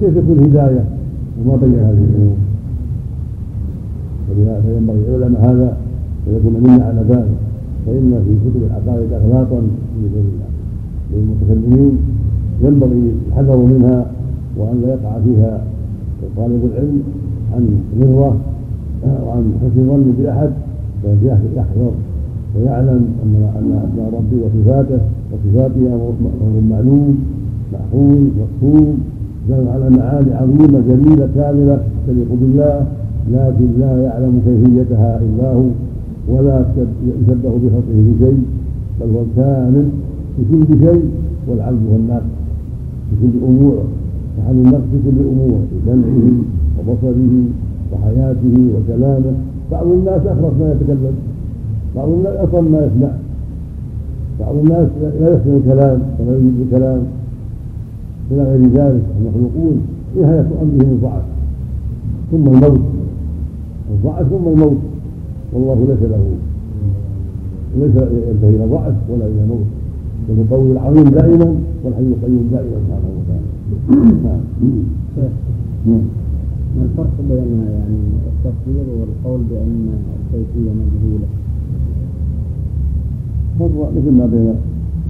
كيف 0.00 0.18
تكون 0.18 0.38
هداية؟ 0.38 0.84
وما 1.38 1.56
بين 1.56 1.74
هذه 1.74 2.04
الأمور. 2.10 2.36
ولهذا 4.30 4.76
ينبغي 4.76 5.16
العلماء 5.16 5.50
هذا 5.50 5.76
ويكون 6.26 6.54
منا 6.62 6.84
على 6.84 7.02
ذلك. 7.08 7.36
فإن 7.86 8.10
في 8.24 8.50
كتب 8.50 8.62
العقائد 8.66 9.12
اغلاطا 9.12 9.60
للمتكلمين 11.14 11.96
ينبغي 12.62 13.12
الحذر 13.28 13.56
منها 13.56 14.06
وأن 14.58 14.82
لا 14.82 14.88
يقع 14.88 15.12
فيها 15.24 15.64
طالب 16.36 16.60
العلم 16.72 17.02
عن 17.54 17.68
غرة 18.00 18.36
وعن 19.26 19.52
حسن 19.62 19.86
ظن 19.86 20.12
بأحد 20.18 20.50
فيحذر 21.02 21.90
ويعلم 22.56 23.04
أن 23.24 23.34
أن 23.58 23.70
أسماء 23.84 24.12
ربي 24.18 24.42
وصفاته 24.42 24.98
وصفاته 25.32 25.86
أمر 25.94 26.60
معلوم 26.70 27.18
محفوظ 27.72 28.18
مفهوم 28.40 28.98
دل 29.48 29.68
على 29.68 29.90
معاني 29.90 30.34
عظيمة 30.34 30.80
جليله 30.88 31.28
كاملة 31.34 31.78
تليق 32.06 32.28
بالله 32.40 32.86
لكن 33.32 33.68
لا 33.80 34.02
يعلم 34.02 34.40
كيفيتها 34.46 35.20
إلا 35.20 35.52
هو 35.52 35.64
ولا 36.28 36.64
يشبه 37.06 37.50
بخلقه 37.50 37.96
بشيء 37.96 38.42
بل 39.00 39.06
هو 39.14 39.22
الكامل 39.22 39.88
في 40.36 40.42
كل 40.50 40.78
شيء 40.78 41.10
والعبد 41.48 41.82
والناقص 41.92 42.24
في 43.10 43.16
كل 43.22 43.46
أموره. 43.46 43.84
محل 44.38 44.54
النقص 44.54 44.82
في 44.92 44.98
كل 45.04 45.18
امور 45.32 45.58
في 45.70 45.76
سمعه 45.86 46.26
وبصره 46.78 47.32
وحياته 47.92 48.56
وكلامه. 48.74 49.34
بعض 49.72 49.86
الناس 49.86 50.20
أخرس 50.26 50.52
ما 50.60 50.72
يتكلم. 50.72 51.14
بعض 51.96 52.08
الناس 52.08 52.34
أصم 52.36 52.72
ما 52.72 52.78
يسمع. 52.86 53.12
بعض 54.40 54.54
الناس 54.56 54.88
لا 55.20 55.34
يفهم 55.34 55.56
الكلام 55.56 55.98
ولا 56.18 56.36
يجيد 56.38 56.60
الكلام. 56.66 57.02
إلى 58.30 58.42
غير 58.42 58.60
ذلك 58.60 59.02
المخلوقون 59.20 59.80
نهاية 60.20 60.48
أمرهم 60.62 60.90
الضعف. 60.92 61.22
ثم 62.30 62.46
الموت. 62.46 62.80
الضعف 63.90 64.28
ثم 64.28 64.48
الموت. 64.48 64.78
والله 65.52 65.86
ليس 65.88 66.10
له. 66.10 66.24
ليس 67.78 67.96
ينتهي 68.30 68.56
إلى 68.56 68.66
ضعف 68.66 68.94
ولا 69.10 69.26
إلى 69.26 69.46
موت. 69.48 69.83
القوي 70.28 70.72
العظيم 70.72 71.04
دائما 71.04 71.54
والحي 71.84 72.00
القيوم 72.00 72.48
دائما 72.52 72.76
سبحانه 72.84 73.10
وتعالى. 73.18 73.48
نعم 75.86 76.02
ما 76.76 76.82
الفرق 76.84 77.16
بين 77.30 77.50
يعني 77.74 77.98
التصوير 78.32 78.86
والقول 78.98 79.40
بأن 79.50 79.88
الكيفية 80.16 80.70
مجهولة؟ 80.80 81.28
فرق 83.58 83.90
مثل 83.96 84.12
ما 84.18 84.26
بين 84.26 84.54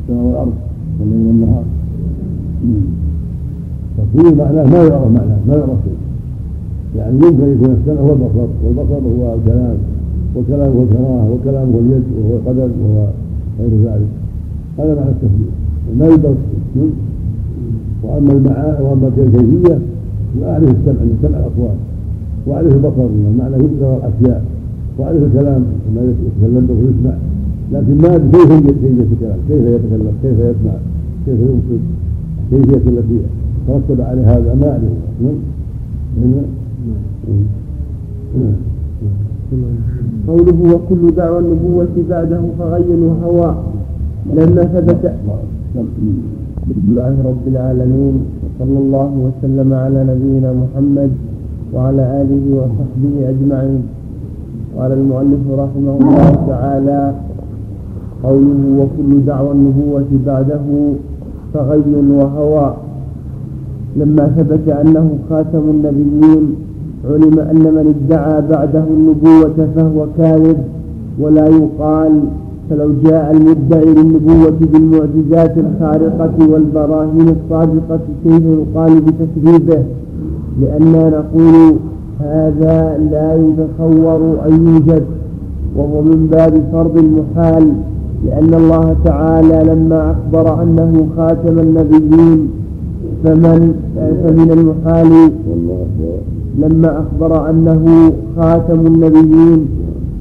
السماء 0.02 0.24
والأرض 0.26 0.52
والليل 1.00 1.26
والنهار. 1.26 1.64
التصوير 3.98 4.34
معناه 4.34 4.64
ما 4.64 4.78
يعرف 4.78 5.12
معناه 5.12 5.38
ما 5.48 5.54
يعرف 5.54 5.78
يعني 6.96 7.16
يمكن 7.16 7.52
يكون 7.52 7.76
السمع 7.80 8.00
هو 8.00 8.12
البصر 8.12 8.48
والبصر 8.64 8.94
هو 8.94 9.34
الكلام 9.34 9.76
والكلام 10.34 10.72
هو 10.72 10.82
الكراهه 10.82 11.30
والكلام 11.30 11.72
هو 11.72 11.78
اليد 11.78 12.04
وهو 12.18 12.36
القدم 12.36 12.70
وهو 12.82 13.08
غير 13.60 13.70
ذلك. 13.84 14.23
هذا 14.78 14.94
معنى 14.94 15.10
التفويض 15.10 15.52
ما 15.98 16.06
يدرك 16.06 16.36
وأما 18.02 18.32
المعاني 18.32 18.84
وأما 18.84 19.08
الكيفيه 19.08 19.78
واعرف 20.40 20.68
السمع 20.68 21.02
من 21.02 21.18
سمع 21.22 21.38
الاصوات 21.38 21.76
واعرف 22.46 22.74
البصر 22.74 23.02
من 23.02 23.26
المعنى 23.32 23.54
يذكر 23.64 23.96
الأشياء 23.96 24.44
واعرف 24.98 25.22
الكلام 25.22 25.62
ما 25.94 26.00
يتكلم 26.02 26.66
به 26.68 26.74
ويسمع. 26.74 27.14
لكن 27.72 27.94
ما 28.02 28.18
كيف 28.32 28.50
الكلام 29.12 29.38
كيف 29.48 29.64
يتكلم 29.66 30.12
كيف 30.22 30.38
يسمع 30.38 30.76
كيف 31.26 31.38
ينصت 31.40 31.82
كيفية 32.50 32.90
التي 32.90 33.18
ترتب 33.68 34.00
على 34.00 34.20
هذا 34.20 34.54
ما 34.54 34.70
أعرف 34.70 34.82
نعم. 38.36 38.54
قوله 40.28 40.74
وكل 40.74 41.14
دعوى 41.16 41.38
النبوة 41.38 41.88
بعده 42.10 42.40
فغي 42.58 42.84
وهوى 42.88 43.56
لما 44.32 44.64
ثبت 44.64 45.12
بسم 46.68 46.86
الله 46.88 47.14
رب 47.24 47.44
العالمين 47.46 48.14
وصلى 48.42 48.78
الله 48.78 49.10
وسلم 49.26 49.72
على 49.74 50.00
نبينا 50.04 50.50
محمد 50.52 51.10
وعلى 51.74 52.02
آله 52.22 52.44
وصحبه 52.56 53.14
أجمعين. 53.28 53.82
قال 54.78 54.92
المؤلف 54.92 55.42
رحمه 55.50 55.94
الله 56.00 56.30
تعالى 56.48 57.14
قوله 58.24 58.60
وكل 58.80 59.10
دعوى 59.26 59.52
النبوة 59.52 60.10
بعده 60.26 60.66
فغي 61.54 61.94
وهوى. 62.10 62.74
لما 63.96 64.24
ثبت 64.36 64.68
أنه 64.68 65.18
خاتم 65.30 65.64
النبيين 65.70 66.44
علم 67.10 67.38
أن 67.38 67.64
من 67.76 67.86
ادعى 67.94 68.42
بعده 68.50 68.84
النبوة 68.90 69.68
فهو 69.76 70.06
كاذب 70.18 70.58
ولا 71.20 71.46
يقال 71.48 72.12
فلو 72.70 72.90
جاء 73.04 73.30
المدعي 73.36 73.94
للنبوة 73.94 74.54
بالمعجزات 74.60 75.54
الخارقة 75.58 76.50
والبراهين 76.52 77.28
الصادقة 77.28 78.00
كيف 78.24 78.42
يقال 78.44 79.00
بتكذيبه؟ 79.00 79.82
لأننا 80.60 81.10
نقول 81.10 81.76
هذا 82.20 82.98
لا 83.10 83.34
يتصور 83.34 84.36
أن 84.46 84.66
يوجد 84.66 85.04
وهو 85.76 86.02
من 86.02 86.26
باب 86.30 86.62
فرض 86.72 86.98
المحال 86.98 87.72
لأن 88.26 88.54
الله 88.54 88.96
تعالى 89.04 89.72
لما 89.72 90.10
أخبر 90.10 90.62
أنه 90.62 91.06
خاتم 91.16 91.58
النبيين 91.58 92.48
فمن 93.24 93.74
فمن 93.96 94.50
المحال؟ 94.50 95.30
لما 96.58 97.00
أخبر 97.00 97.50
أنه 97.50 98.12
خاتم 98.36 98.86
النبيين. 98.86 99.66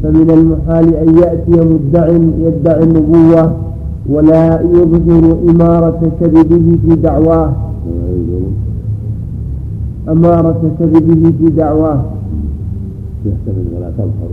فمن 0.03 0.29
المحال 0.29 0.95
أن 0.95 1.17
يأتي 1.17 1.51
مدع 1.51 2.07
يدعي 2.47 2.83
النبوة 2.83 3.51
ولا 4.09 4.61
يظهر 4.61 5.37
إمارة 5.49 6.11
كذبه 6.19 6.77
في 6.85 6.95
دعواه. 6.95 7.53
أمارة 10.09 10.71
كذبه 10.79 11.31
في 11.39 11.49
دعواه. 11.49 12.03
يحتمل 13.25 13.65
ولا 13.77 13.89
تظهر. 13.97 14.29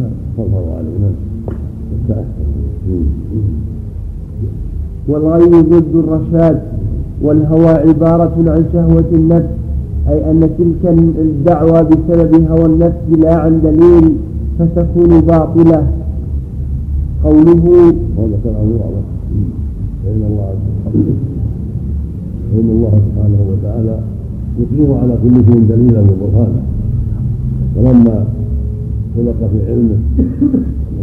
نعم 0.00 0.10
تظهر 0.36 0.64
علينا 0.78 1.10
والغي 5.08 5.62
ضد 5.62 5.94
الرشاد 5.94 6.62
والهوى 7.22 7.68
عبارة 7.68 8.34
عن 8.46 8.64
شهوة 8.72 9.10
النفس. 9.12 9.61
أي 10.08 10.30
أن 10.30 10.40
تلك 10.58 10.94
الدعوة 11.18 11.82
بسبب 11.82 12.46
هوى 12.50 12.66
النفس 12.66 12.96
لا 13.18 13.34
عن 13.36 13.60
دليل 13.62 14.16
فتكون 14.58 15.20
باطلة. 15.20 15.86
قوله 17.24 17.64
فإن 18.16 18.34
الله 20.28 20.54
فإن 22.52 22.68
الله 22.70 23.00
سبحانه 23.06 23.40
وتعالى 23.52 23.96
يقيم 24.60 24.90
على 24.94 25.14
كل 25.22 25.34
شيء 25.52 25.62
دليلا 25.68 26.00
وبرهانا. 26.00 26.62
ولما 27.76 28.24
خلق 29.16 29.50
في 29.52 29.58
علمه 29.70 29.98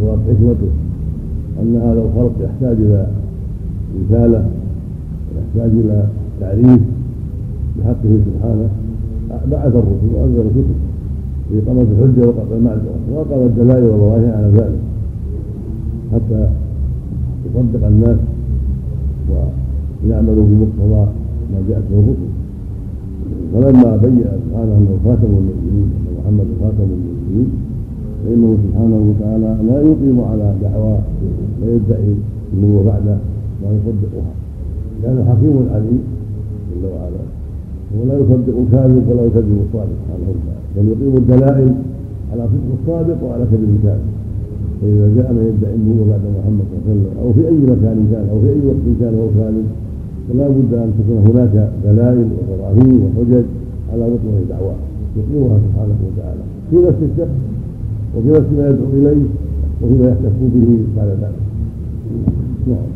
وحكمته 0.04 0.70
أن 1.62 1.76
هذا 1.76 2.02
الخلق 2.02 2.32
يحتاج 2.40 2.76
إلى 2.76 3.06
رسالة 4.00 4.44
ويحتاج 5.30 5.70
إلى 5.70 6.04
تعريف 6.40 6.80
بحقه 7.78 8.12
سبحانه 8.26 8.68
بعث 9.30 9.72
الرسل 9.80 10.10
وانزل 10.14 10.40
الكتب 10.40 10.78
في 11.48 11.60
قامت 11.66 11.86
الحجة 11.92 12.28
وقطع 12.28 12.56
المعذره 12.56 12.98
وقام 13.14 13.46
الدلائل 13.46 13.84
والبراهين 13.84 14.30
على 14.30 14.46
ذلك. 14.46 14.80
حتى 16.12 16.48
يصدق 17.46 17.86
الناس 17.86 18.16
ويعملوا 19.30 20.44
بمقتضى 20.50 21.04
ما 21.52 21.58
جاءت 21.68 21.82
به 21.90 21.98
الرسل. 21.98 22.30
فلما 23.52 23.96
بين 23.96 24.18
سبحانه 24.18 24.72
أنه 24.78 24.98
خاتم 25.04 25.30
المسلمين 25.40 25.88
أن 25.96 26.14
محمد 26.18 26.46
خاتم 26.60 26.88
المسلمين 26.98 27.48
فإنه 28.24 28.58
سبحانه 28.64 29.00
وتعالى 29.08 29.50
لا 29.68 29.78
يقيم 29.82 30.20
على 30.20 30.54
دعوى 30.62 30.98
ويدعي 31.62 32.14
النبوه 32.52 32.84
بعده 32.84 33.16
ما 33.62 33.68
يصدقها. 33.76 34.32
لأنه 35.02 35.24
حكيم 35.30 35.68
عليم 35.74 36.00
جل 36.70 36.86
وعلا. 36.86 37.22
ولا 37.98 38.14
يصدق 38.20 38.56
الكاذب 38.62 39.04
ولا 39.08 39.22
يكذب 39.28 39.58
الصادق. 39.66 39.96
سبحانه 40.00 40.28
وتعالى 40.32 40.60
بل 40.74 40.84
يقيم 40.92 41.14
الدلائل 41.22 41.70
على 42.32 42.42
صدق 42.52 42.70
الصادق 42.78 43.18
وعلى 43.24 43.44
كذب 43.50 43.70
الكاذب. 43.76 44.10
فإذا 44.80 45.06
جاء 45.16 45.28
من 45.36 45.42
يدعي 45.50 45.74
النبوة 45.78 46.04
بعد 46.12 46.24
محمد 46.38 46.64
صلى 46.70 46.76
الله 46.76 46.84
عليه 46.88 46.92
وسلم 46.92 47.14
أو 47.22 47.28
في 47.36 47.42
أي 47.50 47.60
مكان 47.72 47.98
كان 48.12 48.24
أو 48.32 48.36
في 48.42 48.48
أي 48.54 48.60
وقت 48.68 48.84
كان 49.00 49.14
هو 49.20 49.28
كاذب 49.36 49.66
فلا 50.26 50.46
بد 50.56 50.72
أن 50.84 50.90
تكون 50.98 51.18
هناك 51.28 51.54
دلائل 51.84 52.28
وبراهين 52.38 52.98
وحجج 53.04 53.46
على 53.92 54.04
بطلان 54.12 54.44
دعواه 54.50 54.78
يقيمها 55.16 55.58
سبحانه 55.66 55.98
وتعالى. 56.06 56.42
في 56.70 56.76
نفس 56.86 57.00
الشخص 57.10 57.36
وفي 58.16 58.28
نفس 58.28 58.48
ما 58.56 58.64
يدعو 58.70 58.86
إليه 58.98 59.24
وفيما 59.82 60.06
يحتف 60.08 60.34
به 60.54 60.68
بعد 60.96 61.08
ذلك. 61.08 61.40
نعم. 62.68 62.88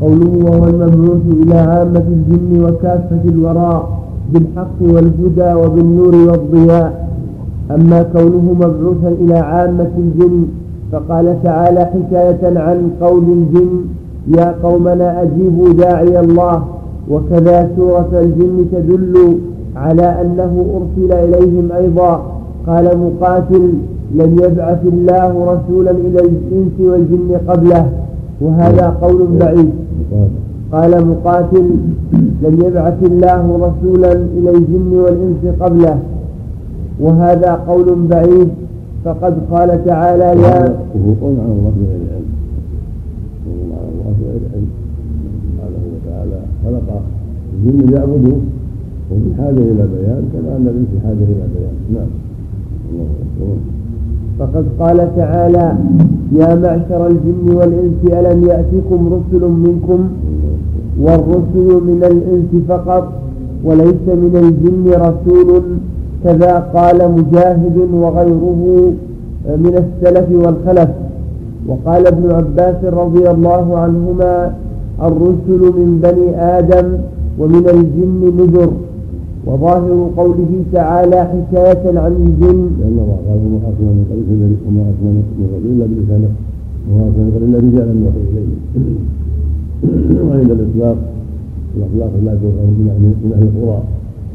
قوله 0.00 0.32
وهو 0.44 0.64
المبعوث 0.64 1.22
إلى 1.42 1.54
عامة 1.54 2.04
الجن 2.08 2.64
وكافة 2.64 3.20
الوراء 3.24 3.98
بالحق 4.32 4.78
والهدى 4.80 5.54
وبالنور 5.54 6.14
والضياء 6.14 7.08
أما 7.70 8.02
كونه 8.02 8.54
مبعوثا 8.60 9.08
إلى 9.08 9.38
عامة 9.38 9.90
الجن 9.98 10.46
فقال 10.92 11.42
تعالى 11.42 11.80
حكاية 11.80 12.58
عن 12.58 12.90
قول 13.00 13.22
الجن 13.22 13.70
يا 14.38 14.54
قومنا 14.62 15.22
أجيبوا 15.22 15.72
داعي 15.72 16.20
الله 16.20 16.64
وكذا 17.10 17.70
سورة 17.76 18.08
الجن 18.12 18.66
تدل 18.72 19.38
على 19.76 20.02
أنه 20.20 20.64
أرسل 20.76 21.12
إليهم 21.12 21.72
أيضا 21.72 22.22
قال 22.66 22.84
مقاتل 22.98 23.72
لم 24.14 24.36
يبعث 24.44 24.78
الله 24.86 25.28
رسولا 25.52 25.90
إلى 25.90 26.20
الإنس 26.20 26.72
والجن 26.80 27.30
قبله 27.48 27.88
وهذا 28.40 28.96
قول 29.02 29.26
بعيد 29.40 29.70
قال 30.72 31.06
مقاتل 31.06 31.66
لم 32.42 32.54
يبعث 32.66 33.02
الله 33.02 33.42
رسولا 33.56 34.12
إلى 34.12 34.50
الجن 34.50 34.92
والإنس 34.92 35.42
قبله. 35.60 35.98
وهذا 37.00 37.52
قول 37.68 38.06
بعيد 38.10 38.48
فقد 39.04 39.34
قال 39.50 39.84
تعالى 39.84 40.24
يا 40.24 40.76
وهو 40.94 41.12
قول 41.20 41.36
على 41.40 41.52
الله 41.52 41.72
بغير 41.80 42.00
علم 42.14 42.30
قول 43.46 43.70
على 43.78 43.88
الله 43.92 44.10
بغير 44.20 44.40
علم 44.54 44.68
سبحانه 45.44 45.82
وتعالى 45.94 46.40
خلق 46.64 47.02
الجن 47.54 47.86
ليعبدوه 47.90 48.40
وفي 49.10 49.28
حاجة 49.38 49.62
إلى 49.72 49.84
بيان 49.94 50.22
كما 50.32 50.56
أن 50.56 50.66
الإنس 50.68 51.02
حاجة 51.04 51.24
إلى 51.32 51.44
بيان. 51.54 51.74
نعم. 51.94 52.10
الله 52.92 53.08
أكبر. 53.22 53.77
فقد 54.38 54.64
قال 54.80 55.16
تعالى 55.16 55.76
يا 56.32 56.54
معشر 56.54 57.06
الجن 57.06 57.56
والإنس 57.56 58.02
ألم 58.12 58.48
يأتكم 58.48 59.00
رسل 59.14 59.48
منكم؟ 59.48 60.08
والرسل 61.00 61.68
من 61.88 62.00
الإنس 62.12 62.64
فقط 62.68 63.12
وليس 63.64 64.06
من 64.06 64.34
الجن 64.44 65.00
رسول. 65.00 65.62
كذا 66.24 66.58
قال 66.58 66.98
مجاهد 67.12 67.78
وغيره 67.92 68.92
من 69.46 69.84
السلف 69.84 70.26
والخلف. 70.30 70.90
وقال 71.68 72.06
ابن 72.06 72.30
عباس 72.32 72.84
رضي 72.84 73.30
الله 73.30 73.78
عنهما 73.78 74.54
الرسل 75.02 75.62
من 75.78 76.00
بني 76.02 76.42
آدم 76.58 76.86
ومن 77.38 77.64
الجن 77.68 78.32
نذر. 78.38 78.70
وظاهر 79.48 80.10
قوله 80.16 80.52
تعالى 80.72 81.18
حكاية 81.32 81.84
عن 82.04 82.12
الجن. 82.22 82.60
لأن 82.80 82.98
الله 83.02 83.18
قال 83.26 83.38
وما 83.44 83.58
أرسلنا 83.68 83.92
من 83.98 84.04
قبلك 84.10 84.58
وما 84.66 84.82
أرسلنا 84.88 85.20
من 85.38 85.48
قبل 85.54 85.66
إلا 85.72 85.84
بلسانه 85.90 86.32
وما 86.88 87.04
أرسلنا 87.06 87.24
من 87.24 87.32
قبل 87.34 87.44
إلا 87.48 87.58
رجالا 87.66 87.92
نوحي 88.00 88.22
إليه. 88.30 88.50
وعند 90.26 90.50
الإطلاق 90.56 90.98
الأخلاق 91.76 92.12
لا 92.24 92.34
تظهر 92.42 92.68
من 92.78 92.86
أهل 93.36 93.42
القرى. 93.48 93.80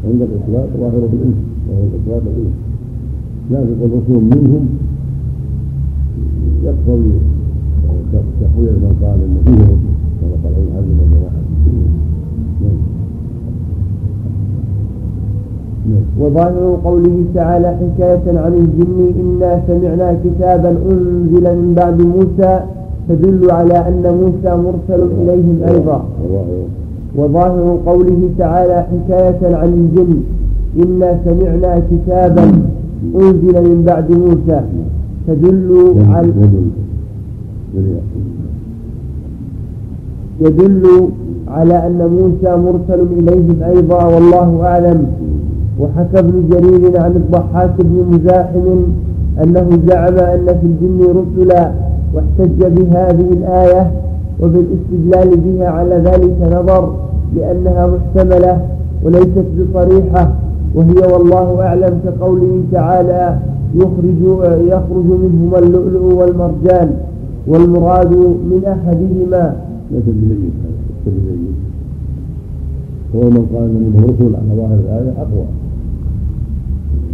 وعند 0.02 0.22
الإطلاق 0.30 0.70
ظاهره 0.82 1.10
الإنس. 1.18 1.40
وهو 1.68 1.84
الإطلاق 1.90 2.24
الإنس. 2.32 2.56
لكن 3.52 3.74
قد 3.82 3.92
رسول 3.98 4.24
منهم. 4.34 4.64
يقتضي 6.66 7.16
تقوية 8.42 8.72
من 8.84 8.94
قال 9.02 9.20
إن 9.28 9.38
فيهم 9.46 9.73
وظاهر 16.34 16.78
قوله 16.86 17.24
تعالى 17.36 17.68
حكاية 17.68 18.40
عن 18.40 18.54
الجن 18.54 19.00
إنا 19.22 19.62
سمعنا 19.68 20.18
كتابا 20.24 20.70
أنزل 20.70 21.46
من 21.56 21.74
بعد 21.76 22.02
موسى 22.02 22.60
تدل 23.10 23.52
على 23.52 23.78
أن 23.88 24.04
موسى 24.22 24.56
مرسل 24.66 25.02
إليهم 25.22 25.58
أيضا. 25.68 26.06
وظاهر 27.16 27.78
قوله 27.86 28.30
تعالى 28.38 28.86
حكاية 28.92 29.56
عن 29.56 29.70
الجن 29.74 30.14
إنا 30.84 31.20
سمعنا 31.26 31.82
كتابا 31.92 32.44
أنزل 33.16 33.56
من 33.70 33.84
بعد 33.86 34.12
موسى 34.12 34.62
تدل 35.28 35.96
على 36.10 36.28
يدل 40.42 41.10
على 41.48 41.88
أن 41.88 42.00
موسى 42.18 42.58
مرسل 42.58 43.06
إليهم 43.20 43.64
أيضا 43.64 44.06
والله 44.06 44.64
أعلم. 44.64 45.06
وحكى 45.80 46.20
ابن 46.20 46.50
جرير 46.50 47.02
عن 47.02 47.12
الضحاك 47.12 47.74
بن 47.80 48.06
مزاحم 48.12 48.68
أنه 49.44 49.80
زعم 49.88 50.18
أن 50.18 50.46
في 50.46 50.68
الجن 50.68 51.00
رسلا 51.02 51.72
واحتج 52.14 52.60
بهذه 52.80 53.34
الآية 53.34 53.92
وبالاستدلال 54.42 55.38
بها 55.38 55.68
على 55.70 55.96
ذلك 55.96 56.36
نظر 56.42 56.96
لأنها 57.36 57.88
محتملة 57.88 58.62
وليست 59.04 59.46
بصريحة 59.60 60.32
وهي 60.76 61.14
والله 61.14 61.62
أعلم 61.62 62.00
كقوله 62.06 62.64
تعالى 62.72 63.38
يخرج 63.76 64.48
يخرج 64.68 65.06
منهما 65.06 65.60
اللؤلؤ 65.60 66.14
والمرجان 66.16 66.92
والمراد 67.48 68.12
من 68.52 68.62
أحدهما. 68.68 69.56
ليس 69.92 70.04
بجيد 70.08 70.54
هو 73.16 73.22
من 73.22 73.46
قال 73.56 73.64
ان 73.64 73.94
منه 73.96 74.04
رسول 74.04 74.36
على 74.36 74.62
ظاهر 74.62 74.80
الآية 74.86 75.14
أقوى. 75.18 75.46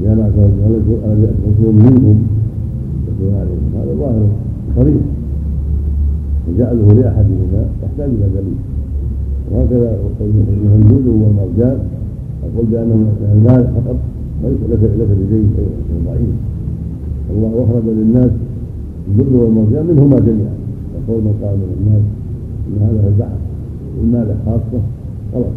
يا 0.04 0.16
معشر 0.16 0.46
الذين 0.46 1.28
رسول 1.48 1.74
منكم 1.76 2.18
يتلون 3.08 3.34
عليهم 3.42 3.68
هذا 3.76 3.94
ظاهر 4.00 4.28
صريح 4.76 5.02
وجعله 6.48 6.94
لاحدهما 6.94 7.62
يحتاج 7.84 8.10
إلى 8.10 8.28
دليل. 8.36 8.60
وهكذا 9.52 10.00
اللؤلؤ 10.22 11.14
والمرجان 11.24 11.78
يقول 12.44 12.66
بأنه 12.72 12.96
من 12.96 13.32
المال 13.36 13.64
فقط 13.76 13.98
ليس 14.44 14.60
ليس 14.70 15.10
شيء 15.30 15.48
ضعيف. 16.06 16.36
الله 17.32 17.52
أخرج 17.64 17.84
للناس 17.88 18.32
اللؤلؤ 19.12 19.44
والمرجان 19.44 19.86
منهما 19.86 20.20
جميعا. 20.20 20.56
يقول 20.96 21.22
من 21.24 21.34
قال 21.44 21.56
من 21.58 21.72
الناس 21.80 22.04
إن 22.68 22.76
هذا 22.82 23.08
البحر 23.08 23.40
والمال 23.98 24.36
خاصة 24.46 24.82
غلط. 25.36 25.56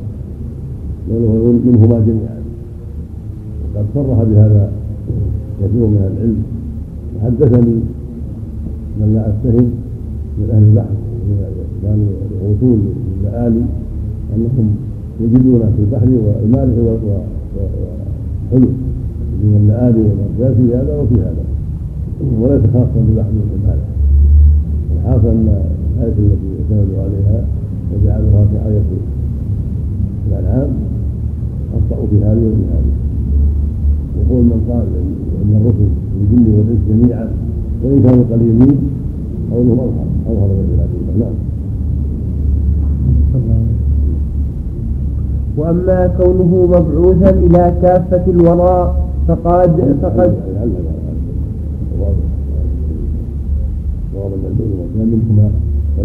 بل 1.08 1.22
منهما 1.66 1.98
جميعا. 2.06 2.41
وقد 3.74 3.86
صرح 3.94 4.18
بهذا 4.22 4.70
كثير 5.60 5.86
من 5.86 6.02
العلم. 6.10 6.42
وحدثني 7.16 7.76
من 9.00 9.08
لا 9.14 9.22
اتهم 9.28 9.66
من 10.38 10.46
أهل 10.50 10.62
البحر 10.62 10.94
كانوا 11.82 12.10
الوصول 12.30 12.78
للمآلي 12.78 13.64
أنهم 14.36 14.66
يجدون 15.20 15.60
في 15.76 15.80
البحر 15.82 16.08
والمالح 16.24 16.74
وحلو. 16.78 18.68
من 19.42 19.54
اللآلي 19.60 20.00
والمرجان 20.00 20.52
في 20.58 20.64
هذا 20.76 20.92
وفي 21.00 21.14
هذا. 21.14 21.44
وليس 22.40 22.62
خاصا 22.74 23.00
ببحر 23.08 23.30
المالح 23.56 23.86
الحاصل 24.96 25.28
أن 25.28 25.48
الآية 25.96 26.18
التي 26.18 26.48
اعتمدوا 26.58 27.02
عليها 27.02 27.38
وجعلوها 27.92 28.44
في 28.44 28.56
آية 28.68 28.88
الأنعام 30.28 30.70
أخطأوا 31.74 32.06
في 32.10 32.16
هذه 32.16 32.44
وفي 32.46 32.64
هذه. 32.72 32.94
وقول 34.32 34.44
من 34.44 34.60
قال 34.68 34.86
أن 35.44 35.52
الرسل 35.60 35.88
الجن 36.20 36.46
والإنس 36.56 36.80
جميعا 36.88 37.28
وإن 37.84 38.02
كانوا 38.02 38.24
قليلين 38.32 38.78
قولهم 39.52 39.78
أظهر 39.78 40.06
أظهر 40.28 40.48
من 40.48 40.68
العقيدة 40.74 41.12
نعم 41.20 41.36
وأما 45.56 46.06
كونه 46.06 46.66
مبعوثا 46.66 47.30
إلى 47.30 47.74
كافة 47.82 48.24
الورى 48.30 48.94
فقد 49.28 49.96
فقد 50.02 50.34
منهما 54.96 55.50
في 55.96 56.02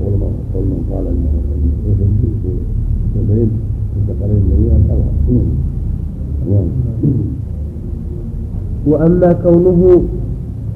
قول 0.00 0.12
من 0.12 0.32
قول 0.54 0.64
من 0.64 0.80
قال 0.92 1.06
إنه 1.06 1.32
الرسل 1.86 2.08
الثقلين 3.16 3.50
الثقلين 3.96 4.42
جميعا 4.50 4.76
أظهر 4.76 5.73
وأما 8.86 9.32
كونه 9.32 10.02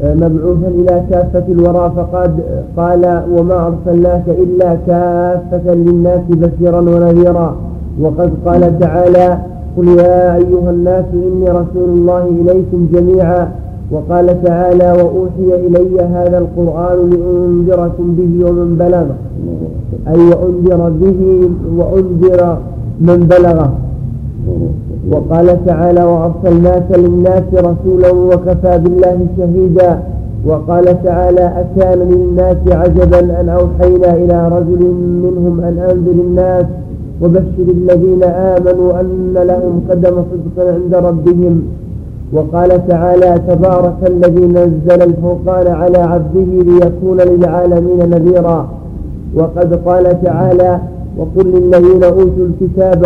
آه، 0.03 0.14
مبعوثا 0.14 0.69
إلى 0.69 1.03
كافة 1.11 1.45
الورى 1.49 1.93
فقد 1.97 2.41
قال 2.77 3.23
وما 3.37 3.66
أرسلناك 3.66 4.25
إلا 4.29 4.75
كافة 4.87 5.75
للناس 5.75 6.21
بشيرا 6.31 6.81
ونذيرا 6.81 7.57
وقد 8.01 8.31
قال 8.47 8.79
تعالى 8.79 9.39
قل 9.77 9.89
يا 9.89 10.37
أيها 10.37 10.71
الناس 10.71 11.05
إني 11.14 11.51
رسول 11.51 11.89
الله 11.89 12.25
إليكم 12.29 12.89
جميعا 12.93 13.49
وقال 13.91 14.43
تعالى 14.45 14.93
وأوحي 14.93 15.66
إلي 15.66 16.01
هذا 16.01 16.39
القرآن 16.39 17.11
لأنذركم 17.11 18.14
به 18.19 18.51
ومن 18.51 18.77
بلغ 18.79 19.07
أي 20.09 20.29
وأنذر 20.29 20.91
به 20.91 21.51
وأنذر 21.77 22.59
من 23.01 23.27
بلغه. 23.31 23.73
وقال 25.13 25.65
تعالى 25.67 26.05
وأرسلناك 26.05 26.87
للناس 26.91 27.49
رسولا 27.55 28.11
وكفى 28.11 28.79
بالله 28.79 29.27
شهيدا. 29.37 29.99
وقال 30.47 31.03
تعالى 31.03 31.53
أكان 31.63 31.99
للناس 31.99 32.57
عجبا 32.67 33.41
أن 33.41 33.49
أوحينا 33.49 34.15
إلى 34.15 34.49
رجل 34.49 34.83
منهم 35.25 35.61
أن 35.61 35.79
أنذر 35.79 36.23
الناس 36.27 36.65
وبشر 37.23 37.67
الذين 37.69 38.23
آمنوا 38.25 39.01
أن 39.01 39.35
لهم 39.35 39.83
قدم 39.91 40.15
صدق 40.31 40.67
عند 40.75 40.95
ربهم. 40.95 41.63
وقال 42.33 42.89
تعالى 42.89 43.41
تبارك 43.49 43.97
الذي 44.07 44.47
نزل 44.47 45.03
الفرقان 45.03 45.67
على 45.67 45.99
عبده 45.99 46.51
ليكون 46.71 47.21
للعالمين 47.21 48.11
نذيرا. 48.11 48.69
وقد 49.35 49.75
قال 49.87 50.23
تعالى 50.23 50.79
وقل 51.19 51.47
للذين 51.47 52.05
أوتوا 52.05 52.47
الكتاب 52.51 53.05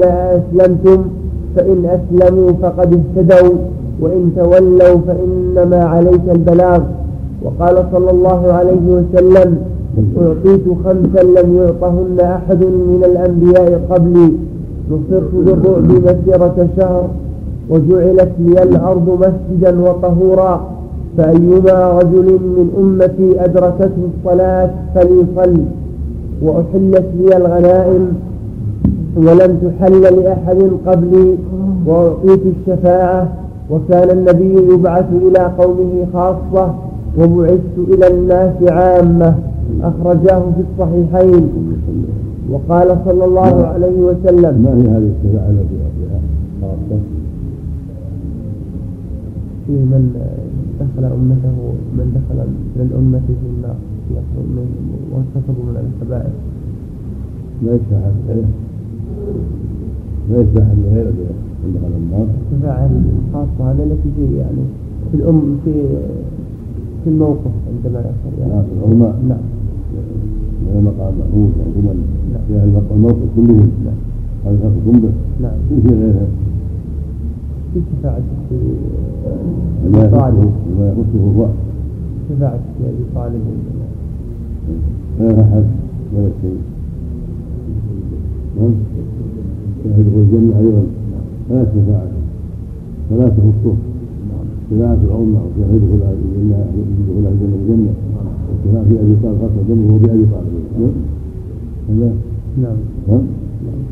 والأميين 0.00 0.40
أسلمتم 0.40 1.04
فإن 1.56 1.86
أسلموا 1.86 2.52
فقد 2.62 3.00
اهتدوا 3.00 3.56
وإن 4.00 4.32
تولوا 4.36 4.98
فإنما 5.06 5.84
عليك 5.84 6.26
البلاغ. 6.32 6.80
وقال 7.42 7.84
صلى 7.92 8.10
الله 8.10 8.52
عليه 8.52 8.84
وسلم 8.88 9.56
أعطيت 10.22 10.64
خمسا 10.84 11.22
لم 11.22 11.56
يعطهن 11.56 12.20
أحد 12.20 12.64
من 12.64 13.02
الأنبياء 13.04 13.80
قبلي. 13.90 14.32
نصرت 14.90 15.34
بالرعب 15.34 15.90
مسيرة 16.06 16.68
شهر 16.76 17.04
وجعلت 17.70 18.32
لي 18.38 18.62
الأرض 18.62 19.18
مسجدا 19.20 19.80
وطهورا. 19.80 20.60
فأيما 21.18 21.98
رجل 21.98 22.28
من 22.56 22.68
أمتي 22.78 23.44
أدركته 23.44 24.02
الصلاة 24.12 24.70
فليصل. 24.94 25.54
وأحلت 26.42 27.06
لي 27.18 27.36
الغنائم 27.36 28.12
ولم 29.16 29.58
تحل 29.62 30.00
لأحد 30.22 30.70
قبلي 30.86 31.36
وأعطيت 31.86 32.40
الشفاعة 32.46 33.32
وكان 33.70 34.10
النبي 34.18 34.72
يبعث 34.74 35.04
إلى 35.12 35.38
قومه 35.58 36.06
خاصة 36.12 36.74
وبعثت 37.18 37.76
إلى 37.88 38.06
الناس 38.10 38.54
عامة 38.62 39.34
أخرجاه 39.82 40.40
في 40.40 40.62
الصحيحين. 40.72 41.48
وقال 42.50 42.98
صلى 43.04 43.24
الله 43.24 43.66
عليه 43.66 43.98
وسلم 44.00 44.54
ما 44.64 44.70
هي 44.76 44.96
هذه 44.96 45.10
الشفاعة 45.16 45.50
التي 45.50 45.76
أعطيها 45.84 46.20
خاصة؟ 46.62 47.00
في 49.66 49.72
من 49.72 50.14
دخل 50.80 51.04
أمته 51.04 51.58
من 51.96 52.06
دخل 52.16 52.38
من 52.76 52.90
الأمة 52.90 53.20
في 53.26 53.46
النار 53.56 53.76
وارتكبوا 55.12 55.64
من 55.64 55.76
الكبائر 55.76 56.30
ما 57.62 57.72
يشفع 57.72 57.96
يشفع 60.30 60.64
غيره 60.94 61.12
من 61.62 61.70
دخل 61.74 61.92
النار 62.02 62.26
الشفاعة 62.52 62.90
الخاصة 63.28 63.72
هذه 63.72 63.82
التي 63.84 64.08
في 64.16 64.36
يعني 64.36 64.62
في 65.10 65.16
الأم 65.16 65.56
في 65.64 65.72
في 67.04 67.10
الموقف 67.10 67.50
عندما 67.68 68.00
يصل 68.00 68.40
يعني. 68.40 68.52
نعم 68.52 68.64
العلماء. 68.78 69.14
نعم. 69.28 69.38
من 70.74 70.84
مقام 70.84 71.14
محمود 71.20 71.52
أو 71.60 71.80
ضمن 71.80 72.04
في 72.88 72.94
الموقف 72.94 73.28
كلهم 73.36 73.70
نعم. 73.84 73.98
هذا 74.44 74.54
يخافكم 74.54 75.00
به 75.00 75.12
نعم. 75.42 75.58
في 75.68 75.88
غيرها 75.88 76.26
في 77.74 77.80
شفاعة 77.98 78.22
في 78.48 78.56
طالب. 79.92 80.52
ما 80.78 80.86
يخصه 80.92 81.22
هو. 81.36 81.46
شفاعة 82.28 82.58
في 82.78 82.84
أبي 82.84 83.04
طالب. 83.14 83.40
لا 85.20 85.40
أحد 85.40 85.64
ولا 86.14 86.28
شيء. 86.42 86.58
نعم. 88.60 88.74
يدخل 89.84 90.20
الجنة 90.24 90.58
أيضا. 90.60 90.82
ثلاث 91.48 91.68
شفاعات 91.74 92.08
ثلاث 93.10 93.32
خصوص 93.32 93.78
شفاعة 94.70 94.98
العمة 95.08 95.40
وشفاعة 95.44 95.72
يدخل 95.76 96.00
الجنة 96.12 96.58
يدخل 96.78 97.24
الجنة 97.32 97.56
الجنة. 97.62 97.92
وشفاعة 98.48 98.84
في 98.88 98.94
أبي 99.00 99.14
طالب 99.22 99.38
خاصة 99.40 99.80
وهو 99.86 99.98
بأبي 99.98 100.24
طالب. 100.32 100.92
نعم 101.88 102.12
هذا؟ 102.58 102.76
نعم. 103.06 103.22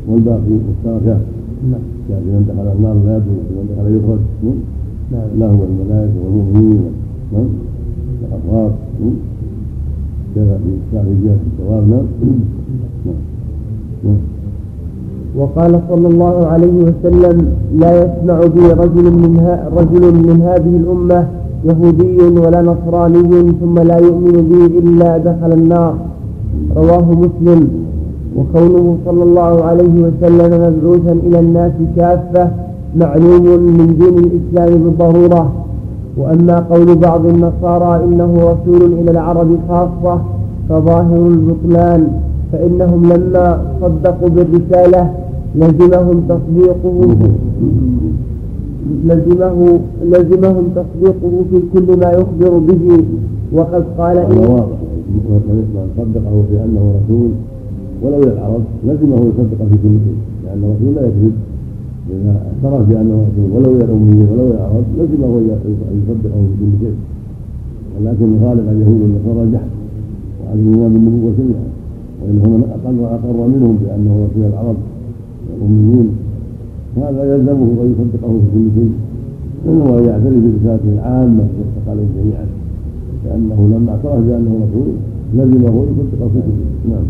والباقي 0.07 0.55
التركة 0.71 1.19
نعم. 1.71 1.81
يعني 2.09 2.25
من 2.25 2.45
دخل 2.49 2.67
النار 2.77 2.95
لا 3.05 3.17
يدخل 3.17 3.37
ومن 3.57 3.65
دخل 3.71 3.95
يخرج 3.97 4.19
نعم. 5.11 5.27
لا 5.39 5.47
هو 5.47 5.63
الملائكة 5.63 6.13
والمؤمنين 6.25 6.81
نعم 7.33 7.49
الأطهار 8.27 8.71
كذا 10.35 10.57
في 10.63 10.71
كان 10.91 11.05
في 11.05 11.27
جهة 11.27 11.39
الثواب 11.47 11.89
نعم. 11.89 12.05
نعم. 14.05 14.17
وقال 15.37 15.79
صلى 15.89 16.07
الله 16.07 16.47
عليه 16.47 16.77
وسلم 16.87 17.47
لا 17.75 17.91
يسمع 18.03 18.39
بي 18.39 18.71
رجل 18.83 19.05
من 19.11 19.57
رجل 19.77 20.03
من 20.15 20.41
هذه 20.41 20.73
الأمة 20.81 21.27
يهودي 21.65 22.39
ولا 22.39 22.61
نصراني 22.61 23.51
ثم 23.61 23.79
لا 23.79 23.97
يؤمن 23.97 24.31
بي 24.31 24.79
إلا 24.79 25.17
دخل 25.17 25.51
النار. 25.53 25.95
رواه 26.75 27.05
مسلم. 27.11 27.69
وكونه 28.37 28.97
صلى 29.05 29.23
الله 29.23 29.63
عليه 29.63 29.95
وسلم 30.05 30.51
مبعوثا 30.65 31.11
إلى 31.11 31.39
الناس 31.39 31.71
كافة 31.95 32.51
معلوم 32.95 33.43
من 33.77 33.87
دين 33.99 34.17
الإسلام 34.17 34.83
بالضرورة. 34.83 35.51
وأما 36.17 36.59
قول 36.59 36.95
بعض 36.95 37.25
النصارى 37.25 38.03
إنه 38.03 38.33
رسول 38.35 38.93
إلى 38.93 39.11
العرب 39.11 39.49
خاصة 39.69 40.21
فظاهر 40.69 41.27
البطلان. 41.27 42.07
فإنهم 42.51 43.01
لما 43.13 43.61
صدقوا 43.81 44.29
بالرسالة 44.29 45.13
لزمهم 45.55 46.23
تصديقه 46.29 46.97
لزمه 49.05 49.79
لزمهم 50.05 50.65
تصديقه 50.75 51.33
في 51.51 51.59
كل 51.73 51.99
ما 51.99 52.11
يخبر 52.11 52.57
به. 52.57 53.03
وقد 53.53 53.83
قال 53.97 54.17
إن 54.17 54.37
واضح. 54.37 54.77
من 55.27 55.87
صدقه 55.97 56.43
في 56.49 56.55
أنه 56.65 56.93
رسول. 56.97 57.31
ولو 58.03 58.23
إلى 58.23 58.33
العرب 58.33 58.63
لزمه 58.87 59.15
يصدق 59.15 59.59
في 59.69 59.77
كل 59.83 59.95
شيء. 60.05 60.19
لأن 60.45 60.61
الرسول 60.63 60.95
لا 60.95 61.01
يكذب 61.01 61.35
إذا 62.09 62.31
اعترف 62.63 62.89
بأنه 62.89 63.25
رسول. 63.27 63.47
ولو 63.55 63.69
إلى 63.75 63.85
الأميين 63.85 64.27
ولو 64.31 64.47
العرب 64.47 64.85
لزمه 64.97 65.37
أن 65.91 66.01
يصدقه 66.01 66.39
في 66.47 66.53
كل 66.59 66.73
شيء. 66.81 66.95
ولكن 67.95 68.27
غالب 68.43 68.65
اليهود 68.71 68.99
والنصارى 69.01 69.43
الجحد 69.47 69.71
وعدم 70.45 70.61
الإيمان 70.67 70.93
بالنبوة 70.93 71.31
جميعا. 71.37 71.67
وإنهم 72.21 72.63
أقل 72.75 72.99
وأقر 72.99 73.47
منهم 73.47 73.77
بأنه 73.83 74.27
رسول 74.29 74.43
العرب 74.53 74.75
والأميين 75.49 76.09
هذا 76.97 77.35
يلزمه 77.35 77.69
أن 77.81 77.95
يصدقه 77.95 78.31
في 78.31 78.47
كل 78.53 78.67
شيء. 78.75 78.93
وأن 79.65 80.03
يعترف 80.05 80.33
برسالته 80.43 80.89
العامة 80.93 81.43
يصدق 81.43 81.85
عليه 81.91 82.07
جميعا. 82.17 82.45
لأنه 83.25 83.59
لما 83.73 83.91
أعترف 83.91 84.23
بأنه 84.25 84.53
رسول 84.65 84.87
لزمه 85.33 85.69
أن 85.69 85.87
يصدقه 85.99 86.27
في 86.27 86.33
كل 86.33 86.51
شيء. 86.57 86.91
نعم. 86.91 87.05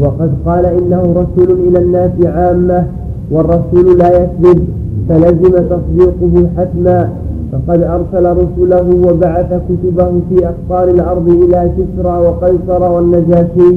وقد 0.00 0.30
قال 0.46 0.64
إنه 0.66 1.02
رسول 1.02 1.58
إلى 1.68 1.78
الناس 1.78 2.10
عامة 2.24 2.86
والرسول 3.30 3.98
لا 3.98 4.22
يكذب 4.22 4.64
فلزم 5.08 5.54
تصديقه 5.68 6.48
حتما. 6.56 7.12
فقد 7.52 7.82
أرسل 7.82 8.36
رسله 8.36 9.08
وبعث 9.08 9.46
كتبه 9.68 10.10
في 10.28 10.46
أقطار 10.46 10.88
الأرض 10.90 11.28
إلى 11.28 11.70
كسرى 11.76 12.18
وقيصر 12.18 12.92
والنجاشي 12.92 13.76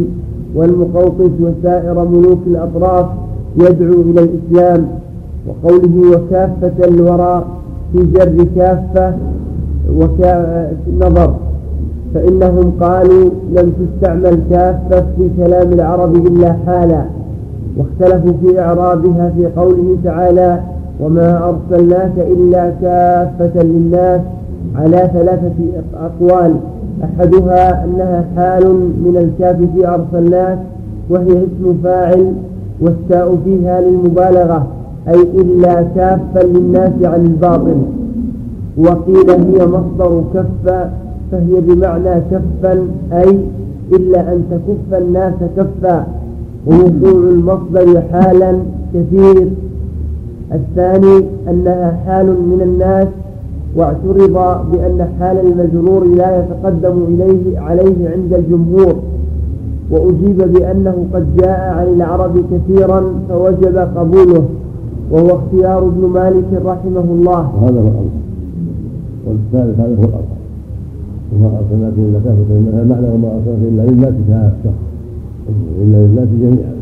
والمقوقس 0.56 1.32
وسائر 1.42 2.06
ملوك 2.06 2.40
الأطراف 2.48 3.06
يدعو 3.56 4.02
إلى 4.02 4.22
الإسلام. 4.24 4.88
وقوله 5.48 6.12
وكافة 6.12 6.88
الورى 6.88 7.46
في 7.94 8.04
جر 8.04 8.46
كافة 8.56 9.14
نظر. 11.02 11.34
فإنهم 12.14 12.72
قالوا 12.80 13.30
لم 13.56 13.74
تستعمل 13.80 14.40
كافة 14.50 15.06
في 15.18 15.30
كلام 15.38 15.74
العرب 15.74 16.16
إلا 16.16 16.56
حالا. 16.66 17.06
واختلفوا 17.78 18.34
في 18.42 18.60
إعرابها 18.60 19.34
في 19.38 19.46
قوله 19.46 19.98
تعالى 20.04 20.60
وما 21.02 21.50
أرسلناك 21.50 22.14
إلا 22.18 22.70
كافة 22.82 23.64
للناس 23.64 24.22
على 24.76 25.10
ثلاثة 25.14 25.60
أقوال. 25.96 26.56
أحدها 27.04 27.86
أنها 27.86 28.26
حال 28.36 28.66
من 28.76 29.18
الكاف 29.18 29.58
في 29.76 29.88
أرسلناك 29.88 30.60
وهي 31.10 31.32
اسم 31.32 31.78
فاعل 31.84 32.34
والتاء 32.82 33.38
فيها 33.46 33.82
للمبالغة 33.82 34.68
أي 35.08 35.22
إلا 35.22 35.82
كافا 35.96 36.40
للناس 36.44 36.92
عن 37.04 37.26
الباطل. 37.26 37.82
وقيل 38.78 39.30
هي 39.30 39.68
مصدر 39.68 40.24
كف 40.34 40.74
فهي 41.32 41.62
بمعنى 41.62 42.22
كفا 42.32 42.88
أي 43.14 43.40
إلا 43.94 44.34
أن 44.34 44.44
تكف 44.52 45.02
الناس 45.02 45.34
كفا. 45.58 46.08
ووقوع 46.68 47.30
المصدر 47.30 48.02
حالا 48.12 48.54
كثير. 48.94 49.48
الثاني 50.54 51.26
أنها 51.50 52.00
حال 52.06 52.26
من 52.26 52.62
الناس 52.62 53.08
واعترض 53.76 54.34
بأن 54.72 55.08
حال 55.20 55.38
المجرور 55.48 56.04
لا 56.16 56.40
يتقدم 56.40 57.04
إليه 57.08 57.60
عليه 57.60 58.10
عند 58.10 58.34
الجمهور 58.34 58.96
وأجيب 59.92 60.38
بأنه 60.54 61.06
قد 61.14 61.38
جاء 61.38 61.60
عن 61.78 61.88
العرب 61.94 62.44
كثيرا 62.52 63.04
فوجب 63.30 63.78
قبوله 63.78 64.46
وهو 65.12 65.28
اختيار 65.28 65.88
ابن 65.88 66.08
مالك 66.14 66.50
رحمه 66.66 67.06
الله. 67.12 67.52
وهذا 67.56 67.80
هو 67.80 67.88
الأظهر 67.88 68.06
والثالث 69.28 69.80
هذا 69.80 69.96
هو 70.00 70.04
الأظهر 70.04 70.42
وما 71.34 71.50
أرسلناك 71.60 71.94
إلا 71.98 72.20
كافة. 72.20 72.50
للناس 72.50 72.88
معنى 72.88 73.08
وما 73.14 73.28
أرسلناك 73.36 73.64
إلا 73.72 73.82
للناس 73.92 74.14
كافة 74.28 74.74
إلا 75.84 75.98
للناس 75.98 76.28
جميعا. 76.42 76.74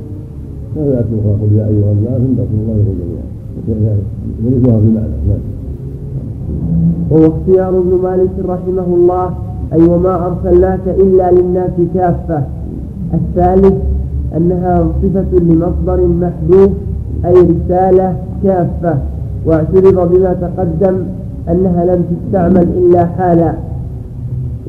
لا 0.75 0.85
يأتي 0.85 1.15
أخرى 1.19 1.33
قل 1.41 1.55
يا 1.57 1.67
أيها 1.67 1.91
الناس 1.91 2.21
رسول 2.39 2.59
الله 2.61 2.73
جميعا. 2.73 3.38
نعم 3.69 5.39
وهو 7.11 7.25
اختيار 7.27 7.69
ابن 7.69 7.99
مالك 8.03 8.29
رحمه 8.45 8.85
الله 8.95 9.29
أي 9.73 9.83
وما 9.83 10.27
أرسلناك 10.27 10.79
إلا 10.87 11.31
للناس 11.31 11.71
كافة. 11.93 12.43
الثالث 13.13 13.73
أنها 14.37 14.87
صفة 15.03 15.39
لمصدر 15.39 16.07
محذوف 16.07 16.71
أي 17.25 17.33
رسالة 17.33 18.15
كافة. 18.43 18.97
واعترض 19.45 20.13
بما 20.13 20.33
تقدم 20.33 20.95
أنها 21.49 21.85
لم 21.85 22.03
تستعمل 22.11 22.67
إلا 22.77 23.05
حالا. 23.05 23.53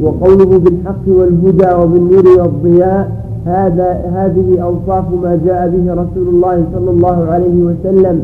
وقوله 0.03 0.59
بالحق 0.59 1.09
والهدى 1.09 1.75
وبالنور 1.83 2.41
والضياء 2.41 3.21
هذا 3.47 3.91
هذه 4.15 4.61
أوصاف 4.63 5.05
ما 5.23 5.39
جاء 5.47 5.69
به 5.69 5.93
رسول 5.93 6.29
الله 6.29 6.65
صلى 6.75 6.91
الله 6.91 7.25
عليه 7.25 7.63
وسلم. 7.63 8.23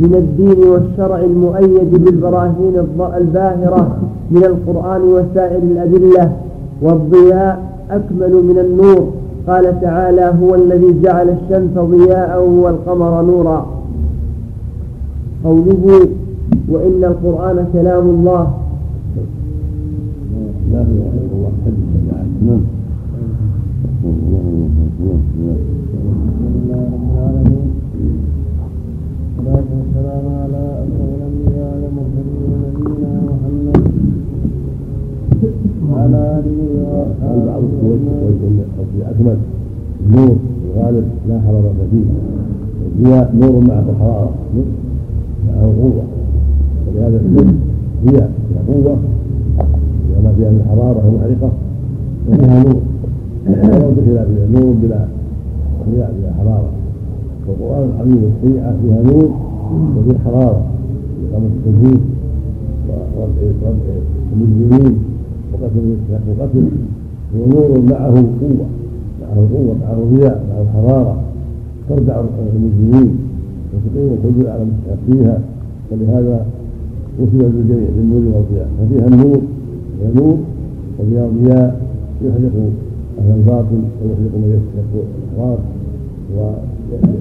من 0.00 0.14
الدين 0.14 0.68
والشرع 0.68 1.20
المؤيد 1.20 2.04
بالبراهين 2.04 2.74
الباهرة 3.16 3.96
من 4.30 4.44
القرآن 4.44 5.02
وسائر 5.02 5.62
الأدلة 5.62 6.32
والضياء 6.82 7.62
أكمل 7.90 8.32
من 8.32 8.58
النور. 8.58 9.12
قال 9.48 9.80
تعالى 9.80 10.32
هو 10.42 10.54
الذي 10.54 11.00
جعل 11.02 11.28
الشمس 11.28 11.78
ضياء 11.78 12.42
والقمر 12.42 13.22
نورا. 13.22 13.66
قوله 15.44 16.08
وإن 16.68 17.04
القرآن 17.04 17.66
كلام 17.72 18.08
الله. 18.08 18.50
وعلى 36.36 36.48
آله 36.48 36.68
وأصحابه 36.92 37.70
أجمعين. 38.30 38.64
أكمل 39.10 39.36
النور 40.06 40.36
الغالب 40.66 41.04
لا 41.28 41.40
حرارة 41.40 41.74
فيه. 41.90 42.08
الضياء 42.86 43.34
نور 43.40 43.60
معه 43.68 43.84
حرارة 44.00 44.34
معه 45.46 45.66
قوة. 45.82 46.04
ولهذا 46.86 47.16
الشمس 47.16 47.54
ضياء 48.06 48.30
فيها 48.48 48.62
قوة. 48.68 48.96
إذا 50.08 50.20
ما 50.24 50.32
فيها 50.36 50.50
من 50.50 50.62
حرارة 50.70 51.02
ومحرقة 51.08 51.50
وفيها 52.28 52.64
نور. 52.64 52.80
ولو 53.46 53.90
بخلاف 53.96 54.28
نور 54.54 54.74
بلا 54.82 55.00
ضياء 55.90 56.14
بلا 56.18 56.32
حرارة. 56.38 56.70
والقرآن 57.48 57.90
العظيم 57.90 58.32
الشريعة 58.36 58.74
فيها 58.82 59.02
نور 59.02 59.30
وفيه 59.98 60.18
حرارة. 60.24 60.62
إقامة 61.30 61.46
التوحيد 61.46 62.00
ورفع 62.88 63.70
المجرمين. 64.32 64.96
وقتل 65.62 66.68
هو 67.36 67.46
نور 67.46 67.80
معه 67.90 68.14
قوة 68.14 68.66
معه 69.20 69.48
قوة 69.52 69.74
معه 69.80 69.98
ضياء 70.14 70.44
معه 70.50 70.64
حرارة. 70.72 71.16
تردع 71.88 72.20
المجرمين 72.20 73.18
وتقيم 73.72 74.12
الحدود 74.12 74.46
على 74.46 74.64
مستحقيها 74.64 75.40
فلهذا 75.90 76.46
وصف 77.20 77.34
بالجميع 77.34 77.88
بالنور 77.96 78.36
والضياء 78.36 78.68
ففيها 78.78 79.06
النور 79.06 79.40
فيها 79.98 80.10
نور 80.14 80.38
وفيها 80.98 81.28
ضياء 81.28 81.80
يحرق 82.22 82.52
أهل 83.18 83.34
الباطل 83.38 83.80
ويحرق 84.02 84.34
من 84.34 84.50
يستحق 84.56 84.92
الأحرار 84.94 85.58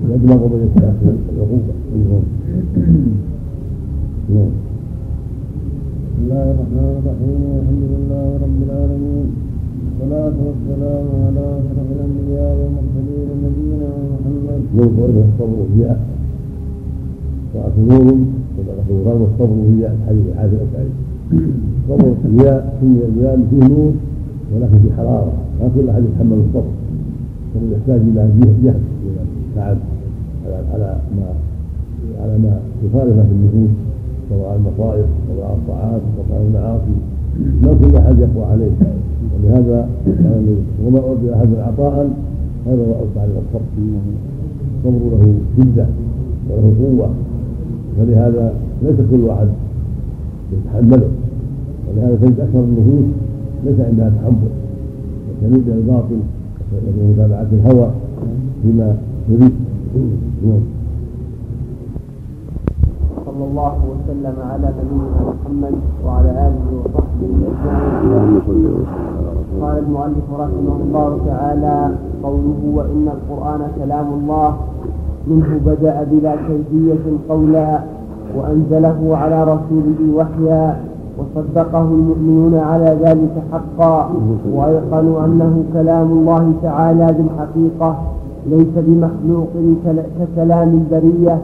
ويدمغ 0.09 0.47
من 0.47 0.67
يستحق 0.67 1.01
العقوبة. 1.33 1.73
منهم 1.95 2.23
نعم. 4.29 4.49
بسم 6.15 6.23
الله 6.31 6.47
الرحمن 6.55 6.93
الرحيم 6.99 7.41
والحمد 7.51 7.83
لله 7.93 8.27
رب 8.45 8.59
العالمين 8.67 9.27
والصلاة 9.83 10.37
والسلام 10.47 11.07
على 11.25 11.45
أشرف 11.59 11.87
الأنبياء 11.95 12.51
والمرسلين 12.59 13.27
نبينا 13.45 13.89
محمد. 14.13 14.61
نور 14.75 14.91
ورد 14.99 15.17
الصبر 15.27 15.55
والضياء. 15.59 15.99
وأكلهم 17.53 18.19
والغفوران 18.55 19.17
والصبر 19.21 19.57
هي 19.71 19.83
الحديث 19.95 20.25
الحادث 20.31 20.53
الأسعري. 20.59 20.93
الصبر 21.83 22.07
الضياء 22.25 22.59
سمي 22.79 22.99
الضياء 23.09 23.35
فيه 23.49 23.63
نور 23.75 23.93
ولكن 24.51 24.77
في 24.83 24.89
حرارة 24.97 25.33
ما 25.59 25.65
كل 25.75 25.89
أحد 25.89 26.03
يتحمل 26.07 26.39
الصبر. 26.47 26.73
الصبر 27.45 27.67
يحتاج 27.75 28.01
إلى 28.11 28.23
جهد 28.39 28.79
إلى 29.05 29.21
تعب 29.55 29.77
على 30.73 30.89
ما 31.17 31.27
على 32.21 32.35
ما 32.43 32.53
يخالفه 32.83 33.23
في 33.29 33.35
النفوس 33.37 33.73
سواء 34.29 34.55
المصائب 34.55 35.05
سواء 35.27 35.57
الطاعات 35.59 36.01
سواء 36.15 36.41
المعاصي. 36.47 36.97
ما 37.61 37.73
كل 37.81 37.95
أحد 37.95 38.19
يقوى 38.19 38.45
عليه. 38.45 38.71
ولهذا 39.33 39.89
النبي 40.07 40.57
وما 40.85 40.99
اعطي 40.99 41.35
أحد 41.35 41.47
عطاء 41.55 42.09
هذا 42.67 42.81
هو 42.81 42.93
اوسع 42.93 43.21
على 43.21 43.31
الصبر. 43.31 43.65
الصبر 44.77 45.01
له 45.11 45.33
شده 45.57 45.85
وله 46.49 46.73
قوة. 46.81 47.09
فلهذا 47.97 48.53
ليس 48.83 48.95
كل 49.11 49.19
واحد 49.19 49.47
يتحمله. 50.53 51.09
ولهذا 51.87 52.15
تجد 52.21 52.39
أكثر 52.39 52.59
النفوس 52.59 53.05
ليس 53.65 53.79
عندها 53.79 54.09
تحمل. 54.09 54.51
وتميل 55.29 55.63
إلى 55.67 55.73
الباطل 55.73 56.19
ومتابعه 57.01 57.47
الهوى 57.53 57.89
فيما 58.63 58.95
نعم 59.29 60.61
صلى 63.35 63.47
الله 63.51 63.75
وسلم 63.91 64.35
على 64.51 64.67
نبينا 64.79 65.19
محمد 65.31 65.75
وعلى 66.05 66.29
آله 66.47 66.67
وصحبه 66.79 67.29
أجمعين. 67.51 68.85
قال 69.61 69.77
المؤلف 69.83 70.27
رحمه 70.39 70.75
الله 70.83 71.19
تعالى 71.27 71.77
قوله 72.23 72.59
وإن 72.75 73.05
القرآن 73.15 73.61
كلام 73.79 74.07
الله 74.13 74.49
منه 75.27 75.49
بدأ 75.65 76.03
بلا 76.11 76.35
كيفيه 76.47 77.03
قولا 77.29 77.79
وأنزله 78.37 79.17
على 79.17 79.43
رسوله 79.43 79.99
وحيا 80.17 80.65
وصدقه 81.17 81.81
المؤمنون 81.81 82.55
على 82.55 82.97
ذلك 83.03 83.35
حقا 83.51 84.09
وايقنوا 84.53 85.25
أنه 85.25 85.63
كلام 85.73 86.07
الله 86.11 86.53
تعالى 86.63 87.07
بالحقيقة 87.17 87.97
ليس 88.49 88.73
بمخلوق 88.75 89.49
ككلام 90.19 90.69
البرية. 90.81 91.41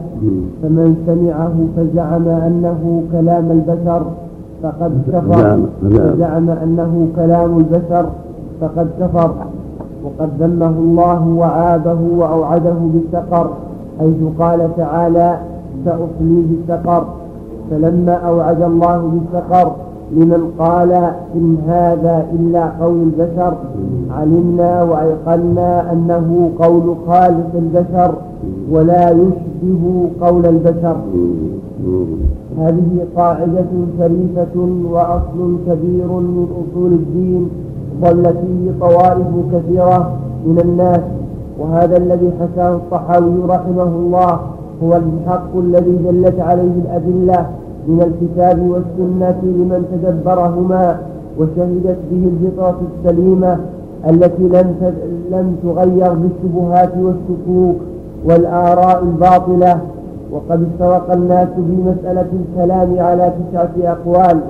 فمن 0.62 0.96
سمعه 1.06 1.54
فزعم 1.76 2.28
أنه 2.28 3.02
كلام 3.12 3.50
البشر. 3.50 4.02
فقد 4.62 4.92
كفر. 5.12 5.60
فزعم 5.82 6.50
أنه 6.50 7.06
كلام 7.16 7.58
البشر. 7.58 8.06
فقد 8.60 8.88
كفر. 9.00 9.34
وقد 10.04 10.30
ذمه 10.40 10.68
الله 10.78 11.28
وعابه 11.28 11.98
وأوعده 12.16 12.74
بالسقر. 12.94 13.50
حيث 14.00 14.20
قال 14.38 14.76
تعالى 14.76 15.38
سأصليه 15.84 16.46
السقر. 16.62 17.04
فلما 17.70 18.14
أوعد 18.14 18.62
الله 18.62 18.98
بالسقر 19.12 19.72
لمن 20.16 20.50
قال 20.58 20.92
إن 21.34 21.56
هذا 21.66 22.26
إلا 22.32 22.72
قول 22.80 23.02
البشر 23.02 23.54
علمنا 24.10 24.82
وأيقنا 24.82 25.92
أنه 25.92 26.50
قول 26.58 26.96
خالق 27.06 27.50
البشر 27.54 28.14
ولا 28.70 29.10
يشبه 29.10 30.08
قول 30.20 30.46
البشر. 30.46 30.96
هذه 32.58 33.06
قاعدة 33.16 33.70
شريفة 33.98 34.56
وأصل 34.90 35.56
كبير 35.66 36.06
من 36.06 36.46
أصول 36.62 36.92
الدين 36.92 37.48
ضل 38.02 38.22
فيه 38.22 38.70
طوائف 38.80 39.26
كثيرة 39.52 40.12
من 40.46 40.60
الناس. 40.60 41.00
وهذا 41.58 41.96
الذي 41.96 42.30
حكاه 42.40 42.74
الطحاوي 42.74 43.44
رحمه 43.48 43.82
الله 43.82 44.40
هو 44.82 44.96
الحق 44.96 45.56
الذي 45.56 45.96
دلت 45.96 46.40
عليه 46.40 46.72
الأدلة 46.84 47.46
من 47.88 48.00
الكتاب 48.02 48.58
والسنة 48.58 49.38
لمن 49.42 49.84
تدبرهما 49.92 50.98
وشهدت 51.38 51.98
به 52.10 52.30
الفطرة 52.32 52.80
السليمة 52.92 53.58
التي 54.10 54.42
لم 54.42 54.94
لم 55.30 55.56
تغير 55.62 56.12
بالشبهات 56.12 56.92
والشكوك 56.96 57.76
والآراء 58.24 59.02
الباطلة. 59.02 59.80
وقد 60.32 60.66
استرق 60.72 61.12
الناس 61.12 61.48
في 61.48 61.76
مسألة 61.86 62.26
الكلام 62.40 62.98
على 62.98 63.32
تسعة 63.38 63.72
أقوال. 63.84 64.40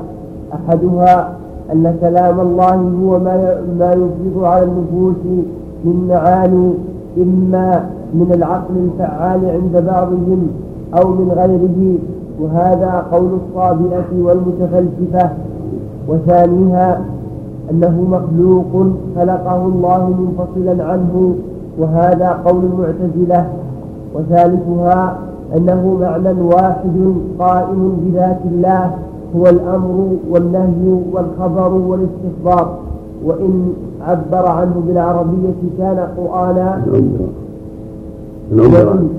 أحدها 0.52 1.32
أن 1.72 1.96
كلام 2.00 2.40
الله 2.40 2.74
هو 2.74 3.18
ما 3.18 3.60
ما 3.78 3.92
يفرض 3.92 4.44
على 4.44 4.62
النفوس 4.62 5.16
من 5.84 6.06
معاني 6.08 6.72
إما 7.16 7.84
من 8.14 8.32
العقل 8.34 8.74
الفعال 8.76 9.40
عند 9.50 9.84
بعضهم 9.86 10.48
أو 10.94 11.08
من 11.08 11.32
غيره. 11.36 11.98
وهذا 12.40 13.06
قول 13.12 13.30
الصابئة 13.48 14.22
والمتفلسفة 14.22 15.30
وثانيها 16.08 17.00
أنه 17.70 18.00
مخلوق 18.10 18.86
خلقه 19.16 19.66
الله 19.66 20.10
منفصلا 20.10 20.84
عنه 20.84 21.34
وهذا 21.78 22.40
قول 22.44 22.62
المعتزلة. 22.64 23.46
وثالثها 24.14 25.18
أنه 25.56 25.96
معنى 26.00 26.40
واحد 26.42 27.14
قائم 27.38 27.96
بذات 28.04 28.40
الله 28.44 28.90
هو 29.36 29.46
الأمر 29.46 30.08
والنهي 30.30 31.00
والخبر 31.12 31.72
والاستخبار. 31.72 32.78
وإن 33.24 33.72
عبر 34.06 34.46
عنه 34.48 34.82
بالعربية 34.86 35.60
كان 35.78 36.08
قرآنا. 36.16 36.82
وإن 38.50 39.18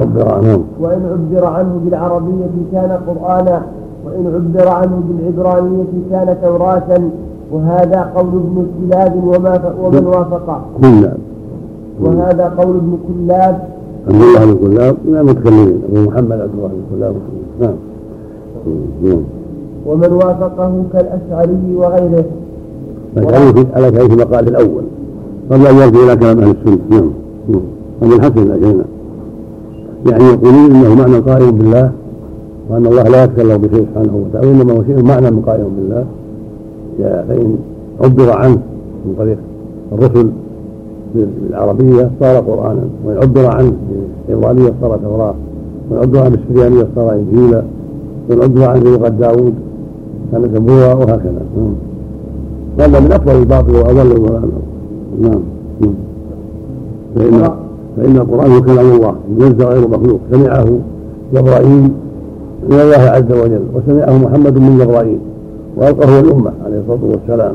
عبر 0.00 0.28
عنه. 0.28 0.64
وإن 0.80 1.02
عبر 1.12 1.46
عنه 1.46 1.80
بالعربية 1.84 2.54
كان 2.72 2.98
قرآنا 3.06 3.62
وإن 4.06 4.26
عبر 4.34 4.68
عنه 4.68 5.00
بالعبرانية 5.08 5.92
كان 6.10 6.36
توراة 6.42 7.00
وهذا 7.52 8.10
قول 8.16 8.26
ابن 8.26 8.66
كلاب 8.80 9.24
وما 9.24 9.74
ومن 9.82 10.06
وافقه 10.06 10.60
كلاب 10.80 11.16
وهذا 12.00 12.52
قول 12.58 12.76
ابن 12.76 12.98
كلاب. 13.08 13.68
عبد 14.08 14.22
الله 14.22 14.44
بن 14.44 14.56
كلاب 14.66 14.96
من 15.04 15.16
المتكلمين 15.16 15.82
أبو 15.92 16.10
محمد 16.10 16.40
عبد 16.40 16.50
الله 16.54 16.68
بن 16.68 16.82
كلاب. 16.96 17.14
نعم. 17.60 19.22
ومن 19.86 20.12
وافقه 20.12 20.82
كالأشعري 20.92 21.76
وغيره. 21.76 22.24
الأشعري 23.16 23.66
على 23.74 23.90
كيف 23.90 24.12
المقال 24.12 24.48
الأول. 24.48 24.82
قبل 25.50 25.66
أن 25.66 25.76
يرجع 25.76 26.00
إلى 26.04 26.16
كلام 26.16 26.38
أهل 26.38 26.50
السنة. 26.50 26.78
نعم. 26.90 27.10
هذا 28.02 28.14
الحسن 28.16 28.38
الأجنة 28.38 28.84
يعني 30.10 30.24
يقولون 30.24 30.70
إنه 30.70 30.94
معنى 30.94 31.18
قائم 31.18 31.50
بالله 31.50 31.90
وأن 32.70 32.86
الله 32.86 33.02
لا 33.02 33.24
يتكلم 33.24 33.56
بشيء 33.56 33.86
سبحانه 33.90 34.16
وتعالى 34.16 34.48
وإنما 34.48 34.72
هو 34.72 34.82
شيء 34.84 35.02
معنى 35.02 35.26
قائم 35.26 35.68
بالله. 35.76 36.04
فإن 36.98 37.56
عبر 38.00 38.30
عنه 38.30 38.58
من 39.06 39.14
طريق 39.18 39.38
الرسل 39.92 40.28
بالعربية 41.14 42.10
صار 42.20 42.36
قرآنا 42.36 42.82
وإن 43.06 43.16
عبر 43.16 43.46
عنه 43.46 43.72
بالعبرانية 44.28 44.72
صار 44.80 44.98
توراة 45.02 45.34
وإن 45.90 46.00
عبر 46.00 46.18
عنه 46.18 46.28
بالسريانية 46.28 46.86
صار 46.96 47.12
إنجيلا 47.12 47.62
وإن 48.30 48.42
عبر 48.42 48.64
عنه 48.64 48.80
بلغة 48.80 49.08
داوود 49.08 49.54
كان 50.32 50.42
زبورا 50.54 50.94
وهكذا. 50.94 51.42
هذا 52.78 53.00
من 53.00 53.12
أفضل 53.12 53.38
الباطل 53.38 53.74
وأضل 53.74 54.40
نعم. 55.20 55.40
فإن 57.16 57.50
فإن 57.96 58.16
القرآن 58.16 58.52
هو 58.52 58.62
كلام 58.62 58.92
الله 58.92 59.14
منزل 59.38 59.64
غير 59.64 59.88
مخلوق. 59.88 60.20
سمعه 60.32 60.78
جبرائيل 61.34 61.82
من 62.70 62.80
الله 62.80 62.96
عز 62.96 63.32
وجل 63.32 63.62
وسمعه 63.74 64.18
محمد 64.18 64.58
من 64.58 64.78
جبرائيل 64.78 65.18
وألقاه 65.76 66.20
الأمة 66.20 66.52
عليه 66.64 66.80
الصلاة 66.80 67.10
والسلام. 67.10 67.54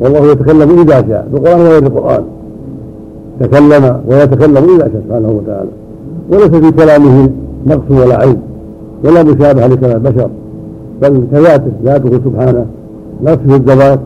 والله 0.00 0.32
يتكلم 0.32 0.80
إذا 0.80 1.08
شاء 1.08 1.28
بالقرآن 1.32 1.60
وغير 1.60 1.86
القرآن. 1.86 2.24
تكلم 3.40 4.00
ويتكلم 4.08 4.64
إذا 4.64 4.90
شاء 4.92 5.02
سبحانه 5.06 5.28
وتعالى. 5.28 5.70
وليس 6.32 6.48
في 6.48 6.70
كلامه 6.70 7.28
نقص 7.66 7.90
ولا 7.90 8.20
عيب 8.20 8.38
ولا 9.04 9.22
مشابهة 9.22 9.66
لكلام 9.66 10.06
البشر. 10.06 10.28
بل 11.02 11.22
كذاته 11.32 11.72
ذاته 11.84 12.20
سبحانه 12.24 12.66
لا 13.22 13.34
تصف 13.34 13.54
الذوات 13.54 14.00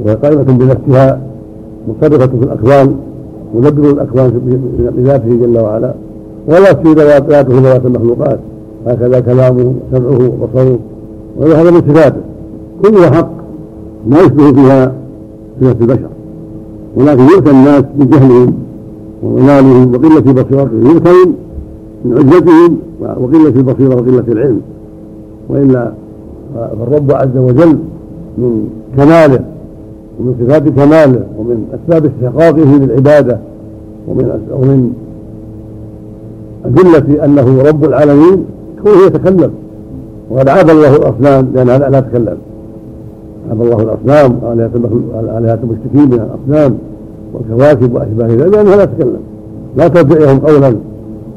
وهي 0.00 0.14
قائمة 0.14 0.42
بنفسها 0.42 1.20
مصرفة 1.88 2.26
في 2.26 2.44
الأكوان 2.44 2.94
مدبر 3.54 3.90
الأكوان 3.90 4.30
بذاته 4.96 5.28
جل 5.28 5.58
وعلا. 5.58 5.94
ولا 6.48 6.72
تصف 6.72 6.98
ذاته 7.28 7.60
ذوات 7.60 7.86
المخلوقات. 7.86 8.40
هكذا 8.86 9.20
كلامه 9.20 9.74
سمعه 9.92 10.30
وبصره. 10.40 10.78
وهذا 11.36 11.70
من 11.70 11.80
صفاته. 11.80 12.20
كلها 12.82 13.10
حق. 13.10 13.30
ما 14.06 14.20
يشبه 14.20 14.52
فيها 14.52 14.94
صفة 15.60 15.76
البشر. 15.80 16.08
ولكن 16.96 17.22
يؤتى 17.22 17.50
الناس 17.50 17.84
بجهلهم 17.98 18.54
وضلالهم 19.22 19.94
وقلة 19.94 20.32
بصيرتهم. 20.32 20.86
يؤتون 20.86 21.34
من 22.04 22.18
عجزتهم 22.18 22.76
وقلة 23.00 23.48
البصيرة 23.48 23.96
وقلة 23.96 24.24
العلم. 24.28 24.60
وإلا 25.48 25.92
فالرب 26.54 27.12
عز 27.12 27.36
وجل 27.36 27.78
من 28.38 28.68
كماله 28.96 29.44
ومن 30.20 30.34
صفات 30.40 30.62
كماله 30.62 31.22
ومن 31.38 31.66
أسباب 31.74 32.10
استحقاقه 32.10 32.78
للعبادة 32.78 33.38
ومن 34.08 34.40
ومن 34.52 34.92
أدلة 36.64 37.24
أنه 37.24 37.62
رب 37.62 37.84
العالمين 37.84 38.44
كونه 38.84 39.06
يتكلم. 39.06 39.50
وقد 40.30 40.48
عاب 40.48 40.70
الله 40.70 40.96
الأصنام 40.96 41.50
لأنها 41.54 41.78
لا 41.78 42.00
تتكلم 42.00 42.36
عاب 43.50 43.62
الله 43.62 43.82
الأصنام 43.82 44.38
آلهة 44.52 45.58
المشركين 45.62 46.10
من 46.10 46.26
الأصنام 46.28 46.78
والكواكب 47.34 47.94
وأشباه 47.94 48.26
ذلك 48.26 48.54
لأنها 48.54 48.76
لا 48.76 48.84
تتكلم 48.84 49.20
لا 49.76 49.88
ترجعهم 49.88 50.38
قولا 50.38 50.76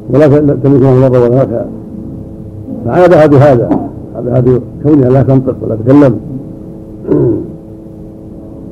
ولا 0.10 0.28
تملكهم 0.64 1.02
مرة 1.02 1.24
ولا 1.24 1.66
فعابها 2.86 3.26
بهذا 3.26 3.70
هذه 4.32 4.62
كونها 4.84 5.10
لا 5.10 5.24
تنطق 5.24 5.56
ولا 5.62 5.76
تتكلم. 5.76 6.20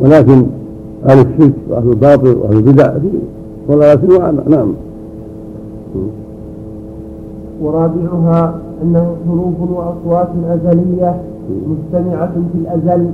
ولكن 0.01 0.45
أهل 1.05 1.19
الشرك 1.19 1.53
وأهل 1.69 1.89
الباطل 1.89 2.35
وأهل 2.41 2.57
البدع 2.57 2.93
في 2.93 3.09
ضلالة 3.69 4.17
وعامة 4.17 4.41
نعم. 4.49 4.73
ورابعها 7.61 8.55
أنه 8.83 9.15
حروف 9.27 9.53
وأصوات 9.61 10.29
أزلية 10.49 11.15
مجتمعة 11.67 12.31
في 12.31 12.57
الأزل 12.61 13.05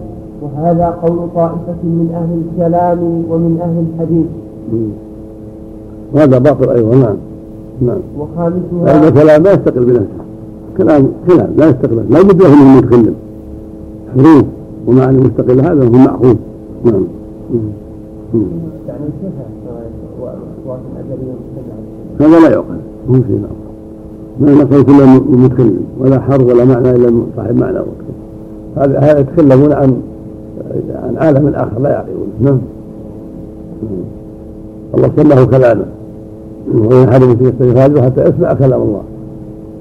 وهذا 0.42 0.86
قول 1.04 1.18
طائفة 1.36 1.84
من 1.84 2.10
أهل 2.14 2.42
الكلام 2.42 3.00
ومن 3.30 3.60
أهل 3.62 3.86
الحديث. 3.94 4.26
وهذا 6.14 6.38
باطل 6.38 6.70
أيضا. 6.70 6.96
نعم. 6.96 7.18
نعم. 7.82 8.00
وخامسها 8.20 9.00
هذا 9.00 9.10
كلام 9.10 9.44
لا 9.44 9.54
يستقل 9.54 9.86
بنفسه 9.86 10.08
كلام 10.78 11.08
كلام 11.28 11.50
لا 11.58 11.70
يستقل 11.70 12.06
لا 12.10 12.22
بد 12.22 12.42
له 12.42 12.56
من 12.56 12.78
متكلم 12.78 13.14
حروف 14.18 14.44
ومعنى 14.88 15.18
مستقلة 15.18 15.72
هذا 15.72 15.86
هو 15.88 15.92
مأخوذ 15.92 16.36
نعم 16.84 17.06
يعني 18.88 19.00
مجتمعة 19.06 19.58
هذا 22.20 22.40
لا 22.40 22.50
يعقل 22.50 22.78
مو 23.10 23.16
شيء 23.16 23.42
ما 24.40 24.52
نقول 24.52 24.84
كل 24.84 25.38
متكلم 25.38 25.86
ولا 26.00 26.20
حرف 26.20 26.46
ولا 26.46 26.66
معنى 26.66 26.92
إلا 26.92 27.22
صاحب 27.36 27.56
معنى 27.56 27.80
هذا 28.78 29.00
هذا 29.00 29.20
يتكلمون 29.20 29.74
عن 29.74 30.02
عن 31.04 31.18
عالم 31.18 31.48
آخر 31.48 31.80
لا 31.80 31.90
يعقلون. 31.90 32.28
نعم. 32.42 32.60
الله 34.96 35.12
سماه 35.16 35.46
كلاما 35.46 35.86
وإن 36.74 37.08
أحد 37.08 37.22
في 37.22 37.50
استغفاره 37.50 38.02
حتى 38.02 38.22
يسمع 38.22 38.54
كلام 38.54 38.82
الله. 38.82 39.02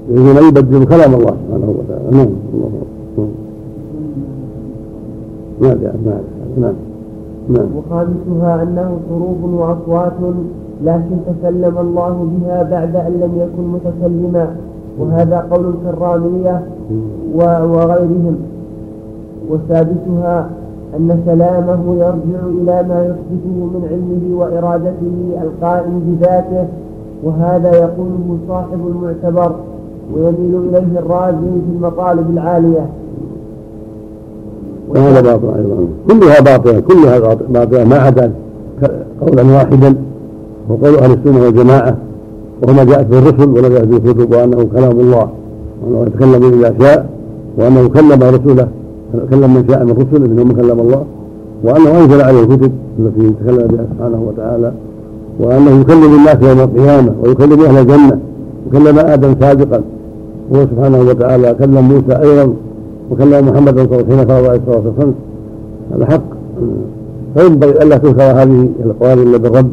يريدون 0.09 0.37
أن 0.37 0.47
يبدلوا 0.47 0.85
كلام 0.85 1.13
الله 1.13 1.35
سبحانه 1.47 1.75
وتعالى. 1.79 2.17
نعم. 2.17 2.29
الله 2.53 2.69
نعم. 5.61 5.77
نعم. 6.05 6.21
نعم. 6.57 6.73
نعم. 7.49 7.67
وخامسها 7.77 8.63
أنه 8.63 8.97
حروف 9.09 9.43
وأصوات 9.43 10.13
لكن 10.83 11.17
تكلم 11.27 11.77
الله 11.77 12.27
بها 12.31 12.63
بعد 12.63 12.95
أن 12.95 13.11
لم 13.11 13.31
يكن 13.41 13.67
متكلما 13.67 14.55
وهذا 14.99 15.47
قول 15.51 15.65
الكرامية 15.73 16.61
وغيرهم. 17.35 18.37
وسادسها 19.49 20.49
أن 20.97 21.21
كلامه 21.25 21.95
يرجع 21.95 22.45
إلى 22.45 22.87
ما 22.89 23.05
يثبته 23.05 23.65
من 23.65 23.87
علمه 23.91 24.39
وإرادته 24.39 25.41
القائم 25.41 25.99
بذاته 25.99 26.67
وهذا 27.23 27.71
يقوله 27.71 28.37
صاحب 28.47 28.79
المعتبر 28.87 29.55
ويميل 30.13 30.55
إليه 30.69 30.99
الرازي 30.99 31.37
في 31.37 31.71
المطالب 31.75 32.29
العالية. 32.29 32.85
وهذا 34.89 35.21
باطل 35.21 35.47
أيضا. 35.57 35.87
كلها 36.09 36.39
باطلة 36.39 36.79
كلها 36.79 37.19
باطلة. 37.19 37.83
ما 37.83 37.95
عدا 37.95 38.31
قولا 39.21 39.43
واحدا 39.43 39.95
وقول 40.69 40.95
أهل 40.95 41.11
السنة 41.11 41.43
والجماعة 41.43 41.97
وهو 42.61 42.73
ما 42.73 42.83
جاءت 42.83 43.05
به 43.05 43.19
الرسل 43.19 43.49
ولا 43.49 43.69
جاءت 43.69 43.87
به 43.87 43.97
الكتب 43.97 44.33
وأنه 44.33 44.67
كلام 44.75 44.99
الله 44.99 45.29
وأنه 45.83 46.05
يتكلم 46.07 46.53
إذا 46.53 46.73
شاء 46.79 47.09
وأنه 47.57 47.87
كلم 47.87 48.23
رسوله 48.23 48.67
كلم 49.29 49.53
من 49.53 49.65
شاء 49.69 49.83
من 49.83 49.91
رسله 49.91 50.27
منهم 50.27 50.51
كلم 50.51 50.79
الله 50.79 51.03
وأنه 51.63 52.03
أنزل 52.03 52.21
عليه 52.21 52.39
الكتب 52.39 52.71
التي 52.99 53.33
تكلم 53.43 53.67
بها 53.67 53.85
سبحانه 53.93 54.23
وتعالى 54.27 54.71
وأنه 55.39 55.81
يكلم 55.81 56.15
الناس 56.15 56.37
يوم 56.41 56.59
القيامة 56.59 57.13
ويكلم 57.23 57.61
أهل 57.61 57.77
الجنة 57.77 58.19
وكلم 58.67 58.99
آدم 58.99 59.35
سابقا 59.39 59.81
هو 60.55 60.65
سبحانه 60.65 60.99
وتعالى 60.99 61.55
كلم 61.59 61.81
موسى 61.81 62.21
أيضا. 62.21 62.53
وكلم 63.11 63.47
محمدا 63.47 63.85
صلى 63.85 63.95
الله 63.95 63.95
عليه 63.95 64.05
وسلم 64.05 64.17
حين 64.17 64.27
فرض 64.27 64.45
عليه 64.45 64.59
الصلاه 64.59 64.81
والسلام 64.85 65.13
هذا 65.93 66.05
حق. 66.05 66.23
فينبغي 67.35 67.71
ألا 67.83 67.97
تنكر 67.97 68.21
هذه 68.21 68.69
الاقوال 68.85 69.19
الا 69.27 69.37
بالرد 69.37 69.71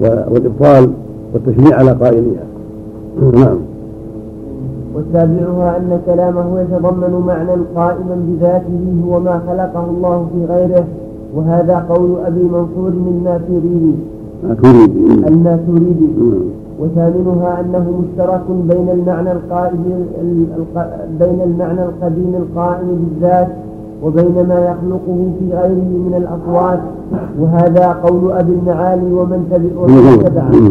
والإبطال 0.00 0.90
والتشنيع 1.34 1.76
على 1.78 1.92
قائلها 1.92 2.44
نعم. 3.34 3.56
وسابعها 4.94 5.76
أن 5.76 6.00
كلامه 6.06 6.60
يتضمن 6.60 7.22
معنى 7.26 7.50
قائما 7.76 8.16
بذاته 8.28 8.94
هو 9.08 9.20
ما 9.20 9.40
خلقه 9.48 9.84
الله 9.90 10.26
في 10.34 10.52
غيره 10.52 10.84
وهذا 11.36 11.86
قول 11.88 12.10
أبي 12.26 12.42
منصور 12.42 12.88
الناتوريدي 12.88 13.94
الناتوريدي 15.28 16.08
وثامنها 16.82 17.60
أنه 17.60 18.02
مشترك 18.02 18.42
بين 18.48 18.88
المعنى 18.88 19.32
القائم 19.32 20.06
بين 21.20 21.40
المعنى 21.44 21.82
القديم 21.82 22.34
القائم 22.34 23.08
بالذات 23.10 23.48
وبين 24.02 24.46
ما 24.48 24.58
يخلقه 24.60 25.30
في 25.38 25.52
غيره 25.52 25.92
من 26.06 26.14
الأصوات 26.16 26.78
وهذا 27.40 27.92
قول 27.92 28.32
أبي 28.32 28.52
المعالي 28.52 29.12
ومن 29.12 29.48
تبعه 29.50 30.62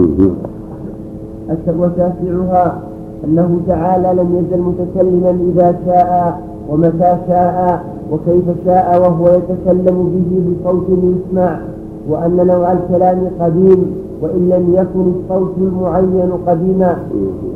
وتاسعها 1.80 2.80
أنه 3.26 3.60
تعالى 3.68 4.22
لم 4.22 4.36
يزل 4.36 4.62
متكلما 4.62 5.30
إذا 5.52 5.76
شاء 5.86 6.42
ومتى 6.70 7.18
شاء 7.28 7.84
وكيف 8.12 8.44
شاء 8.66 9.02
وهو 9.02 9.28
يتكلم 9.28 9.98
به 10.14 10.42
بصوت 10.72 10.86
يسمع 10.90 11.60
وأن 12.10 12.48
نوع 12.48 12.72
الكلام 12.72 13.20
قديم 13.40 13.86
وإن 14.22 14.50
لم 14.50 14.74
يكن 14.74 15.12
الصوت 15.20 15.54
المعين 15.58 16.32
قديما 16.48 16.98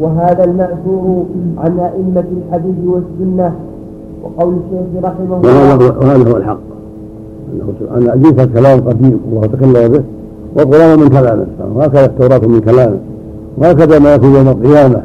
وهذا 0.01 0.43
المأثور 0.43 1.25
عن 1.57 1.79
أئمة 1.79 2.23
الحديث 2.37 2.75
والسنة. 2.85 3.55
وقول 4.23 4.53
الشيخ 4.53 5.03
رحمه 5.03 5.37
الله 5.37 5.75
وهذا 5.99 6.31
هو 6.31 6.37
الحق. 6.37 6.59
أن 7.95 8.09
أن 8.09 8.39
الكلام 8.39 8.79
قديم 8.79 9.19
الله 9.29 9.47
تكلم 9.47 9.87
به 9.87 10.03
والقرآن 10.55 10.99
من 10.99 11.09
كلامه 11.09 11.45
وهكذا 11.75 12.05
التوراة 12.05 12.47
من 12.47 12.59
كلامه 12.59 12.97
وهكذا 13.57 13.99
ما 13.99 14.15
يكون 14.15 14.35
يوم 14.35 14.47
القيامة. 14.47 15.01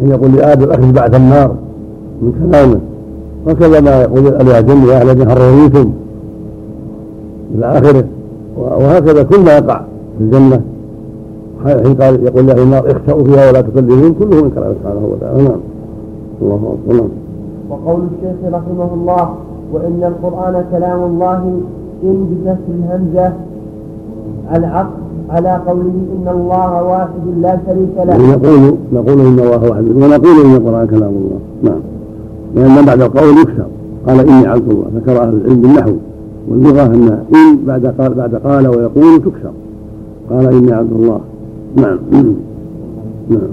حين 0.00 0.08
يقول 0.08 0.32
لآدم 0.32 0.70
أخرج 0.70 0.90
بعد 0.94 1.14
النار. 1.14 1.54
من 2.22 2.50
كلامه. 2.50 2.80
وكذا 3.46 3.80
ما 3.80 4.02
يقول 4.02 4.26
الجنة 4.26 4.92
يا 4.92 5.00
أهل 5.00 5.10
الجنة 5.10 5.32
هل 5.32 5.90
إلى 7.54 7.66
آخره. 7.66 8.04
وهكذا 8.56 9.22
كل 9.22 9.40
ما 9.40 9.56
يقع. 9.56 9.80
الجنة. 10.20 10.60
حين 11.64 11.94
قال 11.94 12.24
يقول 12.24 12.46
لاهل 12.46 12.62
النار 12.62 12.90
اخسأوا 12.90 13.24
فيها 13.24 13.50
ولا 13.50 13.60
تكلمون 13.60 14.14
كله 14.18 14.42
من 14.42 14.50
كلام 14.54 14.74
سبحانه 14.82 15.08
وتعالى. 15.12 15.42
نعم. 15.42 15.60
الله 16.42 16.74
أكبر. 16.74 16.94
نعم. 16.94 17.08
وقول 17.70 18.00
الشيخ 18.00 18.54
رحمه 18.54 18.94
الله 18.94 19.34
وإن 19.72 20.04
القرآن 20.04 20.64
كلام 20.72 21.04
الله 21.04 21.60
إن 22.04 22.26
بكسر 22.30 22.74
الهمزة 22.78 23.32
العقل 24.54 25.00
على 25.30 25.60
قوله 25.66 25.94
إن 26.16 26.28
الله 26.28 26.82
واحد 26.82 27.24
لا 27.40 27.58
شريك 27.66 27.96
له. 28.04 28.36
نقول 28.36 28.74
نقول 28.92 29.20
إن 29.20 29.38
الله 29.38 29.70
واحد 29.70 29.84
ونقول 29.84 30.44
إن 30.44 30.54
القرآن 30.54 30.86
كلام 30.86 31.10
الله. 31.10 31.38
نعم. 31.62 31.80
لأن 32.54 32.86
بعد 32.86 33.00
القول 33.00 33.38
يكسر. 33.38 33.66
قال 34.06 34.20
إني 34.20 34.46
عبد 34.46 34.70
الله 34.70 34.84
ذكر 34.94 35.22
أهل 35.22 35.34
العلم 35.34 35.60
بالنحو 35.60 35.92
واللغة 36.48 36.86
أن 36.86 37.18
إن 37.34 37.58
بعد 37.66 37.86
قال 37.86 38.14
بعد 38.14 38.34
قال 38.34 38.68
ويقول 38.68 39.20
تكسر. 39.20 39.50
قال 40.30 40.54
إني 40.54 40.72
عبد 40.72 40.92
الله. 40.92 41.20
نعم. 41.76 41.98
نعم. 43.30 43.50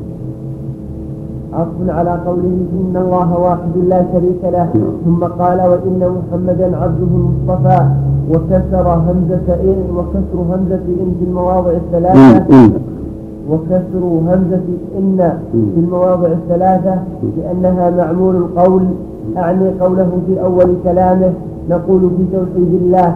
عطف 1.53 1.89
على 1.89 2.09
قوله 2.09 2.57
إن 2.73 2.95
الله 2.95 3.39
واحد 3.39 3.77
لا 3.87 4.05
شريك 4.13 4.43
له. 4.43 4.69
نعم. 4.73 4.93
ثم 5.05 5.23
قال 5.23 5.59
وإن 5.61 6.11
محمدا 6.17 6.77
عبده 6.77 7.07
المصطفى 7.15 7.89
وكسر 8.31 8.87
همزة 8.87 9.53
إن 9.63 9.83
وكسر 9.97 10.37
همزة 10.51 10.85
إن 11.01 11.15
في 11.19 11.25
المواضع 11.25 11.71
الثلاثة. 11.71 12.71
وكسر 13.49 14.03
همزة 14.03 14.67
إن 14.97 15.33
في 15.51 15.79
المواضع 15.79 16.27
الثلاثة 16.27 16.99
لأنها 17.37 17.89
معمول 17.89 18.35
القول. 18.35 18.83
أعني 19.37 19.69
قوله 19.81 20.09
في 20.27 20.41
أول 20.43 20.75
كلامه 20.83 21.33
نقول 21.69 22.01
في 22.17 22.23
توحيد 22.37 22.81
الله 22.81 23.15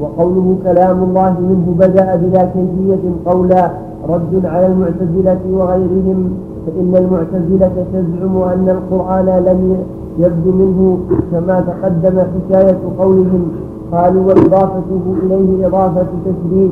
وقوله 0.00 0.56
كلام 0.64 1.02
الله 1.02 1.30
منه 1.40 1.74
بدأ 1.78 2.16
بلا 2.16 2.44
كيفية 2.44 3.04
قولا 3.26 3.70
رد 4.08 4.46
على 4.46 4.66
المعتزلة 4.66 5.40
وغيرهم 5.52 6.30
فإن 6.66 6.92
المعتزلة 6.96 7.84
تزعم 7.92 8.36
أن 8.42 8.68
القرآن 8.68 9.26
لم 9.26 9.76
يبدو 10.18 10.52
منه 10.52 10.98
كما 11.32 11.60
تقدم 11.60 12.18
حكاية 12.20 12.78
قولهم. 12.98 13.48
قالوا 13.92 14.24
وإضافته 14.26 15.02
إليه 15.22 15.66
إضافة 15.66 16.06
تشريك 16.24 16.70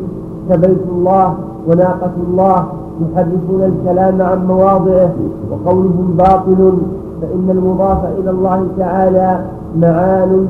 كبيت 0.51 0.83
الله 0.93 1.35
وناقة 1.69 2.11
الله 2.29 2.65
يحرفون 3.01 3.63
الكلام 3.63 4.23
عن 4.23 4.47
مواضعه 4.47 5.13
وقولهم 5.51 6.15
باطل 6.19 6.73
فإن 7.23 7.51
المضاف 7.51 7.99
إلى 8.19 8.31
الله 8.31 8.67
تعالى 8.79 9.41
معان 9.81 10.47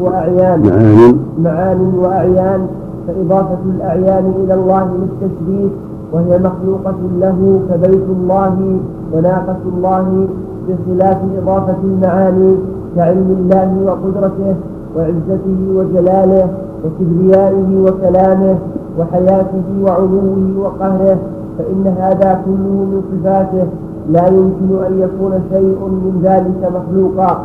وأعيان. 0.00 0.62
معان 0.62 1.18
معان 1.38 1.94
وأعيان. 1.98 2.66
فإضافة 3.06 3.58
الأعيان 3.76 4.32
إلى 4.44 4.54
الله 4.54 4.88
للتشريك 4.96 5.72
وهي 6.12 6.38
مخلوقة 6.38 6.94
له 7.20 7.60
كبيت 7.70 8.06
الله 8.08 8.78
وناقة 9.12 9.56
الله 9.76 10.28
بخلاف 10.68 11.18
إضافة 11.42 11.76
المعاني 11.84 12.56
كعلم 12.96 13.36
الله 13.38 13.70
وقدرته 13.86 14.54
وعزته 14.96 15.58
وجلاله 15.74 16.48
وكبريائه 16.84 17.84
وكلامه 17.84 18.56
وحياته 18.98 19.66
وعلوه 19.82 20.54
وقهره. 20.58 21.18
فإن 21.58 21.86
هذا 21.98 22.40
كله 22.44 22.76
من 22.90 23.02
صفاته. 23.12 23.66
لا 24.10 24.26
يمكن 24.26 24.84
أن 24.86 24.98
يكون 24.98 25.32
شيء 25.52 25.78
من 25.88 26.20
ذلك 26.22 26.72
مخلوقا. 26.76 27.44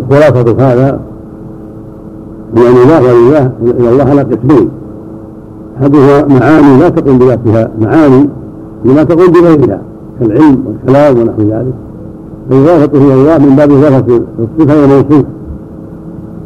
وخلاصة 0.00 0.56
هذا 0.58 1.00
من 2.56 2.62
أن 2.62 2.76
الله 2.76 3.00
لله 3.00 3.52
إلى 3.62 3.88
الله 3.90 4.04
على 4.04 4.22
قسمين. 4.22 4.68
أحدها 5.80 6.26
معاني 6.26 6.80
لا 6.80 6.88
تقوم 6.88 7.18
بذاتها 7.18 7.70
معاني 7.80 8.28
لما 8.84 9.02
تقوم 9.04 9.32
بغيرها 9.32 9.80
كالعلم 10.20 10.64
والكلام 10.66 11.18
ونحو 11.18 11.42
ذلك. 11.42 11.74
فإضافته 12.50 12.98
إلى 12.98 13.14
الله 13.14 13.38
من 13.38 13.56
باب 13.56 13.70
إضافة 13.70 14.20
الصفة 14.38 14.80
والموصوف. 14.80 15.24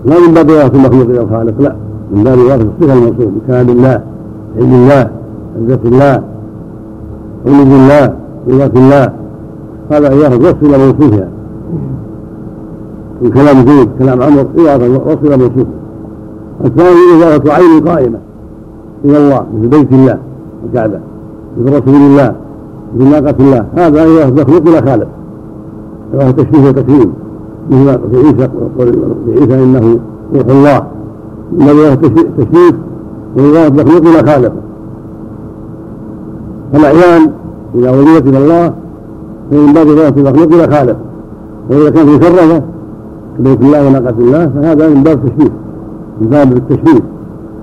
لا 0.05 0.19
من 0.29 0.35
باب 0.35 0.51
إضافة 0.51 0.75
المخلوق 0.75 1.09
إلى 1.09 1.21
الخالق 1.21 1.61
لا. 1.61 1.77
من 2.15 2.25
باب 2.25 2.39
إضافة 2.39 2.63
الصفة 2.63 2.95
الموصوف 2.95 3.29
بكلام 3.35 3.69
الله 3.69 4.01
علم 4.57 4.75
الله 4.75 5.11
عزة 5.61 5.81
الله 5.85 6.23
علم 7.47 7.73
الله 7.73 8.15
قدرة 8.49 8.73
الله. 8.77 9.13
هذا 9.91 10.07
إضافة 10.13 10.37
وصف 10.37 10.63
إلى 10.63 10.79
موصوفها. 10.79 11.29
من 13.23 13.31
كلام 13.31 13.67
زيد 13.67 13.89
كلام 13.99 14.23
عمر 14.23 14.47
إضافة 14.59 14.89
وصف 15.07 15.25
إلى 15.25 15.37
موصوفة. 15.37 15.67
الثاني 16.65 16.99
إضافة 17.17 17.53
عين 17.53 17.89
قائمة 17.89 18.19
إلى 19.05 19.19
الله 19.19 19.47
مثل 19.59 19.69
بيت 19.69 19.93
الله 19.93 20.19
الكعبة 20.67 21.01
مثل 21.59 21.77
رسول 21.77 21.95
الله 21.95 22.35
مثل 22.97 23.11
ناقة 23.11 23.35
الله. 23.41 23.67
هذا 23.77 24.05
إذا 24.05 24.31
مخلوق 24.31 24.69
إلى 24.69 24.91
خالق. 24.91 25.09
هذا 26.15 26.31
تشبيه 26.31 26.69
وتكريم 26.69 27.13
مثل 27.71 27.99
في 28.11 28.17
عيسى 28.17 28.49
في 29.27 29.41
عيسى 29.41 29.65
إنه 29.65 29.99
روح 30.35 30.47
الله. 30.49 30.87
إنما 31.53 31.95
تشريف 32.39 32.75
وإضافة 33.37 33.75
مخلوق 33.75 34.07
إلى 34.07 34.33
خالق. 34.33 34.53
فالأعيان 36.73 37.31
إذا 37.75 37.91
وجدت 37.91 38.27
إلى 38.27 38.39
الله 38.39 38.73
فمن 39.51 39.73
باب 39.73 39.89
إضافة 39.89 40.21
المخلوق 40.21 40.53
إلى 40.53 40.77
خالق. 40.77 40.97
وإذا 41.71 41.91
كان 41.91 42.07
في 42.07 42.19
كبيت 43.39 43.61
الله 43.61 43.87
وناقة 43.87 44.15
الله 44.19 44.49
فهذا 44.49 44.89
من 44.89 45.03
باب 45.03 45.19
التشبيه 45.19 45.53
من 46.21 46.29
باب 46.29 46.53
التشبيه 46.53 47.01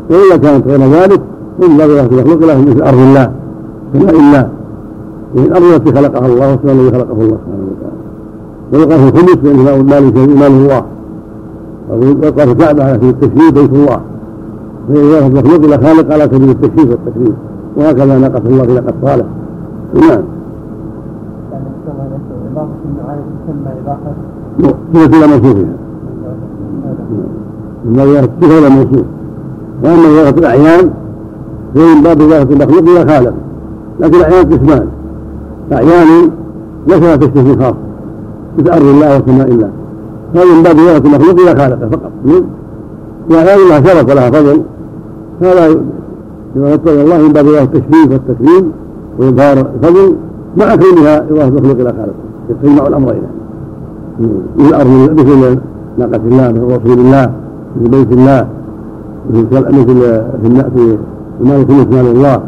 وإذا 0.10 0.38
كانت 0.38 0.68
غير 0.68 0.82
ذلك 0.82 1.22
من 1.60 1.78
باب 1.78 1.90
يخلق 1.90 2.46
له 2.46 2.62
مثل 2.62 2.82
أرض 2.82 2.98
الله 2.98 3.32
سماء 3.94 4.16
الله. 4.16 4.50
الأرض 5.36 5.64
التي 5.64 5.94
خلقها 5.94 6.28
الله 6.28 6.52
والسماء 6.52 6.76
الذي 6.76 6.92
خلقه 6.92 7.12
الله 7.12 7.38
سبحانه 7.44 7.68
وتعالى. 7.72 7.98
ويقال 8.74 9.00
في 9.00 9.08
الخمس 9.10 9.38
لأن 9.44 9.80
المال 9.80 10.40
مال 10.40 10.48
الله. 10.48 10.86
ويقال 11.90 12.48
في 12.48 12.52
الكعبة 12.52 12.84
على 12.84 12.94
سبيل 12.94 13.10
التشريف 13.10 13.54
بيت 13.54 13.74
الله. 13.74 14.02
فإذا 14.88 15.28
مخلوق 15.28 15.64
إلى 15.64 15.78
خالق 15.78 16.14
على 16.14 16.24
سبيل 16.24 16.50
التشريف 16.50 16.90
والتكريم. 16.90 17.36
وهكذا 17.78 18.18
ناقة 18.18 18.42
الله 18.46 18.64
في 18.64 18.74
ناقة 18.74 18.94
صالح. 19.02 19.26
نعم. 19.94 20.24
إضافة 22.52 22.70
المعاني 22.86 23.22
تسمى 23.48 23.72
إضافة. 23.84 24.12
إلى 24.96 25.28
موصوفها 25.28 25.66
باب 27.86 28.08
الصفة 28.08 28.58
إلى 28.60 28.70
موصوف 28.70 29.06
وأما 29.84 30.22
إضافة 30.22 30.40
الأعيان 30.40 30.92
فهي 31.76 31.96
من 31.96 32.04
باب 32.04 32.22
إضافة 32.22 32.54
المخلوق 32.54 32.98
إلى 32.98 33.14
خالق 33.14 33.34
لكن 34.00 34.16
الأعيان 34.16 34.46
قسمان 34.46 34.88
أحيانا 35.74 36.30
ذكر 36.88 37.16
تشريف 37.16 37.62
خاص 37.62 37.76
مثل 38.58 38.70
أرض 38.70 38.86
الله 38.86 39.18
وسماء 39.18 39.48
الله. 39.48 39.70
هذا 40.36 40.46
من 40.46 40.64
باب 40.64 40.80
رواية 40.80 40.98
المخلوق 40.98 41.40
إلى 41.40 41.60
خالقه 41.60 41.90
فقط. 41.90 42.12
وأحيانا 43.30 43.62
لها 43.62 43.82
شرف 43.82 44.10
ولها 44.10 44.30
فضل. 44.30 44.62
لما 46.56 46.74
يتقي 46.74 47.02
الله 47.02 47.18
من 47.18 47.34
باب 47.34 47.48
رواية 47.48 47.64
التشريف 47.64 48.12
والتكريم 48.12 48.72
وإظهار 49.20 49.58
الفضل 49.76 50.16
مع 50.58 50.76
كونها 50.76 51.18
إضافة 51.18 51.48
المخلوق 51.48 51.80
إلى 51.80 51.90
خالقه 51.90 52.14
يجمع 52.64 52.88
الأمرين 52.88 53.22
من 54.58 54.66
الأرض 54.66 55.20
مثل 55.20 55.60
ناقة 55.98 56.24
الله 56.32 56.48
مثل 56.52 56.64
رسول 56.64 57.00
الله 57.00 57.32
مثل 57.76 57.92
بيت 57.92 58.12
الله 58.12 58.48
مثل 59.30 59.78
مثل 59.78 59.98
في 60.42 60.48
المال 61.42 61.68
كله 61.68 61.86
مال 61.92 62.08
الله. 62.16 62.42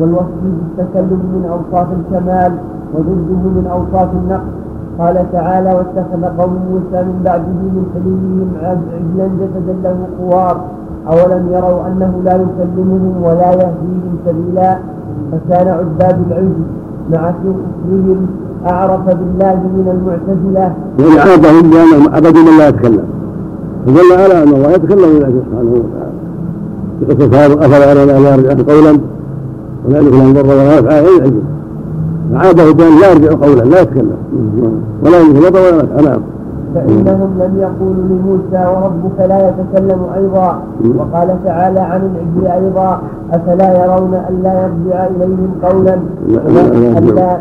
والوصف 0.00 0.34
بالتكلم 0.76 1.20
من 1.34 1.42
أوصاف 1.50 1.88
الكمال 1.98 2.52
وضده 2.94 3.42
من 3.56 3.66
أوصاف 3.70 4.08
النقص. 4.12 4.50
قال 4.98 5.32
تعالى 5.32 5.70
واتخذ 5.74 6.22
قوم 6.38 6.52
موسى 6.70 7.02
من 7.04 7.20
بعده 7.24 7.60
من 7.74 7.84
حليهم 7.94 8.48
عجلا 8.62 9.26
جسدا 9.40 9.74
له 9.84 9.96
خوار 10.18 10.56
أولم 11.08 11.44
يروا 11.52 11.86
أنه 11.86 12.12
لا 12.24 12.34
يكلمهم 12.34 13.14
ولا 13.22 13.50
يهديهم 13.52 14.14
سبيلا؟ 14.26 14.78
فكان 15.32 15.68
عباد 15.68 16.16
العجل. 16.30 16.62
مع 17.12 17.30
كفرهم 17.30 18.26
أعرف 18.66 19.06
بالله 19.06 19.54
من 19.54 19.86
المعتزلة. 19.94 20.74
يعني 20.98 21.20
عرفهم 21.20 21.70
بأنهم 21.70 22.14
من 22.44 22.58
لا 22.58 22.68
يتكلم. 22.68 23.04
فدل 23.86 24.12
على 24.12 24.42
أن 24.42 24.48
الله 24.48 24.70
يتكلم 24.70 25.04
إلى 25.04 25.20
سبحانه 25.20 25.72
وتعالى. 25.72 26.14
في 27.00 27.04
قصة 27.14 27.66
أفلا 27.66 27.92
يرى 27.92 28.04
لا 28.22 28.34
يرجع 28.34 28.72
قولا 28.72 28.98
ولا 29.88 30.00
يدخل 30.00 30.18
لهم 30.18 30.32
ضر 30.32 30.46
ولا 30.46 30.80
نفع 30.80 31.00
غير 31.00 31.16
العجل 31.16 31.42
فعاده 32.32 32.72
بأن 32.72 33.00
لا 33.00 33.12
يرجع 33.12 33.46
قولا 33.46 33.60
لا 33.60 33.80
يتكلم. 33.80 34.16
ولا 35.04 35.50
ضر 35.50 35.60
ولا 35.60 36.02
نعم 36.02 36.20
فإنهم 36.74 37.30
لم 37.42 37.52
يقولوا 37.58 38.04
لموسى 38.10 38.62
وربك 38.72 39.18
لا 39.28 39.48
يتكلم 39.48 40.00
أيضا. 40.16 40.62
وقال 40.98 41.28
تعالى 41.44 41.80
عن 41.80 42.00
العجل 42.00 42.64
أيضا 42.64 43.00
أفلا 43.32 43.84
يرون 43.84 44.14
ألا 44.30 44.62
يرجع 44.62 45.06
إليهم 45.06 45.50
قولا 45.62 45.94
ألا 46.28 46.62
يرجع. 46.98 47.38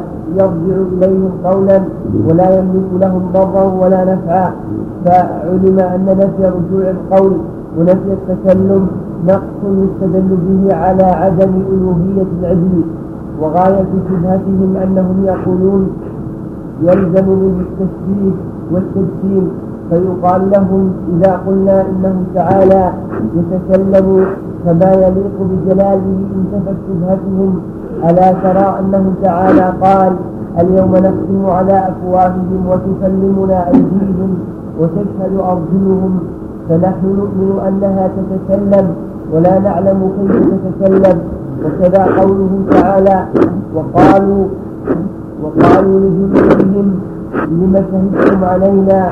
إليهم 0.93 1.31
قولا 1.43 1.81
ولا 2.27 2.59
يملك 2.59 2.89
لهم 3.01 3.21
ضرا 3.33 3.63
ولا 3.81 4.05
نفعا. 4.05 4.51
فعلم 5.05 5.79
أن 5.79 6.05
نفي 6.05 6.51
رجوع 6.57 6.89
القول 6.89 7.33
ونفي 7.79 8.13
التكلم 8.13 8.87
نقص 9.27 9.61
يستدل 9.63 10.37
به 10.47 10.75
على 10.75 11.03
عدم 11.03 11.51
ألوهية 11.73 12.27
العجل 12.39 12.81
وغاية 13.41 13.85
شبهتهم 14.09 14.77
أنهم 14.83 15.25
يقولون 15.25 15.87
يلزم 16.81 17.29
من 17.29 17.65
التشبيه 17.65 18.52
والتجسيم 18.73 19.51
فيقال 19.89 20.41
لهم 20.51 20.91
إذا 21.15 21.41
قلنا 21.47 21.81
إنه 21.81 22.23
تعالى 22.35 22.93
يتكلم 23.35 24.25
كما 24.65 24.91
يليق 24.93 25.37
بجلاله 25.39 26.17
انتفت 26.35 26.75
شبهتهم 26.87 27.59
ألا 28.09 28.31
ترى 28.33 28.79
أنه 28.79 29.13
تعالى؟ 29.23 29.73
قال 29.81 30.13
اليوم 30.59 30.91
نختم 30.95 31.45
على 31.45 31.87
أفواههم 31.89 32.67
وتكلمنا 32.69 33.67
أيديهم 33.67 34.37
وتشهد 34.79 35.33
أرجلهم 35.39 36.19
فنحن 36.69 37.05
نؤمن 37.05 37.59
أنها 37.67 38.07
تتكلم 38.17 38.87
ولا 39.33 39.59
نعلم 39.59 40.11
كيف 40.19 40.35
تتكلم 40.63 41.19
وكذا 41.65 42.03
قوله 42.21 42.49
تعالى 42.71 43.25
وقالوا 43.75 44.45
وقالوا 45.43 45.99
لجلودهم 45.99 46.99
لم 47.33 47.73
شهدتم 47.91 48.43
علينا؟ 48.43 49.09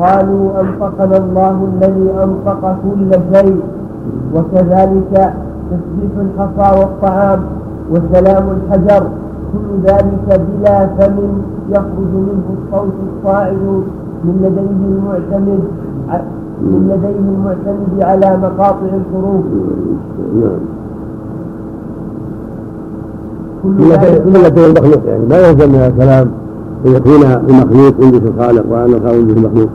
قالوا 0.00 0.60
أنفقنا 0.60 1.16
الله 1.16 1.68
الذي 1.72 2.10
أنفق 2.24 2.76
كل 2.84 3.10
شيء 3.34 3.60
وكذلك 4.34 5.32
تسبيح 5.70 6.12
الحصى 6.26 6.80
والطعام 6.80 7.40
وسلام 7.90 8.44
الحجر 8.56 9.02
كل 9.52 9.68
ذلك 9.84 10.40
بلا 10.46 10.86
فم 10.86 11.16
يخرج 11.68 12.12
منه 12.14 12.46
الصوت 12.56 12.92
الصاعد 13.08 13.82
من 14.24 14.34
لديه 14.42 14.80
المعتمد 14.92 15.62
من 16.62 16.82
لديه 16.90 17.18
المعتمد 17.18 18.02
على 18.02 18.36
مقاطع 18.36 18.90
الحروف. 19.00 19.44
كل 23.62 23.78
ذلك 23.92 24.58
المخلوق 24.58 25.06
يعني 25.06 25.26
ما 25.26 25.36
يلزم 25.36 25.72
من 25.72 25.92
الكلام. 25.92 26.45
ان 26.86 26.92
يكون 26.92 27.22
المخلوق 27.48 27.94
ينجس 28.00 28.20
الخالق 28.36 28.64
وأن 28.70 28.94
الخالق 28.94 29.14
ينجس 29.14 29.36
المخلوق. 29.36 29.68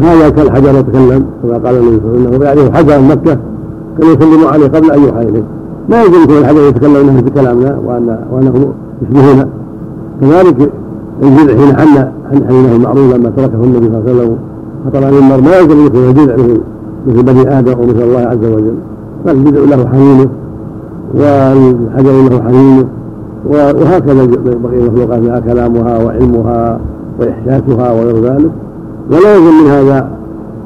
هذا 0.00 0.28
كالحجر 0.28 0.78
يتكلم 0.78 1.24
كما 1.42 1.58
قال 1.58 1.76
النبي 1.76 2.00
صلى 2.00 2.36
الله 2.36 2.48
عليه 2.48 2.62
وسلم 2.62 2.74
حجر 2.74 3.00
مكة 3.00 3.38
كان 3.98 4.08
يسلم 4.12 4.46
عليه 4.46 4.66
قبل 4.66 4.90
أن 4.90 5.02
يوحى 5.02 5.22
إليه. 5.22 5.44
ما 5.88 6.02
يجوز 6.02 6.22
يكون 6.22 6.36
الحجر 6.36 6.68
يتكلم 6.68 6.96
إنه 6.96 7.20
بكلامنا 7.20 7.78
وان 7.86 8.18
وأنه 8.32 8.72
يشبهنا. 9.02 9.48
كذلك 10.20 10.72
الجذع 11.22 11.76
حين 11.76 11.76
حن 11.76 12.44
حنينه 12.48 12.76
المعروف 12.76 13.14
لما 13.14 13.30
تركه 13.36 13.64
النبي 13.64 13.86
صلى 13.86 13.98
الله 13.98 14.10
عليه 14.10 14.14
وسلم. 14.14 14.36
فطلع 14.84 15.08
المنبر 15.08 15.40
ما 15.40 15.58
يجوز 15.58 15.76
ان 15.76 15.86
يكون 15.86 16.08
الجذع 16.08 16.34
مثل 16.34 16.60
مثل 17.06 17.22
بني 17.22 17.58
آدم 17.58 17.80
ومثل 17.80 18.02
الله 18.02 18.20
عز 18.20 18.44
وجل. 18.44 18.74
بل 19.26 19.32
الجذع 19.32 19.76
له 19.76 19.86
حنينه 19.88 20.28
والحجر 21.14 22.28
له 22.30 22.42
حنينه. 22.42 22.86
وهكذا 23.46 24.26
بقي 24.26 24.78
المخلوقات 24.78 25.22
لها 25.22 25.40
كلامها 25.40 26.04
وعلمها 26.04 26.80
واحساسها 27.20 27.92
وغير 27.92 28.20
ذلك 28.20 28.50
ولا 29.10 29.34
يلزم 29.34 29.64
من 29.64 29.70
هذا 29.70 30.08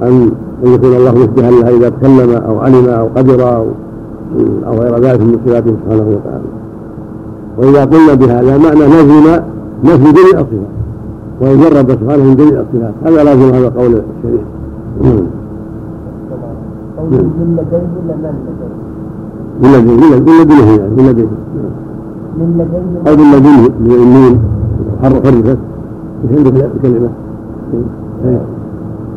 ان 0.03 0.31
يكون 0.63 0.93
الله 0.93 1.13
مشبها 1.13 1.51
لها 1.51 1.71
اذا 1.71 1.89
تكلم 1.89 2.31
أو 2.31 2.59
علم 2.59 2.89
أو 2.89 3.09
قدر 3.17 3.57
أو 3.57 3.67
أو 4.67 4.79
غير 4.79 4.99
ذلك 4.99 5.21
من 5.21 5.39
صفاته 5.47 5.77
سبحانه 5.85 6.09
وتعالى 6.09 6.45
واذا 7.59 7.85
قلنا 7.85 8.15
بهذا 8.15 8.59
معنى 8.59 8.81
نفي 8.81 9.43
نفي 9.85 10.13
جميع 10.13 10.41
الصفات 10.41 10.79
وان 11.41 11.61
جرب 11.61 11.91
سبحانه 11.91 12.25
من 12.25 12.37
جميع 12.37 12.61
الصفات 12.61 12.95
هذا 13.05 13.25
لازم 13.25 13.55
هذا 13.55 13.69
القول 13.69 13.87
الشريف 13.87 14.41
من 17.01 17.57
لديه 17.57 17.83
ولا 18.09 18.33
من 19.61 19.73
لديه؟ 19.73 19.95
من 19.95 20.03
لديه 20.03 20.19
من 20.19 20.41
لديه 20.41 20.81
يعني 20.81 20.95
من 20.97 21.09
لديه 21.09 21.29
من 22.39 23.03
أو 23.09 23.17
من 23.17 23.33
لديه 23.33 23.69
بالنون 23.81 24.39
حرفت 25.03 25.59
بحمد 26.25 26.47
الكلمة 26.47 27.11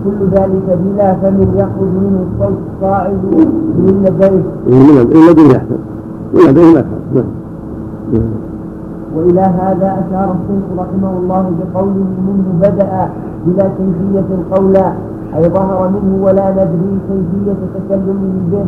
كل 0.06 0.28
ذلك 0.32 0.80
بلا 0.84 1.14
فم 1.14 1.42
يخرج 1.56 1.92
منه 2.04 2.26
الصوت 2.34 2.58
الصاعد 2.76 3.20
من 3.78 4.06
لديه 4.06 4.44
من 5.16 5.28
لديه 5.30 5.58
أحسن. 5.58 5.80
من 6.34 6.42
لديه 6.50 6.80
أحسن. 6.80 7.00
نعم. 8.14 8.32
وإلى 9.16 9.42
هذا 9.42 10.04
أشار 10.08 10.36
الشيخ 10.36 10.64
رحمه 10.78 11.18
الله 11.18 11.52
بقوله 11.60 12.06
منه 12.28 12.46
بدأ 12.62 13.10
بلا 13.46 13.64
كيفية 13.78 14.30
قولا 14.52 14.94
أي 15.36 15.50
ظهر 15.50 15.90
منه 15.90 16.24
ولا 16.26 16.52
ندري 16.52 16.98
كيفية 17.08 17.58
تكلمه 17.76 18.34
به 18.52 18.66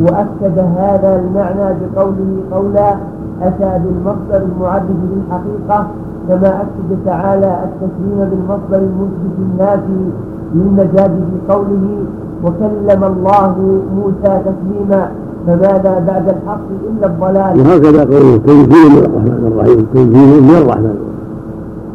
وأكد 0.00 0.58
هذا 0.58 1.22
المعنى 1.24 1.74
بقوله 1.80 2.30
قولا 2.52 2.96
أتى 3.42 3.80
بالمصدر 3.84 4.46
المعدد 4.46 4.96
للحقيقة 5.12 5.86
كما 6.28 6.48
أكد 6.62 7.04
تعالى 7.06 7.58
التسليم 7.64 8.30
بالمصدر 8.30 8.86
المثبت 8.88 9.36
النافي 9.38 10.10
للمجاز 10.54 11.10
في 11.10 11.52
قوله 11.52 12.04
وكلم 12.44 13.04
الله 13.04 13.54
موسى 13.96 14.40
تسليما 14.44 15.10
فماذا 15.46 16.04
بعد 16.06 16.28
الحق 16.28 16.60
إلا 16.90 17.06
الضلال 17.06 17.60
وهكذا 17.60 18.04
قوله 18.04 18.36
تنزيل 18.36 18.90
من 18.90 18.98
الرحمن 18.98 19.52
الرحيم 19.52 19.86
تنزيل 19.94 20.42
من 20.42 20.54
الرحمن 20.62 20.96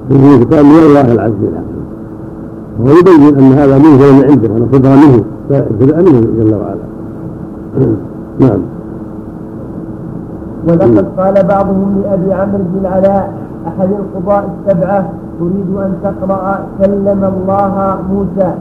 تنزيل 0.10 0.44
كتاب 0.44 0.66
من 0.66 0.72
الله 0.72 1.12
العزيز 1.14 1.44
الحكيم 1.44 1.82
وهو 2.80 2.98
يبين 2.98 3.38
أن 3.38 3.52
هذا 3.54 3.78
منزل 3.78 4.14
من 4.14 4.24
عنده 4.30 4.50
وأن 4.54 4.68
صدر 4.72 4.90
منه 4.90 5.24
فابتدأ 5.50 5.98
منه 5.98 6.22
جل 6.22 6.56
وعلا 6.56 6.92
نعم 8.40 8.60
ولقد 10.68 11.06
قال 11.18 11.44
بعضهم 11.48 12.02
لأبي 12.04 12.34
عمرو 12.34 12.64
بن 12.74 12.80
العلاء 12.82 13.34
أحد 13.68 13.90
القضاء 13.92 14.50
السبعة؟ 14.50 15.10
أريد 15.42 15.78
أن 15.78 15.94
تقرأ 16.04 16.60
كلم 16.80 17.32
الله 17.34 17.98
موسى 18.12 18.54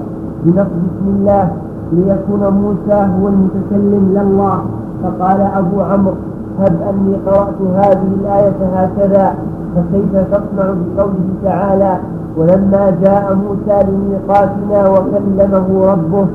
بنقد 0.44 0.66
بسم 0.66 1.06
الله 1.16 1.51
ليكون 1.93 2.52
موسى 2.62 3.09
هو 3.20 3.28
المتكلم 3.28 4.10
لا 4.14 4.22
الله 4.22 4.60
فقال 5.02 5.40
أبو 5.40 5.81
عمرو 5.81 6.14
هب 6.60 6.77
أني 6.89 7.14
قرأت 7.27 7.60
هذه 7.77 8.09
الآية 8.20 8.56
هكذا 8.74 9.35
فكيف 9.77 10.12
تصنع 10.32 10.74
بقوله 10.97 11.28
تعالى 11.44 11.98
ولما 12.36 12.97
جاء 13.02 13.35
موسى 13.35 13.86
لميقاتنا 13.89 14.89
وكلمه 14.89 15.93
ربه 15.93 16.27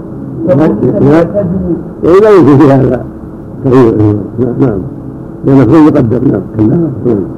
فموسى 0.48 1.00
لا 2.04 2.30
يمكن 2.30 2.58
في 2.58 2.72
هذا 2.72 3.06
نعم. 4.60 4.95
لأن 5.46 5.62
المفعول 5.62 5.88
يقدر. 5.88 6.22
نعم. 6.28 6.42
كلا 6.58 7.36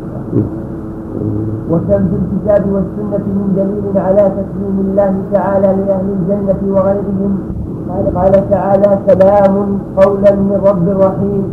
وكم 1.72 2.04
في 2.10 2.16
الكتاب 2.22 2.64
والسنة 2.72 3.26
من 3.28 3.54
دليل 3.56 3.98
على 4.06 4.32
تسليم 4.38 4.78
الله 4.80 5.14
تعالى 5.34 5.68
لأهل 5.68 6.06
الجنة 6.20 6.76
وغيرهم؟ 6.76 7.38
قال, 8.16 8.50
تعالى 8.50 9.00
سلام 9.08 9.80
قولا 9.98 10.36
من 10.36 10.62
رب 10.66 10.90
رحيم. 11.02 11.44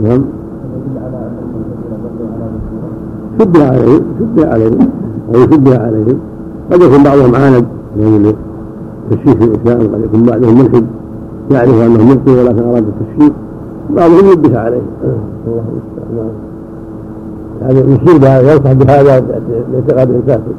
نعم. 0.00 0.22
شبه 3.38 3.66
عليهم. 3.68 4.02
شبه 4.20 4.52
عليهم. 4.52 4.88
أو 5.34 5.40
يشبه 5.40 5.78
عليهم. 5.78 6.18
قد 6.72 6.80
يكون 6.82 7.02
بعضهم 7.04 7.34
عاند 7.34 7.66
التشريك 7.96 9.38
في 9.38 9.44
الإسلام 9.44 9.94
قد 9.94 10.00
يكون 10.04 10.22
بعضهم 10.22 10.58
ملحد. 10.58 10.99
يعرف 11.50 11.70
أنه 11.70 12.04
مبطل 12.04 12.38
ولكن 12.38 12.62
أراد 12.62 12.84
التشريك 12.88 13.32
بعضهم 13.90 14.30
يلبس 14.30 14.56
عليه. 14.56 14.82
الله 15.46 15.64
المستعان 15.68 16.30
هذا 17.62 17.78
يشير 17.78 18.18
بهذا 18.18 18.52
ينصح 18.52 18.72
بهذا 18.72 19.24
لاعتقاد 19.72 20.10
الكافر. 20.10 20.52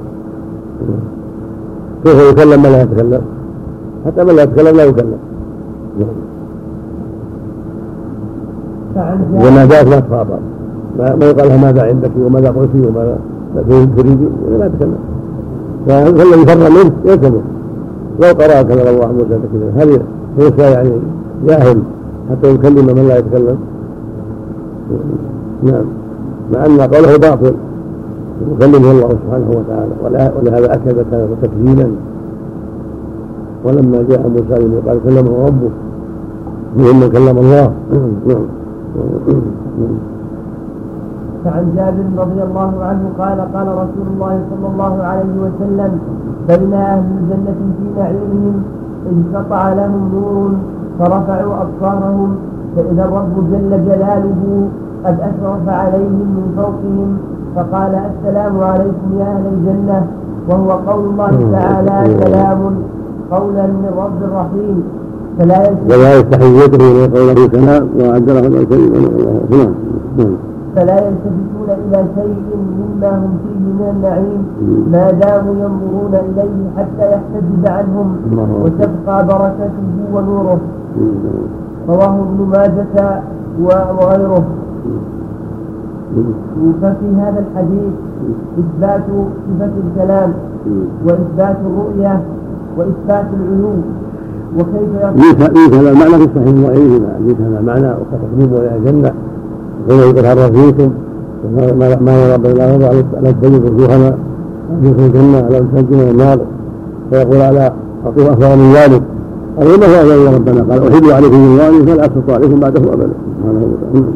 كيف 2.03 2.31
يكلم؟ 2.31 2.63
من 2.63 2.69
لا 2.69 2.81
يتكلم. 2.81 3.21
حتى 4.05 4.23
من 4.23 4.35
لا 4.35 4.43
يتكلم 4.43 4.77
لا 4.77 4.83
يكلم. 4.83 5.17
وما 9.33 9.65
جاءت 9.65 9.87
ما 9.87 9.99
تخاطب 9.99 10.39
ما 10.99 11.25
يقال 11.25 11.47
لها 11.47 11.57
ماذا 11.57 11.83
عندك 11.83 12.11
وماذا 12.25 12.49
قلت 12.49 12.69
وماذا 12.75 13.17
تريد. 13.69 14.19
ما 14.59 14.65
يتكلم. 14.65 14.97
فالذي 15.87 16.45
فر 16.45 16.69
منه؟ 16.69 16.91
يكذب 17.05 17.41
لو 18.19 18.27
قرأ 18.27 18.61
كلام 18.61 18.87
الله 18.95 19.05
عز 19.05 19.15
وجل 19.15 19.39
هل 19.77 20.01
هو 20.39 20.63
يعني 20.63 20.91
جاهل 21.47 21.83
حتى 22.29 22.53
يكلم 22.53 22.85
من 22.85 23.07
لا 23.07 23.17
يتكلم. 23.17 23.57
نعم. 25.63 25.85
مع 26.53 26.65
أن 26.65 26.81
قوله 26.81 27.17
باطل. 27.17 27.53
يكلمه 28.51 28.91
الله 28.91 29.09
سبحانه 29.09 29.49
وتعالى. 29.49 30.31
ولهذا 30.39 30.73
أكد 30.73 31.05
تكذيبا. 31.41 31.91
ولما 33.65 34.05
جاء 34.09 34.29
موسى 34.29 34.81
قال 34.87 34.99
كلمه 35.03 35.45
ربه. 35.45 35.69
منهم 36.77 36.99
من 36.99 37.09
كلم 37.09 37.37
الله. 37.37 37.73
نعم. 38.27 38.45
فعن 41.45 41.65
جابر 41.75 42.05
رضي 42.17 42.43
الله 42.43 42.83
عنه 42.83 43.03
قال 43.19 43.39
قال 43.53 43.67
رسول 43.67 44.07
الله 44.13 44.41
صلى 44.49 44.67
الله 44.73 45.03
عليه 45.03 45.33
وسلم 45.41 45.99
بين 46.47 46.73
أهل 46.73 47.03
الجنه 47.21 47.55
في 47.77 47.99
نعيمهم 47.99 48.63
انقطع 49.11 49.73
لهم 49.73 50.09
نور 50.13 50.51
فرفعوا 50.99 51.53
أبصارهم 51.61 52.35
فإذا 52.75 53.03
الرب 53.05 53.51
جل 53.51 53.85
جلاله 53.85 54.67
قد 55.05 55.19
أشرف 55.19 55.69
عليهم 55.69 56.27
من 56.37 56.53
فوقهم 56.57 57.17
فقال 57.55 57.95
السلام 57.95 58.59
عليكم 58.59 59.19
يا 59.19 59.25
أهل 59.25 59.43
الجنة 59.53 60.07
وهو 60.49 60.71
قول 60.71 61.05
الله 61.05 61.51
تعالى 61.51 62.17
سلام 62.25 62.75
قولا 63.31 63.65
من 63.67 63.91
رب 63.97 64.33
رحيم. 64.35 64.83
فلا 65.39 65.71
ولا 65.89 66.19
يستحيته 66.19 66.93
من 66.93 67.09
قوله 67.15 67.49
سلام 67.51 67.89
وأعد 67.99 68.29
لهم 68.29 68.53
الكريم 68.53 70.50
فلا 70.75 71.07
يلتفتون 71.07 71.69
إلى 71.69 72.05
شيء 72.15 72.43
مما 72.79 73.17
هم 73.17 73.37
فيه 73.43 73.59
من 73.59 73.87
النعيم. 73.95 74.41
ما 74.91 75.11
داموا 75.11 75.53
ينظرون 75.53 76.13
إليه 76.13 76.69
حتى 76.77 77.11
يحتجب 77.11 77.63
عنهم 77.65 78.15
وتبقى 78.63 79.27
بركته 79.27 79.87
ونوره. 80.13 80.59
رواه 81.89 82.15
ابن 82.19 82.39
ماجة 82.51 83.21
وغيره. 83.61 84.43
ففي 86.81 87.15
هذا 87.17 87.39
الحديث 87.39 87.93
إثبات 88.59 89.03
صفة 89.47 89.71
الكلام 89.87 90.33
وإثبات 91.05 91.57
الرؤية 91.65 92.21
وإثبات 92.77 93.25
العلو. 93.33 93.73
وكيف 94.57 94.91
ليس 95.55 95.73
هذا 95.73 95.89
المعنى 95.91 96.17
في 96.17 96.23
الصحيح 96.23 96.65
وغيره 96.65 97.17
ليس 97.19 97.39
هذا 97.39 97.59
المعنى 97.59 97.87
وتقديمه 97.87 98.59
إلى 98.59 98.75
الجنة. 98.77 99.13
حين 99.89 99.99
يتحرى 99.99 100.51
فيكم 100.51 100.91
ما 102.01 102.25
يرى 102.25 102.37
بين 102.37 102.51
الأرض 102.51 102.83
على 103.17 103.33
تجد 103.41 103.65
وجوهنا 103.65 104.17
يدخل 104.83 105.05
الجنة 105.05 105.37
على 105.37 105.61
من 105.61 106.07
النار. 106.11 106.39
فيقول 107.11 107.41
على 107.41 107.71
أطيب 108.05 108.27
أكثر 108.27 108.55
من 108.55 108.73
ذلك. 108.73 109.01
قالوا 109.57 109.77
ما 109.77 109.85
هو 109.85 110.01
إلا 110.01 110.37
ربنا؟ 110.37 110.73
قال 110.73 110.93
أحب 110.93 111.05
عليكم 111.05 111.37
من 111.37 111.59
الله 111.59 111.85
فلا 111.85 112.05
أسقط 112.05 112.29
عليكم 112.29 112.59
بعده 112.59 112.93
أبدا. 112.93 113.13
سبحانه 113.41 113.59
وتعالى 113.59 114.11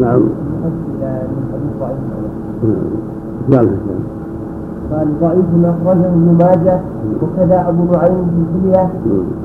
نعم. 0.00 0.22
نعم. 3.48 3.68
قال 4.92 5.08
ضعيف 5.20 5.44
أخرجه 5.64 6.06
ابن 6.06 6.36
ماجه 6.38 6.80
وكذا 7.22 7.68
أبو 7.68 7.84
نعيم 7.92 8.26
في 8.30 8.40
الحلية 8.42 8.90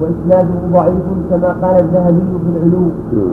وإسناده 0.02 0.56
ضعيف 0.74 1.04
كما 1.30 1.48
قال 1.48 1.76
الذهبي 1.84 2.22
في 2.44 2.50
العلو. 2.58 2.90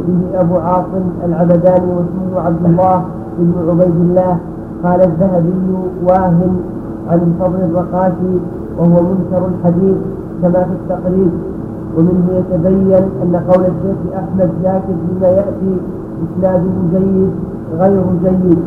فيه 0.06 0.40
أبو 0.40 0.56
عاصم 0.56 1.04
العبداني 1.24 1.86
واسمه 1.86 2.40
عبد 2.46 2.64
الله 2.64 3.04
بن 3.38 3.52
عبيد 3.70 3.96
الله. 4.00 4.38
قال 4.84 5.00
الذهبي 5.00 5.74
واهن 6.06 6.56
عن 7.08 7.18
الفضل 7.18 7.60
الرقاشي 7.64 8.34
وهو 8.78 9.02
منكر 9.02 9.46
الحديث 9.46 9.96
كما 10.42 10.64
في 10.64 10.72
التقريب. 10.72 11.30
ومنه 11.98 12.26
يتبين 12.30 13.04
أن 13.22 13.42
قول 13.48 13.64
الشيخ 13.64 14.14
أحمد 14.16 14.50
شاكر 14.62 14.94
فيما 15.08 15.28
يأتي 15.28 15.76
إسناده 16.24 16.70
جيد 16.92 17.30
غير 17.78 18.02
جيد. 18.24 18.58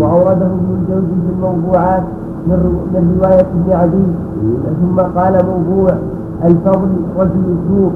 وأورده 0.00 0.46
ابن 0.46 0.76
الجوزي 0.80 1.06
في 1.26 1.32
الموضوعات 1.36 2.02
من 2.46 3.18
رواية 3.20 3.40
ابن 3.40 3.72
عدي. 3.72 4.06
ثم 4.80 5.00
قال 5.00 5.34
موضوع 5.46 5.90
الفضل 6.44 6.88
رجل 7.18 7.56
سوء 7.68 7.92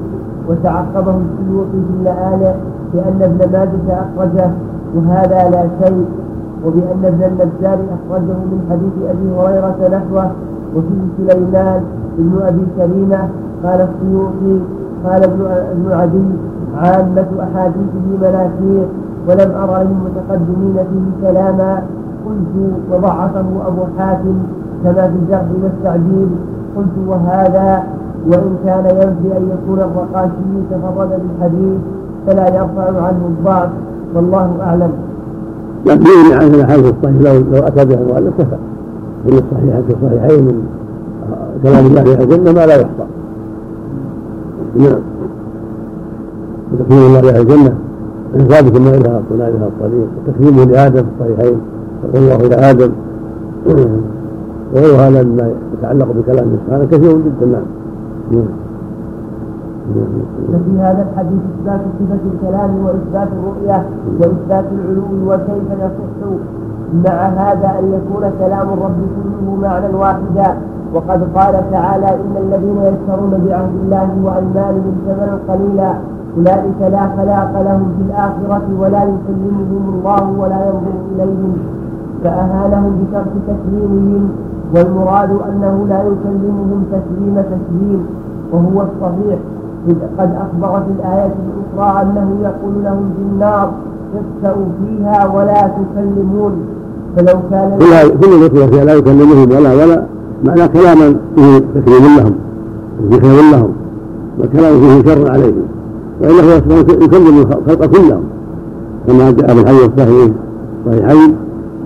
وتعقبه 0.49 1.15
السيوطي 1.15 1.71
في 1.87 1.93
اللآلئ 1.99 2.53
بأن 2.93 3.21
ابن 3.21 3.51
ماجه 3.51 4.01
أخرجه 4.01 4.51
وهذا 4.95 5.49
لا 5.49 5.67
شيء 5.81 6.05
وبأن 6.65 7.05
ابن 7.05 7.23
النجار 7.23 7.79
أخرجه 7.95 8.37
من 8.51 8.59
حديث 8.69 9.09
أبي 9.09 9.27
هريرة 9.37 9.97
نحوه 9.97 10.31
وفيه 10.75 11.01
سليمان 11.17 11.83
بن 12.17 12.41
أبي 12.41 12.65
كريمة 12.77 13.29
قال 13.63 13.87
السيوطي 13.89 14.59
قال 15.05 15.23
ابن 15.23 15.41
ابن 15.71 15.91
عدي 15.91 16.29
عامة 16.77 17.27
أحاديثه 17.43 18.05
مناكير 18.21 18.87
ولم 19.27 19.51
أرى 19.51 19.83
للمتقدمين 19.83 20.75
فيه 20.75 21.27
كلاما. 21.27 21.81
قلت 22.25 22.73
وضعفه 22.91 23.45
أبو 23.67 23.81
حاتم 23.97 24.37
كما 24.83 24.93
في 24.93 25.15
الجرح 25.23 25.45
والتعديل 25.63 26.27
قلت 26.75 27.07
وهذا 27.07 27.83
وإن 28.27 28.55
كان 28.65 28.85
ينفي 28.85 29.37
أن 29.37 29.49
يكون 29.49 29.79
الرقاشي 29.79 30.53
تفرد 30.71 31.09
بالحديث 31.09 31.79
فلا 32.27 32.47
يرفع 32.47 33.01
عنه 33.01 33.27
الضعف 33.27 33.69
والله 34.15 34.57
أعلم. 34.61 34.91
لكن 35.85 36.05
يغني 36.05 36.33
عن 36.33 36.55
الحديث 36.55 36.93
الصحيح 36.93 37.21
لو 37.21 37.57
لو 37.57 37.67
أتى 37.67 37.85
به 37.85 37.93
المؤلف 37.93 38.33
كفى. 38.37 38.57
من 39.25 39.33
الصحيحين 39.33 39.83
الصحيحين 39.89 40.45
من 40.45 40.63
كلام 41.63 41.85
الله 41.85 42.03
في 42.03 42.23
الجنة 42.23 42.51
ما 42.51 42.65
لا 42.65 42.75
يحصى. 42.75 43.05
نعم. 44.75 44.99
وتكريم 46.73 47.05
الله 47.05 47.21
في 47.21 47.41
الجنة 47.41 47.75
ثابت 48.49 48.77
ما 48.77 48.89
إلها 48.89 49.19
الطريق 49.67 50.07
وتكريمه 50.27 50.63
لآدم 50.63 51.03
في 51.03 51.09
الصحيحين 51.19 51.57
يقول 52.05 52.23
الله 52.23 52.35
إلى 52.47 52.55
آدم. 52.69 52.91
وغير 54.73 54.95
هذا 54.95 55.23
مما 55.23 55.51
يتعلق 55.73 56.07
بكلامه 56.11 56.57
سبحانه 56.65 56.85
كثير 56.85 57.17
جدا 57.17 57.45
نعم. 58.31 58.45
ففي 60.51 60.79
هذا 60.79 61.07
الحديث 61.11 61.39
إثبات 61.59 61.81
صفة 61.99 62.23
الكلام 62.33 62.71
وإثبات 62.85 63.27
الرؤية 63.37 63.85
وإثبات 64.19 64.65
العلو 64.71 65.33
وكيف 65.33 65.67
يصح 65.79 66.29
مع 67.05 67.27
هذا 67.27 67.69
أن 67.79 67.85
يكون 67.93 68.23
كلام 68.39 68.67
الرب 68.73 68.99
كله 69.15 69.55
معنى 69.61 69.95
واحدا. 69.95 70.57
وقد 70.93 71.21
قال 71.35 71.71
تعالى 71.71 72.09
إن 72.09 72.35
الذين 72.37 72.77
يشترون 72.77 73.33
بعهد 73.47 73.73
الله 73.83 74.09
وأيمانهم 74.23 74.95
ثمنا 75.05 75.39
قليلا. 75.49 75.93
أولئك 76.37 76.79
لا 76.91 77.03
خلاق 77.17 77.51
لهم 77.67 77.93
في 77.97 78.03
الآخرة 78.09 78.67
ولا 78.79 79.03
يكلمهم 79.03 79.83
الله 79.93 80.23
ولا 80.39 80.59
ينظر 80.67 80.97
إليهم. 81.15 81.57
فأهانهم 82.25 82.91
بترك 83.01 83.33
تسليمهم 83.47 84.29
والمراد 84.75 85.29
أنه 85.29 85.85
لا 85.89 85.99
يكلمهم 86.01 86.83
تسليم 86.91 87.35
تسليم 87.41 88.05
وهو 88.51 88.81
الصحيح. 88.81 89.39
إذ 89.87 89.95
قد 90.19 90.29
أخبر 90.35 90.79
في 90.79 90.91
الآية 90.99 91.33
الأخرى 91.45 92.01
أنه 92.01 92.27
يقول 92.41 92.83
لهم 92.83 93.09
في 93.17 93.21
النار 93.31 93.71
اخسأوا 94.15 94.65
فيها 94.79 95.27
ولا 95.35 95.67
تكلمون. 95.67 96.51
فلو 97.17 97.39
كان 97.51 97.77
كل 98.21 98.43
ذكر 98.43 98.67
فيها 98.67 98.85
لا 98.85 98.93
يكلمهم 98.93 99.51
ولا 99.51 99.73
ولا 99.73 100.03
معنى 100.43 100.67
كلاما 100.67 101.15
فيه 101.35 101.57
تكريم 101.57 102.17
لهم 102.17 102.35
ذكر 103.11 103.27
لهم 103.27 103.69
والكلام 104.39 104.79
فيه 104.79 105.13
شر 105.13 105.31
عليهم 105.31 105.63
وإنه 106.21 106.53
يكلم 107.03 107.37
الخلق 107.39 107.85
كلهم 107.85 108.23
كما 109.07 109.31
جاء 109.31 109.47
في 109.47 109.61
الحديث 109.61 109.89
الصحيح. 109.97 110.31
الصحيحين 110.85 111.35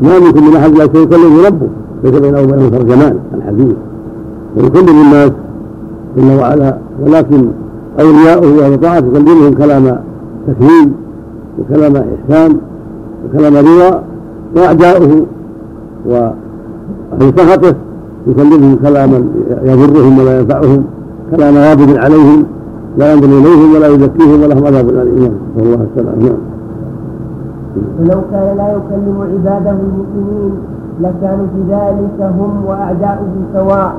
ما 0.01 0.19
منكم 0.19 0.47
من 0.47 0.55
أحد 0.55 0.71
لا 0.71 0.87
سيكلم 0.93 1.45
ربه 1.45 1.67
ليس 2.03 2.15
بينه 2.19 2.41
وبينه 2.41 2.69
ترجمان 2.69 3.19
الحديث. 3.33 3.75
ويكلم 4.57 5.01
الناس 5.01 5.31
جل 6.17 6.39
وعلا 6.39 6.77
ولكن 7.05 7.49
أولياؤه 7.99 8.57
وأهل 8.57 8.79
طاعته 8.79 9.07
يكلمهم 9.07 9.53
كلام 9.53 9.99
تكريم 10.47 10.93
وكلام 11.59 11.95
إحسان 11.95 12.57
وكلام 13.25 13.55
رضا 13.57 14.03
وأعداؤه 14.55 15.25
وأهل 16.05 17.33
سخطه 17.37 17.75
يكلمهم 18.27 18.75
كلاما 18.75 19.23
يضرهم 19.63 20.19
ولا 20.19 20.39
ينفعهم 20.39 20.83
كلام 21.35 21.55
غاضب 21.57 21.97
عليهم 21.97 22.45
لا 22.97 23.13
ينظر 23.13 23.27
إليهم 23.27 23.75
ولا 23.75 23.87
يزكيهم 23.87 24.41
ولهم 24.43 24.65
عذاب 24.65 24.89
اليم 24.89 25.33
نسال 25.57 25.67
الله 25.73 25.87
السلامه 25.95 26.23
نعم 26.23 26.48
فلو 27.97 28.21
كان 28.31 28.57
لا 28.57 28.67
يكلم 28.71 29.17
عباده 29.21 29.71
المسلمين 29.71 30.53
لكانوا 31.01 31.45
في 31.55 31.61
ذلك 31.73 32.17
هم 32.39 32.65
وأعداؤه 32.67 33.33
سواء 33.53 33.93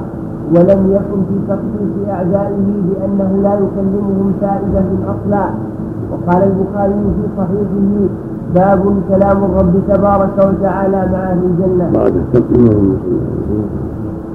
ولم 0.55 0.93
يكن 0.93 1.21
في 1.29 1.37
تخصيص 1.49 2.09
أعدائه 2.09 2.67
بأنه 2.89 3.31
لا 3.43 3.55
يكلمهم 3.55 4.33
فائده 4.41 4.85
أصلا. 5.07 5.45
وقال 6.13 6.43
البخاري 6.43 6.93
في 6.93 7.25
صحيحه 7.37 8.09
باب 8.55 8.83
كلام 9.09 9.45
الرب 9.45 9.75
تبارك 9.89 10.39
وتعالى 10.39 11.09
مع 11.13 11.19
أهل 11.19 11.39
الجنة. 11.45 11.91
بعد 11.95 12.15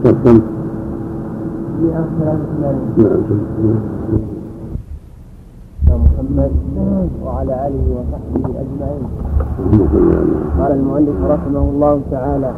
السبت 0.04 0.42
محمد 5.90 6.52
وعلى 7.26 7.68
آله 7.68 7.86
وصحبه 7.98 8.60
أجمعين. 8.62 9.06
قال 10.60 10.72
المؤلف 10.72 11.18
رحمه 11.30 11.70
الله 11.74 12.00
تعالى 12.12 12.52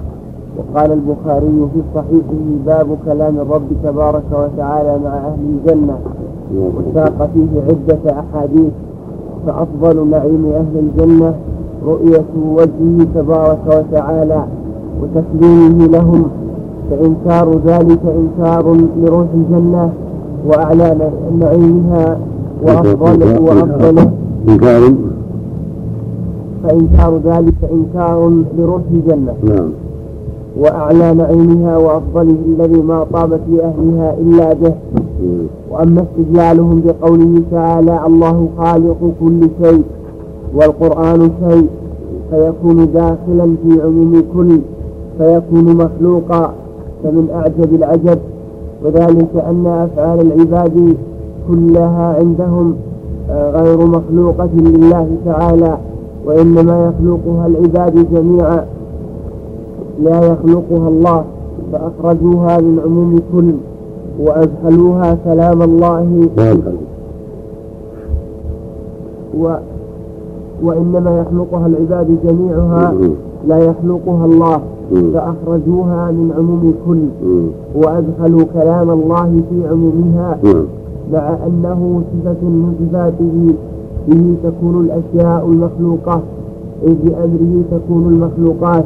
وقال 0.57 0.91
البخاري 0.91 1.67
في 1.73 1.81
صحيحه 1.95 2.43
باب 2.65 2.87
كلام 3.05 3.37
الرب 3.37 3.67
تبارك 3.83 4.23
وتعالى 4.31 4.99
مع 5.03 5.17
أهل 5.17 5.39
الجنة. 5.49 5.97
وساق 6.55 7.29
فيه 7.33 7.61
عدة 7.67 8.19
أحاديث. 8.19 8.71
فأفضل 9.47 10.07
نعيم 10.07 10.45
أهل 10.45 10.75
الجنة 10.79 11.33
رؤية 11.85 12.25
وجهه 12.51 13.07
تبارك 13.15 13.59
وتعالى 13.67 14.43
وتسليمه 15.01 15.85
لهم. 15.87 16.23
فإنكار 16.89 17.57
ذلك 17.65 18.01
إنكار 18.05 18.77
لروح 19.01 19.27
الجنة 19.33 19.89
وأعلى 20.47 21.11
نعيمها 21.39 22.17
وأفضله 22.61 23.41
وأفضله 23.41 24.11
إنكار. 24.47 24.93
فإنكار 26.63 27.19
ذلك 27.25 27.71
إنكار 27.71 28.31
لروح 28.57 28.81
الجنة. 28.91 29.34
نعم. 29.43 29.69
وأعلى 30.59 31.13
نعيمها 31.13 31.77
وأفضله 31.77 32.35
الذي 32.47 32.81
ما 32.81 33.05
طابت 33.13 33.39
لأهلها 33.51 34.15
إلا 34.21 34.53
به. 34.53 34.73
وأما 35.71 36.03
استدلالهم 36.03 36.81
بقوله 36.85 37.41
تعالى 37.51 38.05
الله 38.05 38.49
خالق 38.57 38.97
كل 39.19 39.39
شيء 39.63 39.84
والقرآن 40.55 41.31
شيء 41.49 41.67
فيكون 42.31 42.91
داخلا 42.93 43.55
في 43.63 43.81
عموم 43.81 44.23
كل 44.34 44.59
فيكون 45.17 45.77
مخلوقا 45.77 46.53
فمن 47.03 47.27
أعجب 47.34 47.75
العجب. 47.75 48.19
وذلك 48.85 49.43
أن 49.49 49.65
أفعال 49.67 50.21
العباد 50.21 50.95
كلها 51.49 52.15
عندهم 52.19 52.75
آه، 53.29 53.51
غير 53.61 53.77
مخلوقة 53.87 54.49
لله 54.55 55.07
تعالى 55.25 55.77
وإنما 56.25 56.85
يخلقها 56.93 57.47
العباد 57.47 58.13
جميعا. 58.13 58.65
لا 60.03 60.17
يخلقها 60.19 60.87
الله 60.87 61.23
فأخرجوها 61.71 62.57
من 62.57 62.79
عموم 62.85 63.19
كل 63.33 63.53
وأدخلوها 64.19 65.17
كلام 65.25 65.61
الله. 65.61 66.27
و 69.39 69.49
وإنما 70.63 71.19
يخلقها 71.19 71.65
العباد 71.67 72.17
جميعها 72.25 72.93
لا 73.47 73.57
يخلقها 73.57 74.25
الله 74.25 74.59
فأخرجوها 75.13 76.11
من 76.11 76.33
عموم 76.37 76.73
كل 76.87 77.29
وأدخلوا 77.75 78.45
كلام 78.53 78.89
الله 78.89 79.41
في 79.49 79.67
عمومها. 79.67 80.37
مع 81.13 81.38
أنه 81.47 82.01
صفة 82.11 82.41
من 82.41 82.75
صفاته 82.79 83.53
به 84.07 84.35
تكون 84.43 84.85
الأشياء 84.85 85.45
المخلوقة 85.45 86.21
إذ 86.84 86.95
بأمره 87.03 87.61
تكون 87.71 88.03
المخلوقات. 88.13 88.85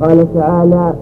قال 0.00 0.34
تعالى 0.34 0.94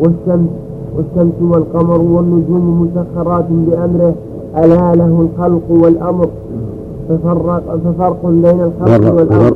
والشمس 0.00 0.48
والشمس 0.96 1.34
والقمر 1.42 2.00
والنجوم 2.00 2.88
مسخرات 2.88 3.44
بأمره 3.50 4.14
ألا 4.56 4.94
له 4.94 5.26
الخلق 5.26 5.62
والأمر. 5.70 6.28
ففرق 7.08 7.78
ففرق 7.84 8.26
بين 8.26 8.60
الخلق 8.60 9.14
والأمر. 9.14 9.54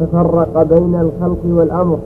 ففرق 0.00 0.62
بين 0.62 0.94
الخلق 0.94 1.42
والأمر. 1.56 1.98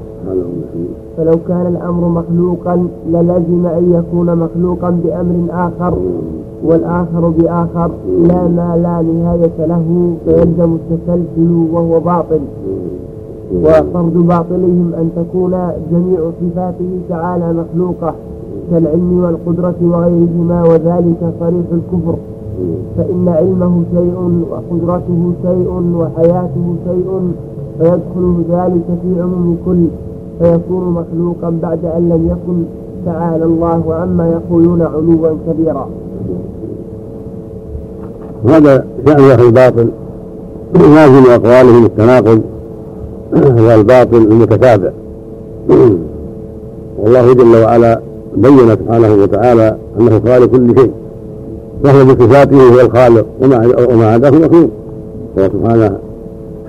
فلو 1.17 1.35
كان 1.49 1.67
الأمر 1.67 2.09
مخلوقا 2.09 2.87
للزم 3.09 3.67
أن 3.67 3.93
يكون 3.99 4.39
مخلوقا 4.39 4.91
بأمر 5.05 5.47
آخر. 5.51 5.95
والآخر 6.65 7.29
بآخر 7.29 7.91
لا 8.29 8.43
ما 8.49 8.77
لا 8.83 9.03
نهاية 9.03 9.67
له 9.67 10.15
فيلزم 10.25 10.75
التسلسل 10.75 11.67
وهو 11.73 12.01
باطل. 12.01 12.41
وفرض 13.55 14.27
باطلهم 14.27 14.93
أن 14.99 15.11
تكون 15.17 15.51
جميع 15.93 16.21
صفاته 16.41 16.91
تعالى 17.09 17.53
مخلوقة 17.53 18.15
كالعلم 18.71 19.25
والقدرة 19.25 19.75
وغيرهما 19.83 20.63
وذلك 20.63 21.33
صريح 21.41 21.67
الكفر. 21.73 22.15
فإن 22.97 23.29
علمه 23.29 23.83
شيء 23.95 24.45
وقدرته 24.51 25.33
شيء 25.43 25.69
وحياته 25.97 26.75
شيء 26.85 27.33
فيدخل 27.79 28.43
ذلك 28.51 28.87
في 29.03 29.21
عموم 29.23 29.57
كل 29.67 29.85
فيكون 30.39 30.85
مخلوقا 30.89 31.59
بعد 31.63 31.85
أن 31.85 32.09
لم 32.09 32.29
يكن 32.29 32.63
تعالى 33.07 33.45
الله 33.45 33.95
عما 33.95 34.29
يقولون 34.29 34.83
علوا 34.83 35.29
كبيرا. 35.47 35.89
هذا 38.49 38.85
شأن 39.07 39.21
أهل 39.21 39.47
الباطل. 39.47 39.89
لازم 40.75 41.31
أقوالهم 41.31 41.85
التناقض. 41.85 42.41
والباطل 43.59 44.17
المتتابع. 44.17 44.91
والله 46.99 47.33
جل 47.33 47.57
وعلا 47.63 48.01
بين 48.37 48.59
سبحانه 48.59 49.15
وتعالى 49.15 49.77
أنه 50.01 50.21
خالق 50.27 50.47
كل 50.47 50.79
شيء. 50.79 50.91
وهو 51.85 52.05
بصفاته 52.05 52.57
هو 52.57 52.81
الخالق. 52.81 53.27
وما 53.93 54.07
عداه 54.07 54.31
مخلوق. 54.31 54.71
هو 55.39 55.49
سبحانه 55.53 55.99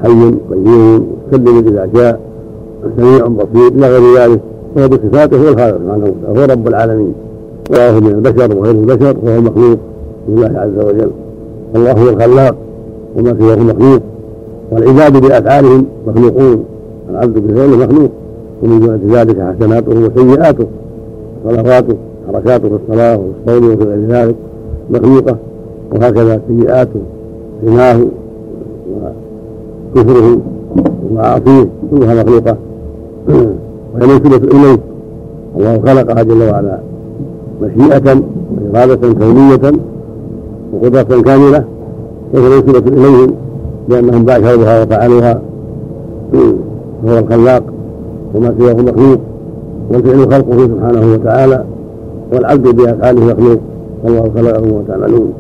حي 0.04 0.36
قيوم 0.52 1.08
مسلم 1.32 1.58
إذا 1.68 1.90
جاء 1.96 2.20
سميع 2.98 3.28
بصير 3.28 3.68
إلى 3.68 3.88
غير 3.98 4.18
ذلك. 4.18 4.40
وهو 4.76 4.88
بصفاته 4.88 5.38
هو 5.38 5.50
الخالق 5.50 5.78
سبحانه 5.78 6.04
وتعالى. 6.04 6.40
هو 6.40 6.46
رب 6.46 6.68
العالمين. 6.68 7.14
وهو 7.72 8.02
من 8.02 8.08
البشر 8.08 8.58
وغير 8.58 8.76
البشر. 8.76 9.16
وهو 9.24 9.38
المخلوق 9.38 9.78
لله 10.30 10.52
عز 10.60 10.86
وجل. 10.86 11.12
الله 11.76 11.92
هو 11.92 12.10
الخلاق 12.10 12.56
وما 13.18 13.36
سواه 13.40 13.56
مخلوق. 13.56 14.02
والعباد 14.72 15.22
بأفعالهم 15.22 15.86
مخلوقون. 16.08 16.64
العبد 17.10 17.38
بفعله 17.38 17.78
مخلوق. 17.78 18.10
ومن 18.64 18.80
جمله 18.80 19.22
ذلك 19.22 19.42
حسناته 19.42 19.92
وسيئاته. 19.92 20.66
صلواته 21.50 21.96
حركاته 22.28 22.70
في 22.70 22.76
الصلاة 22.76 23.18
وفي 23.18 23.32
الصوم 23.48 23.74
وفي 23.74 23.84
غير 23.84 24.08
ذلك 24.08 24.36
مخلوقة. 24.90 25.36
وهكذا 25.92 26.42
سيئاته 26.48 27.00
غناه 27.66 28.00
وكفره 29.96 30.38
ومعاصيه 31.10 31.68
كلها 31.92 32.24
مخلوقة. 32.24 32.58
وهي 33.94 34.08
منسوبة 34.08 34.38
إليه 34.38 34.78
الله 35.58 35.82
خلقها 35.86 36.24
جل 36.24 36.44
وعلا. 36.44 36.80
مشيئة 37.62 38.22
وإرادة 38.74 39.14
كونية. 39.14 39.91
وقدرة 40.74 41.22
كاملة 41.22 41.64
وهي 42.34 42.50
منسوبة 42.50 42.88
إليهم 42.98 43.32
لأنهم 43.90 44.24
باشروها 44.24 44.84
وفعلوها 44.84 45.42
وهو 47.04 47.20
الخلاق 47.20 47.64
وما 48.36 48.56
سواه 48.60 48.74
مخلوق 48.74 49.20
والفعل 49.92 50.32
خلقه 50.34 50.68
سبحانه 50.68 51.14
وتعالى 51.14 51.64
والعبد 52.34 52.76
بأفعاله 52.76 53.26
مخلوق 53.26 53.60
والله 54.04 54.32
خلقه 54.36 54.74
وتعملون. 54.74 55.34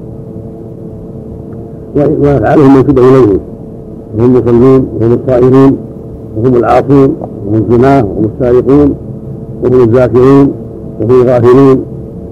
وأفعالهم 1.95 2.75
منسوبة 2.77 3.01
إليهم. 3.01 3.39
وهم 4.17 4.35
المصلون 4.35 4.87
وهم 5.01 5.13
الصائمون 5.13 5.77
وهم 6.37 6.55
العاصون 6.55 7.15
وهم 7.47 7.63
الزناه 7.69 8.05
وهم 8.05 8.25
السارقون 8.35 8.95
وهم 9.63 9.81
الذاكرون 9.83 10.51
وهم 11.01 11.21
الغافلون 11.21 11.83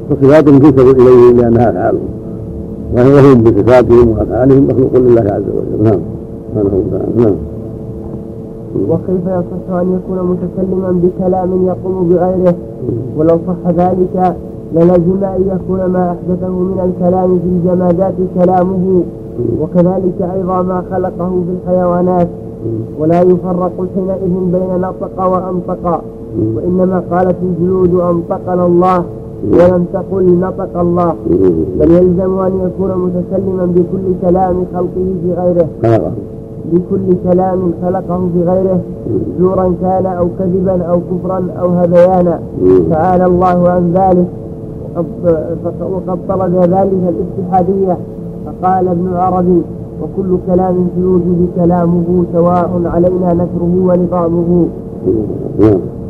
فصفاتهم 0.10 0.60
تنسب 0.60 1.00
إليهم 1.00 1.38
لأنها 1.38 1.92
افعالهم 2.96 3.14
وهم 3.14 3.44
بصفاتهم 3.44 4.10
وأفعالهم 4.10 4.68
مخلوق 4.68 4.96
لله 4.96 5.22
عز 5.22 5.44
وجل. 5.58 5.84
نعم. 5.84 6.00
سبحانه 6.50 6.72
وتعالى. 6.76 7.26
نعم. 7.26 7.36
وكيف 8.90 9.26
يصح 9.26 9.78
أن 9.82 10.00
يكون 10.00 10.18
متكلما 10.32 11.02
بكلام 11.04 11.66
يقوم 11.66 12.10
بغيره؟ 12.10 12.56
ولو 13.18 13.40
صح 13.48 13.72
ذلك 13.72 14.36
للزم 14.76 15.24
أن 15.24 15.42
يكون 15.56 15.86
ما 15.86 16.12
أحدثه 16.12 16.50
من 16.50 16.80
الكلام 16.86 17.40
في 17.40 17.46
الجمادات 17.46 18.14
كلامه. 18.40 19.04
وكذلك 19.62 20.30
أيضا 20.36 20.62
ما 20.62 20.84
خلقه 20.92 21.30
في 21.30 21.52
الحيوانات. 21.64 22.28
ولا 23.00 23.22
يفرق 23.22 23.72
حينئذ 23.96 24.52
بين 24.52 24.82
نطق 24.82 25.26
وأنطق. 25.26 26.02
وإنما 26.56 27.04
قالت 27.12 27.36
الجلود 27.44 27.94
أنطقنا 27.94 28.66
الله. 28.66 29.04
ولم 29.54 29.86
تقل 29.94 30.40
نطق 30.40 30.80
الله. 30.80 31.14
بل 31.80 31.92
يلزم 31.92 32.40
أن 32.40 32.52
يكون 32.66 32.92
متكلما 33.06 33.66
بكل 33.66 34.30
كلام 34.30 34.56
خلقه 34.74 35.08
في 35.24 35.34
غيره. 35.34 35.68
بكل 36.74 37.16
كلام 37.32 37.72
خلقه 37.84 38.30
في 38.34 38.44
غيره. 38.44 38.80
زورا 39.40 39.74
كان 39.82 40.06
أو 40.06 40.28
كذبا 40.40 40.84
أو 40.84 41.00
كفرا 41.12 41.48
أو 41.62 41.70
هذيانا. 41.70 42.40
تعالى 42.90 43.26
الله 43.26 43.70
عن 43.70 43.94
ذلك. 43.94 44.28
وقد 45.82 46.20
طلب 46.30 46.56
ذلك 46.56 47.14
الاتحادية. 47.14 47.98
فقال 48.46 48.88
ابن 48.88 49.14
عربي 49.14 49.62
وكل 50.02 50.38
كلام 50.48 50.88
في 50.96 51.02
الوجود 51.02 51.48
كلامه 51.56 52.24
سواء 52.34 52.82
علينا 52.86 53.34
نكره 53.34 53.74
ونظامه 53.88 54.68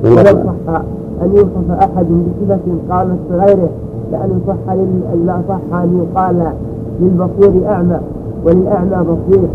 ولو 0.03 0.43
صح 0.67 0.81
أن 1.21 1.29
يوصف 1.35 1.71
أحد 1.71 2.05
بصفة 2.05 2.59
قالت 2.89 3.19
غيره 3.31 3.69
لأن 4.11 4.41
صح 4.47 4.73
لا 5.25 5.41
صح 5.49 5.77
أن 5.77 5.97
يقال 6.03 6.51
للبصير 6.99 7.69
أعمى 7.69 7.99
وللأعمى 8.45 8.97
بصير. 9.03 9.47